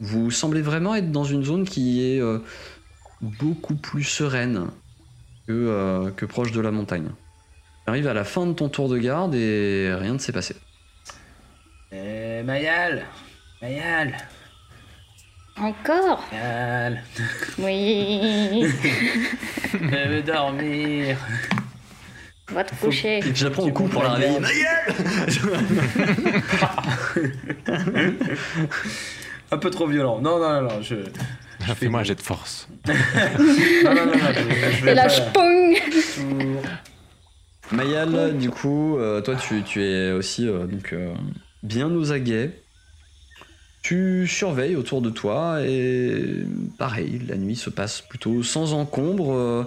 Vous 0.00 0.30
semblez 0.30 0.62
vraiment 0.62 0.94
être 0.94 1.10
dans 1.10 1.24
une 1.24 1.44
zone 1.44 1.64
qui 1.64 2.04
est 2.04 2.20
euh, 2.20 2.38
beaucoup 3.20 3.74
plus 3.74 4.04
sereine 4.04 4.68
que, 5.46 5.52
euh, 5.52 6.10
que 6.10 6.26
proche 6.26 6.52
de 6.52 6.60
la 6.60 6.70
montagne. 6.70 7.08
Tu 7.84 7.90
arrives 7.90 8.08
à 8.08 8.14
la 8.14 8.24
fin 8.24 8.46
de 8.46 8.52
ton 8.52 8.68
tour 8.68 8.88
de 8.88 8.98
garde 8.98 9.34
et 9.34 9.92
rien 9.94 10.14
ne 10.14 10.18
s'est 10.18 10.32
passé. 10.32 10.56
Eh, 11.90 12.42
Mayal 12.42 13.06
Mayal 13.62 14.14
Encore? 15.56 16.22
Mayal 16.30 17.02
Oui. 17.58 18.62
Je 19.72 20.08
veux 20.08 20.22
dormir 20.22 21.18
Va 22.50 22.64
te 22.64 22.74
coucher. 22.74 23.20
Je 23.34 23.44
la 23.44 23.50
prends 23.50 23.64
au 23.64 23.72
cou 23.72 23.84
pour 23.88 24.02
la 24.02 24.10
réveiller. 24.14 24.38
Un 29.50 29.58
peu 29.58 29.70
trop 29.70 29.86
violent. 29.86 30.20
Non, 30.20 30.38
non, 30.38 30.62
non, 30.62 30.62
non, 30.62 30.82
je... 30.82 30.96
fais 31.60 31.74
Fais-moi 31.74 32.00
un 32.00 32.04
jet 32.04 32.14
de 32.14 32.20
force. 32.22 32.68
Non, 33.84 33.94
non, 33.94 34.06
non, 34.06 34.12
non, 34.12 34.32
je, 34.34 34.76
je 34.78 34.84
vais 34.84 34.92
Et 34.92 34.94
pas- 34.94 35.08
je 35.08 35.22
pong. 35.32 35.76
Mayal, 37.72 38.36
du 38.38 38.50
coup, 38.50 38.96
euh, 38.98 39.20
toi 39.20 39.36
tu, 39.36 39.62
tu 39.62 39.82
es 39.82 40.10
aussi 40.12 40.48
euh, 40.48 40.66
donc, 40.66 40.92
euh, 40.92 41.12
bien 41.62 41.88
aux 41.94 42.12
aguets. 42.12 42.62
Tu 43.82 44.26
surveilles 44.26 44.76
autour 44.76 45.00
de 45.02 45.10
toi 45.10 45.60
et 45.62 46.22
pareil, 46.78 47.20
la 47.28 47.36
nuit 47.36 47.56
se 47.56 47.70
passe 47.70 48.00
plutôt 48.02 48.42
sans 48.42 48.72
encombre. 48.74 49.66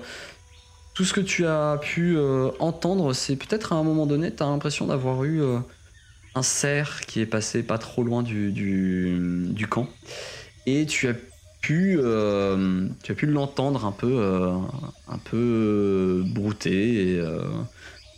Tout 0.93 1.05
ce 1.05 1.13
que 1.13 1.21
tu 1.21 1.45
as 1.45 1.77
pu 1.81 2.17
euh, 2.17 2.49
entendre, 2.59 3.13
c'est 3.13 3.35
peut-être 3.35 3.73
à 3.73 3.75
un 3.75 3.83
moment 3.83 4.05
donné, 4.05 4.33
tu 4.33 4.43
as 4.43 4.47
l'impression 4.47 4.87
d'avoir 4.87 5.23
eu 5.23 5.41
euh, 5.41 5.59
un 6.35 6.43
cerf 6.43 7.01
qui 7.05 7.21
est 7.21 7.25
passé 7.25 7.63
pas 7.63 7.77
trop 7.77 8.03
loin 8.03 8.23
du, 8.23 8.51
du, 8.51 9.67
camp. 9.67 9.87
Et 10.65 10.85
tu 10.85 11.07
as 11.07 11.13
pu, 11.61 11.97
euh, 11.97 12.87
pu 13.15 13.25
l'entendre 13.25 13.85
un 13.85 13.91
peu, 13.91 14.21
un 15.07 15.19
brouter 16.25 17.21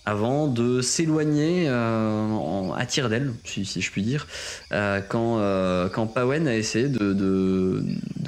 avant 0.05 0.47
de 0.47 0.81
s'éloigner 0.81 1.69
à 1.69 2.85
tire 2.87 3.09
d'aile, 3.09 3.33
si, 3.45 3.63
je 3.63 3.91
puis 3.91 4.01
dire, 4.01 4.27
quand, 4.71 5.89
quand 5.93 6.07
Pawen 6.07 6.47
a 6.47 6.55
essayé 6.55 6.89
de 6.89 7.83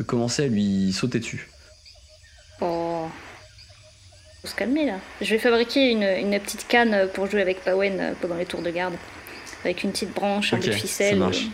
commencer 0.06 0.44
à 0.44 0.48
lui 0.48 0.94
sauter 0.94 1.20
dessus. 1.20 1.50
Faut 4.46 4.52
se 4.52 4.56
calmer 4.56 4.86
là. 4.86 5.00
Je 5.22 5.32
vais 5.32 5.40
fabriquer 5.40 5.90
une, 5.90 6.04
une 6.04 6.40
petite 6.40 6.68
canne 6.68 7.10
pour 7.16 7.26
jouer 7.26 7.42
avec 7.42 7.64
Pawen 7.64 8.00
euh, 8.00 8.14
pendant 8.22 8.36
les 8.36 8.46
tours 8.46 8.62
de 8.62 8.70
garde. 8.70 8.94
Avec 9.64 9.82
une 9.84 9.92
petite 9.92 10.14
branche, 10.14 10.54
un 10.54 10.58
Ok, 10.58 10.62
bout 10.66 10.68
de 10.68 10.74
ça 10.74 10.78
ficelle. 10.78 11.18
marche. 11.18 11.46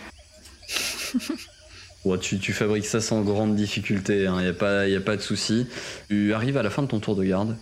Ouais, 2.04 2.18
tu, 2.18 2.38
tu 2.38 2.52
fabriques 2.52 2.84
ça 2.84 3.00
sans 3.00 3.22
grande 3.22 3.56
difficulté, 3.56 4.24
il 4.24 4.30
n'y 4.32 4.46
a, 4.48 4.52
pas- 4.52 4.86
y 4.88 4.94
a 4.96 5.00
pas 5.00 5.16
de 5.16 5.22
souci. 5.22 5.66
Tu 6.10 6.34
arrives 6.34 6.58
à 6.58 6.62
la 6.62 6.68
fin 6.68 6.82
de 6.82 6.88
ton 6.88 7.00
tour 7.00 7.16
de 7.16 7.24
garde. 7.24 7.56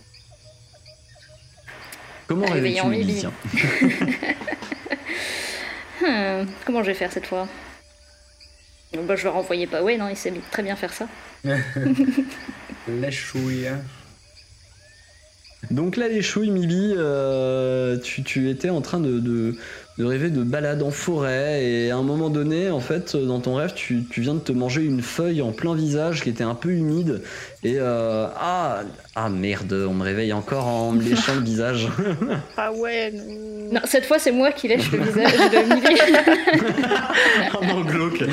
Comment 2.27 2.47
Réveillons 2.47 2.89
réveilles-tu 2.89 3.05
Lily, 3.13 3.13
Lily. 3.13 3.19
tiens 3.21 4.31
Hmm, 6.41 6.45
comment 6.65 6.81
je 6.83 6.87
vais 6.87 6.93
faire 6.93 7.11
cette 7.13 7.27
fois? 7.27 7.47
Donc, 8.93 9.05
bah, 9.05 9.15
Je 9.15 9.23
vais 9.23 9.29
renvoyer 9.29 9.65
Pawen, 9.65 10.01
hein, 10.01 10.09
il 10.09 10.17
sait 10.17 10.33
très 10.51 10.63
bien 10.63 10.75
faire 10.75 10.91
ça. 10.91 11.07
La 12.89 13.11
chouille. 13.11 13.69
Donc 15.69 15.95
là, 15.95 16.07
les 16.07 16.21
chouilles, 16.23 16.49
Mibi, 16.49 16.93
euh, 16.97 17.97
tu, 17.99 18.23
tu 18.23 18.49
étais 18.49 18.69
en 18.69 18.81
train 18.81 18.99
de, 18.99 19.19
de- 19.19 19.55
de 19.97 20.05
rêver 20.05 20.29
de 20.29 20.41
balade 20.41 20.81
en 20.81 20.89
forêt 20.89 21.63
et 21.63 21.91
à 21.91 21.97
un 21.97 22.01
moment 22.01 22.29
donné, 22.31 22.71
en 22.71 22.79
fait, 22.79 23.15
dans 23.15 23.39
ton 23.41 23.55
rêve, 23.55 23.73
tu, 23.75 24.03
tu 24.09 24.21
viens 24.21 24.33
de 24.33 24.39
te 24.39 24.51
manger 24.51 24.81
une 24.83 25.01
feuille 25.01 25.41
en 25.43 25.51
plein 25.51 25.75
visage 25.75 26.21
qui 26.23 26.29
était 26.29 26.43
un 26.45 26.55
peu 26.55 26.69
humide 26.71 27.21
et 27.63 27.75
euh, 27.77 28.25
ah, 28.39 28.81
ah 29.15 29.29
merde, 29.29 29.71
on 29.87 29.93
me 29.93 30.03
réveille 30.03 30.33
encore 30.33 30.65
en 30.67 30.91
me 30.93 31.01
léchant 31.03 31.35
le 31.35 31.41
visage. 31.43 31.87
Ah 32.57 32.71
ouais. 32.71 33.11
non. 33.11 33.73
Non, 33.73 33.81
cette 33.85 34.05
fois 34.05 34.17
c'est 34.17 34.31
moi 34.31 34.51
qui 34.51 34.67
lèche 34.69 34.91
le 34.91 34.99
visage 34.99 35.31
de 35.51 35.57
oh 37.53 37.65
non, 37.65 37.81
glauque. 37.81 38.23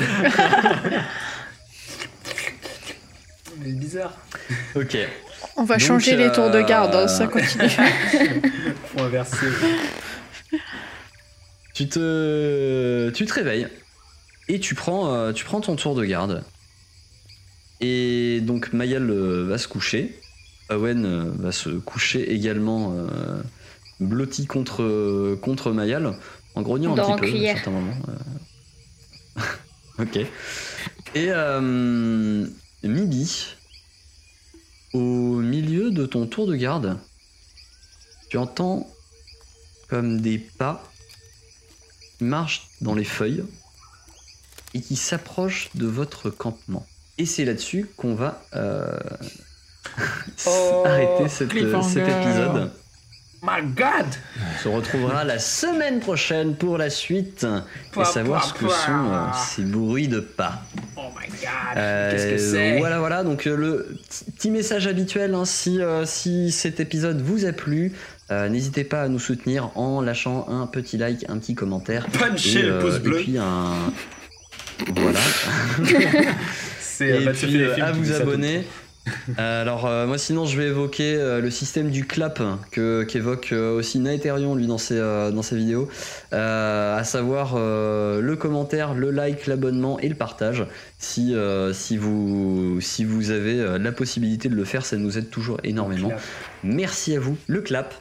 C'est 3.63 3.71
bizarre. 3.73 4.17
Ok. 4.75 4.97
On 5.57 5.63
va 5.63 5.75
Donc, 5.77 5.85
changer 5.85 6.15
les 6.15 6.31
tours 6.31 6.49
de 6.51 6.61
garde, 6.61 6.93
hein, 6.95 6.99
euh, 7.03 7.07
ça 7.07 7.27
continue. 7.27 7.69
Faut 8.95 9.01
inverser. 9.01 9.47
Tu 11.73 11.87
te, 11.87 13.09
tu 13.11 13.25
te 13.25 13.33
réveilles 13.33 13.67
et 14.47 14.59
tu 14.59 14.75
prends, 14.75 15.13
euh, 15.13 15.31
tu 15.31 15.45
prends 15.45 15.61
ton 15.61 15.75
tour 15.75 15.95
de 15.95 16.03
garde. 16.03 16.43
Et 17.81 18.41
donc 18.41 18.73
Mayal 18.73 19.09
euh, 19.09 19.45
va 19.47 19.57
se 19.57 19.67
coucher. 19.67 20.19
Owen 20.69 21.05
euh, 21.05 21.31
va 21.37 21.51
se 21.51 21.69
coucher 21.69 22.33
également 22.33 22.93
euh, 22.93 23.41
blotti 23.99 24.45
contre, 24.45 25.35
contre 25.41 25.71
Mayal 25.71 26.13
en 26.55 26.61
grognant 26.61 26.93
un 26.93 26.95
petit 27.01 27.11
en 27.11 27.17
peu 27.17 27.27
cuillère. 27.27 27.55
à 27.55 27.59
certains 27.59 27.71
moments. 27.71 27.97
euh. 29.37 29.41
ok. 30.03 30.17
Et 31.15 31.27
euh, 31.29 32.45
Mibi, 32.83 33.47
au 34.93 34.99
milieu 34.99 35.91
de 35.91 36.05
ton 36.05 36.25
tour 36.27 36.47
de 36.47 36.55
garde, 36.55 36.97
tu 38.29 38.37
entends 38.37 38.89
comme 39.89 40.21
des 40.21 40.37
pas 40.37 40.83
qui 42.17 42.23
marchent 42.23 42.67
dans 42.81 42.95
les 42.95 43.03
feuilles 43.03 43.43
et 44.73 44.81
qui 44.81 44.95
s'approchent 44.95 45.69
de 45.75 45.87
votre 45.87 46.29
campement. 46.29 46.85
Et 47.17 47.25
c'est 47.25 47.43
là-dessus 47.45 47.89
qu'on 47.97 48.15
va 48.15 48.41
euh, 48.55 48.97
Oh, 50.47 50.83
arrêter 50.85 51.27
cette- 51.27 51.49
cliffhanger. 51.49 51.93
cet 51.93 52.07
épisode. 52.07 52.71
My 53.41 53.61
God 53.63 54.05
On 54.37 54.63
se 54.63 54.67
retrouvera 54.67 55.23
la 55.23 55.39
semaine 55.39 55.99
prochaine 56.01 56.55
pour 56.55 56.77
la 56.77 56.89
suite 56.89 57.45
et 57.99 58.03
savoir 58.03 58.43
ce 58.43 58.53
que 58.53 58.67
sont 58.67 59.11
euh, 59.11 59.25
ces 59.33 59.61
bruits 59.63 60.07
de 60.09 60.19
pas. 60.19 60.61
Oh 60.97 61.03
my 61.17 61.27
God 61.27 61.47
Euh, 61.77 62.11
Qu'est-ce 62.11 62.27
que 62.31 62.37
c'est? 62.37 62.77
Voilà, 62.79 62.99
voilà. 62.99 63.23
Donc 63.23 63.47
euh, 63.47 63.55
le 63.55 63.97
petit- 64.37 64.51
message 64.51 64.87
habituel. 64.87 65.33
hein, 65.35 65.45
si, 65.45 65.81
euh, 65.81 66.05
si 66.05 66.51
cet 66.51 66.79
épisode 66.81 67.21
vous 67.21 67.45
a 67.45 67.53
plu, 67.53 67.93
euh, 68.29 68.49
n'hésitez 68.49 68.83
pas 68.83 69.03
à 69.03 69.07
nous 69.07 69.19
soutenir 69.19 69.71
en 69.77 70.01
lâchant 70.01 70.45
un 70.49 70.67
petit 70.67 70.97
like, 70.97 71.25
un 71.29 71.37
petit 71.37 71.55
commentaire. 71.55 72.07
Puncher 72.07 72.59
et, 72.59 72.63
le 72.63 72.79
pouce 72.79 72.95
et 72.97 72.99
bleu. 72.99 73.17
puis 73.17 73.37
un. 73.37 73.73
Voilà. 74.95 75.19
C'est 76.79 77.07
et 77.09 77.25
Sophie 77.33 77.47
puis 77.73 77.81
à 77.81 77.91
vous 77.91 78.11
abonner. 78.13 78.65
Euh, 79.37 79.61
Alors 79.61 79.85
euh, 79.85 80.07
moi 80.07 80.17
sinon 80.17 80.45
je 80.45 80.57
vais 80.57 80.67
évoquer 80.67 81.15
euh, 81.15 81.41
le 81.41 81.49
système 81.51 81.89
du 81.89 82.05
clap 82.05 82.41
que 82.71 83.03
qu'évoque 83.03 83.49
euh, 83.51 83.77
aussi 83.77 83.99
Naetherion 83.99 84.55
lui 84.55 84.67
dans 84.67 84.77
ses, 84.77 84.97
dans 84.97 85.41
ses 85.41 85.55
vidéos, 85.55 85.89
à 86.31 87.03
savoir 87.03 87.55
le 87.57 88.35
commentaire, 88.35 88.93
le 88.93 89.11
like, 89.11 89.47
l'abonnement 89.47 89.99
et 89.99 90.09
le 90.09 90.15
partage. 90.15 90.65
Si, 90.97 91.35
si, 91.73 91.97
vous, 91.97 92.79
si 92.81 93.03
vous 93.05 93.31
avez 93.31 93.77
la 93.79 93.91
possibilité 93.91 94.49
de 94.49 94.55
le 94.55 94.65
faire, 94.65 94.85
ça 94.85 94.97
nous 94.97 95.17
aide 95.17 95.29
toujours 95.29 95.59
énormément. 95.63 96.11
Merci 96.63 97.15
à 97.15 97.19
vous, 97.19 97.37
le 97.47 97.61
clap. 97.61 97.93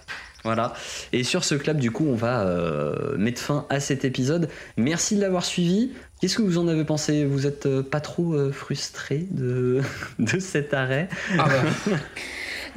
Voilà. 0.45 0.72
Et 1.12 1.24
sur 1.24 1.45
ce 1.45 1.55
clap, 1.55 1.78
du 1.78 1.91
coup, 1.91 2.07
on 2.09 2.14
va 2.14 2.43
euh, 2.43 3.16
mettre 3.16 3.41
fin 3.41 3.66
à 3.70 3.80
cet 3.80 4.05
épisode. 4.05 4.49
Merci 4.76 5.16
de 5.16 5.20
l'avoir 5.20 5.45
suivi. 5.45 5.91
Qu'est-ce 6.20 6.36
que 6.36 6.43
vous 6.43 6.59
en 6.59 6.68
avez 6.68 6.84
pensé? 6.84 7.24
Vous 7.24 7.47
êtes 7.47 7.66
euh, 7.66 7.82
pas 7.82 8.01
trop 8.01 8.34
euh, 8.34 8.53
frustré 8.53 9.26
de, 9.30 9.80
de 10.18 10.39
cet 10.39 10.74
arrêt? 10.74 11.09
Ah 11.39 11.49
bah. 11.49 11.97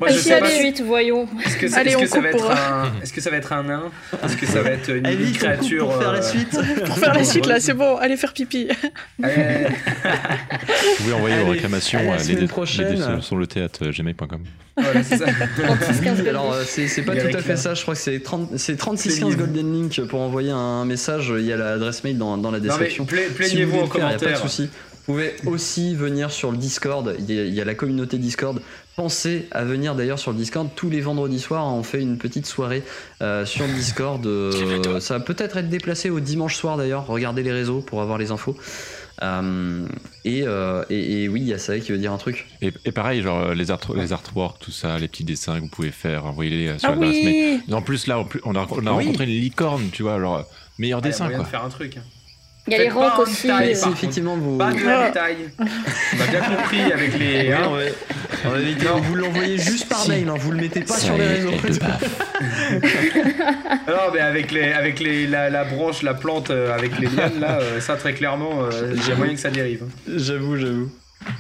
Moi, 0.02 0.10
Allez, 0.10 0.18
je 0.18 0.24
sais 0.24 0.40
pas 0.40 0.50
suite, 0.50 0.82
voyons. 0.82 1.28
Est-ce 1.46 1.58
que, 1.58 1.68
ça- 1.68 1.84
que 1.84 2.20
va 2.22 2.30
être 2.30 2.50
un, 2.50 2.92
est-ce 3.04 3.14
que 3.14 3.22
ça 3.22 3.30
va 3.30 3.38
être 3.38 3.54
un 3.54 3.62
nain 3.62 3.84
Est-ce 4.26 4.36
que 4.36 4.48
ça 4.48 4.64
va 4.64 4.72
être 4.72 4.90
une, 4.90 5.06
Allez, 5.06 5.32
créature 5.32 5.86
pour 5.86 6.02
faire 6.02 6.12
la 6.12 6.18
euh, 6.18 6.22
suite. 6.24 6.58
Pour 6.88 6.98
faire 6.98 7.14
la 7.14 7.24
suite 7.24 7.46
là, 7.46 7.60
c'est 7.60 7.76
bon, 7.76 7.98
allez 7.98 8.18
faire 8.18 8.34
pipi. 8.34 8.68
allez, 9.22 9.68
Vous 10.98 11.04
pouvez 11.04 11.14
envoyer 11.14 11.36
Allez, 11.36 11.46
vos 11.46 11.52
réclamations 11.52 12.12
à 12.12 12.18
semaine 12.18 12.40
les 12.40 12.48
prochaine. 12.48 13.22
sur 13.22 13.36
le 13.36 13.46
theatre 13.46 13.86
gmail.com. 13.92 14.42
voilà, 14.76 15.04
c'est 15.04 15.18
ça. 15.18 15.26
36, 15.64 16.02
15 16.02 16.22
Oui, 16.24 16.30
alors 16.30 16.52
euh, 16.52 16.64
c'est 16.66 17.02
pas 17.04 17.14
Il 17.14 17.22
tout 17.30 17.38
à 17.38 17.42
fait 17.44 17.56
ça, 17.58 17.76
je 17.76 17.84
crois 17.84 17.94
que 17.94 18.00
c'est 18.02 18.20
30 18.22 18.58
c'est 18.58 18.78
36 18.78 19.10
C'est 19.12 19.20
15 19.20 19.30
libre. 19.30 19.46
Golden 19.46 19.72
Link 19.84 20.02
pour 20.08 20.22
envoyer 20.22 20.50
un 20.50 20.84
message, 20.86 21.32
il 21.38 21.46
y 21.46 21.54
a 21.54 21.58
l'adresse 21.58 22.04
mail 22.04 22.18
dans, 22.18 22.40
dans 22.40 22.50
la 22.50 22.60
description. 22.60 23.06
plaignez-vous 23.06 23.78
en 23.78 23.84
le 23.84 23.88
faire, 23.88 24.10
y 24.12 24.14
a 24.16 24.18
pas 24.18 24.32
de 24.32 24.36
souci. 24.38 24.68
Vous 25.12 25.18
pouvez 25.18 25.34
aussi 25.46 25.96
venir 25.96 26.32
sur 26.32 26.52
le 26.52 26.58
Discord, 26.58 27.16
il 27.20 27.32
y, 27.34 27.40
a, 27.40 27.44
il 27.44 27.54
y 27.54 27.60
a 27.62 27.66
la 27.66 27.76
communauté 27.76 28.18
Discord. 28.18 28.62
Pensez 28.96 29.48
à 29.52 29.64
venir 29.64 29.96
d'ailleurs 29.96 30.20
sur 30.20 30.32
le 30.32 30.38
Discord. 30.38 30.70
Tous 30.76 30.90
les 30.90 31.02
vendredis 31.02 31.40
soirs, 31.40 31.66
on 31.74 31.84
fait 31.84 32.02
une 32.02 32.18
petite 32.18 32.46
soirée 32.46 32.84
euh, 33.22 33.46
sur 33.46 33.66
le 33.68 33.74
Discord. 33.74 34.26
euh, 34.26 35.00
ça 35.00 35.18
va 35.18 35.24
peut-être 35.24 35.58
être 35.58 35.70
déplacé 35.70 36.10
au 36.10 36.20
dimanche 36.20 36.56
soir 36.56 36.78
d'ailleurs. 36.78 37.08
Regardez 37.08 37.44
les 37.44 37.52
réseaux 37.52 37.82
pour 37.82 38.02
avoir 38.02 38.18
les 38.18 38.32
infos. 38.32 38.56
Euh, 39.24 39.86
et, 40.26 40.44
euh, 40.46 40.84
et, 40.90 41.24
et 41.24 41.30
oui, 41.30 41.42
il 41.42 41.48
y 41.48 41.54
a 41.54 41.60
ça 41.60 41.78
qui 41.80 41.92
veut 41.92 41.98
dire 41.98 42.12
un 42.12 42.18
truc. 42.18 42.48
Et, 42.62 42.72
et 42.86 42.92
pareil, 42.92 43.22
genre 43.22 43.54
les, 43.54 43.70
art, 43.72 43.80
les 43.96 44.14
artworks, 44.14 44.60
tout 44.60 44.72
ça, 44.72 44.98
les 44.98 45.08
petits 45.08 45.24
dessins 45.24 45.56
que 45.58 45.62
vous 45.62 45.68
pouvez 45.70 45.92
faire, 45.92 46.26
envoyez-les 46.26 46.80
sur 46.80 46.90
Ah 46.90 46.96
l'adresse 46.96 47.24
mail. 47.24 47.62
oui 47.68 47.74
En 47.74 47.82
plus, 47.82 48.08
là, 48.08 48.24
on 48.44 48.56
a, 48.56 48.66
on 48.72 48.86
a 48.88 48.94
Oui. 48.94 49.06
rencontré 49.06 49.26
une 49.26 49.30
licorne, 49.32 49.90
tu 49.92 50.04
vois, 50.04 50.16
alors 50.16 50.46
meilleur 50.80 51.00
Ah, 51.04 51.06
y 51.06 51.10
a 51.10 51.12
dessin 51.12 51.24
moyen 51.26 51.38
quoi. 51.40 51.46
de 51.46 51.52
faire 51.52 51.64
un 51.66 51.70
truc. 51.70 51.98
Il 52.68 52.74
y 52.74 52.76
a 52.76 52.80
les 52.80 52.90
Faites 52.90 52.98
un 52.98 53.18
aussi. 53.18 53.50
euh, 53.50 53.74
si 53.74 53.90
effectivement 53.90 54.38
vous. 54.38 54.58
Pas 54.58 54.72
de 54.72 54.80
la 54.86 55.08
détail. 55.08 55.36
On 55.60 56.22
a 56.22 56.28
bien 56.28 56.42
compris 56.58 56.82
avec 56.94 57.18
les. 57.20 57.52
hein. 57.52 57.62
on 57.68 57.76
va- 57.76 57.82
on 58.46 58.50
va 58.52 58.60
éviter- 58.60 58.86
Non. 58.86 58.98
vous 59.02 59.16
l'envoyez 59.16 59.58
juste 59.58 59.90
par 59.90 60.00
Si. 60.00 60.10
mail, 60.10 60.30
hein, 60.30 60.36
vous 60.38 60.52
le 60.52 60.58
mettez 60.58 60.82
pas 60.82 60.94
Ça 60.94 61.00
sur 61.08 61.18
les 61.18 61.28
réseaux. 61.28 61.52
Non, 63.88 64.12
mais 64.14 64.20
avec, 64.20 64.52
les, 64.52 64.72
avec 64.74 65.00
les, 65.00 65.28
la, 65.28 65.50
la 65.50 65.64
branche, 65.64 66.02
la 66.04 66.14
plante, 66.14 66.50
euh, 66.50 66.74
avec 66.74 66.98
les 67.00 67.08
lianes, 67.08 67.40
là, 67.40 67.60
euh, 67.60 67.80
ça 67.80 67.96
très 67.96 68.14
clairement, 68.14 68.64
euh, 68.64 68.94
il 68.96 69.08
y 69.08 69.12
a 69.12 69.16
moyen 69.16 69.34
que 69.34 69.40
ça 69.40 69.50
dérive. 69.50 69.84
J'avoue, 70.08 70.58
j'avoue. 70.58 70.90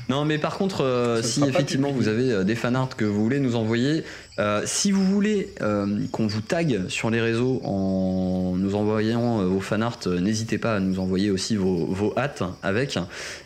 Non, 0.09 0.26
mais 0.26 0.38
par 0.38 0.57
contre, 0.59 0.84
euh, 0.84 1.24
si 1.24 1.43
effectivement 1.43 1.91
vous 1.91 2.07
avez 2.07 2.43
des 2.43 2.53
fanarts 2.55 2.89
que 2.95 3.03
vous 3.05 3.24
voulez 3.24 3.39
nous 3.39 3.55
envoyer, 3.55 4.03
euh, 4.38 4.61
si 4.65 4.91
vous 4.91 5.03
voulez 5.03 5.49
euh, 5.61 5.88
qu'on 6.11 6.28
vous 6.28 6.41
tag 6.41 6.88
sur 6.88 7.09
les 7.09 7.19
réseaux 7.19 7.61
en 7.63 8.53
nous 8.55 8.76
envoyant 8.76 8.90
euh, 9.09 9.45
vos 9.45 9.59
fanarts, 9.59 9.99
euh, 10.07 10.19
n'hésitez 10.19 10.57
pas 10.57 10.75
à 10.75 10.79
nous 10.79 10.99
envoyer 10.99 11.31
aussi 11.31 11.55
vos, 11.55 11.85
vos 11.87 12.13
hâtes 12.17 12.43
avec. 12.63 12.97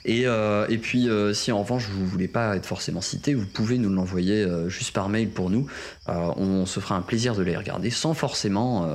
Et, 0.04 0.28
euh, 0.28 0.66
et 0.70 0.78
puis, 0.78 1.10
euh, 1.10 1.34
si 1.34 1.52
en 1.52 1.62
revanche 1.62 1.88
vous 1.90 2.06
voulez 2.06 2.28
pas 2.28 2.56
être 2.56 2.66
forcément 2.66 3.02
cité, 3.02 3.34
vous 3.34 3.46
pouvez 3.46 3.78
nous 3.78 3.90
l'envoyer 3.90 4.44
euh, 4.44 4.70
juste 4.70 4.94
par 4.94 5.10
mail 5.10 5.30
pour 5.30 5.50
nous. 5.50 5.68
On 6.08 6.66
se 6.66 6.80
fera 6.80 6.96
un 6.96 7.02
plaisir 7.02 7.36
de 7.36 7.42
les 7.44 7.58
regarder 7.58 7.90
sans 7.90 8.14
forcément 8.14 8.88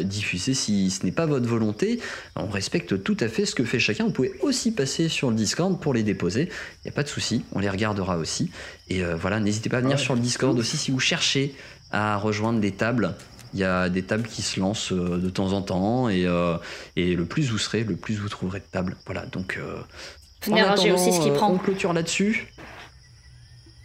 diffuser 0.00 0.54
si 0.54 0.90
ce 0.90 1.04
n'est 1.04 1.12
pas 1.12 1.26
votre 1.26 1.46
volonté. 1.46 2.00
On 2.36 2.46
respecte 2.46 3.02
tout 3.02 3.16
à 3.20 3.28
fait 3.28 3.44
ce 3.44 3.54
que 3.54 3.64
fait 3.64 3.78
chacun. 3.78 4.04
Vous 4.04 4.12
pouvez 4.12 4.32
aussi 4.40 4.72
passer 4.72 5.10
sur 5.10 5.28
le 5.28 5.36
Discord 5.36 5.78
pour 5.78 5.92
les 5.92 6.02
déposer. 6.02 6.44
Il 6.44 6.86
n'y 6.86 6.90
a 6.90 6.94
pas 6.94 7.02
de 7.02 7.08
souci, 7.08 7.42
on 7.52 7.58
les 7.58 7.68
regardera 7.68 8.16
aussi. 8.16 8.50
Et 8.88 9.02
voilà, 9.02 9.40
n'hésitez 9.40 9.68
pas 9.68 9.78
à 9.78 9.80
venir 9.82 9.96
Ouais. 9.96 10.02
sur 10.02 10.14
le 10.14 10.20
Discord 10.20 10.58
aussi 10.58 10.78
si 10.78 10.90
vous 10.90 11.00
cherchez 11.00 11.54
à 11.90 12.16
rejoindre 12.16 12.60
des 12.60 12.72
tables. 12.72 13.14
Il 13.54 13.60
y 13.60 13.64
a 13.64 13.88
des 13.88 14.02
tables 14.02 14.28
qui 14.28 14.42
se 14.42 14.60
lancent 14.60 14.92
euh, 14.92 15.16
de 15.16 15.30
temps 15.30 15.52
en 15.52 15.62
temps 15.62 16.08
et, 16.08 16.26
euh, 16.26 16.56
et 16.96 17.14
le 17.14 17.24
plus 17.24 17.50
vous 17.50 17.58
serez, 17.58 17.84
le 17.84 17.96
plus 17.96 18.16
vous 18.18 18.28
trouverez 18.28 18.58
de 18.58 18.64
tables. 18.70 18.96
Voilà, 19.06 19.24
donc 19.26 19.56
euh, 19.56 19.76
Venez 20.44 20.62
en 20.62 20.68
rager 20.68 20.92
aussi 20.92 21.04
ce 21.04 21.08
attendant, 21.10 21.22
qu'il 21.22 21.32
euh, 21.32 21.36
prend. 21.36 21.50
on 21.52 21.58
clôture 21.58 21.92
là-dessus. 21.92 22.52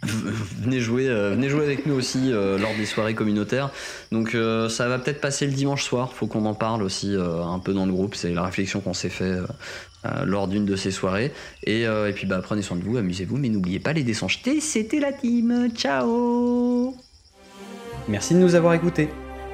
venez 0.02 0.80
jouer, 0.80 1.08
euh, 1.08 1.30
venez 1.34 1.48
jouer 1.48 1.64
avec 1.64 1.86
nous 1.86 1.94
aussi 1.94 2.32
euh, 2.32 2.58
lors 2.58 2.74
des 2.74 2.86
soirées 2.86 3.14
communautaires. 3.14 3.70
Donc 4.12 4.34
euh, 4.34 4.68
ça 4.68 4.88
va 4.88 4.98
peut-être 4.98 5.20
passer 5.20 5.46
le 5.46 5.52
dimanche 5.52 5.84
soir. 5.84 6.12
Faut 6.14 6.26
qu'on 6.26 6.46
en 6.46 6.54
parle 6.54 6.82
aussi 6.82 7.14
euh, 7.14 7.42
un 7.44 7.58
peu 7.58 7.72
dans 7.72 7.86
le 7.86 7.92
groupe. 7.92 8.14
C'est 8.14 8.32
la 8.32 8.42
réflexion 8.42 8.80
qu'on 8.80 8.94
s'est 8.94 9.10
fait 9.10 9.24
euh, 9.24 9.46
euh, 10.06 10.24
lors 10.24 10.48
d'une 10.48 10.64
de 10.64 10.76
ces 10.76 10.90
soirées. 10.90 11.32
Et, 11.64 11.86
euh, 11.86 12.08
et 12.08 12.12
puis 12.12 12.26
bah 12.26 12.40
prenez 12.42 12.62
soin 12.62 12.76
de 12.76 12.82
vous, 12.82 12.96
amusez-vous, 12.96 13.36
mais 13.36 13.50
n'oubliez 13.50 13.78
pas 13.78 13.92
les 13.92 14.02
dés 14.02 14.14
sont 14.14 14.28
jetés. 14.28 14.60
C'était 14.60 15.00
la 15.00 15.12
team. 15.12 15.70
Ciao. 15.74 16.96
Merci 18.08 18.34
de 18.34 18.38
nous 18.38 18.54
avoir 18.54 18.74
écoutés. 18.74 19.10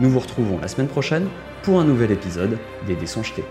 Nous 0.00 0.08
vous 0.08 0.20
retrouvons 0.20 0.58
la 0.58 0.68
semaine 0.68 0.88
prochaine 0.88 1.28
pour 1.62 1.78
un 1.78 1.84
nouvel 1.84 2.10
épisode 2.10 2.56
des 2.86 2.96
dés 2.96 3.06
sont 3.06 3.22
jetés. 3.22 3.44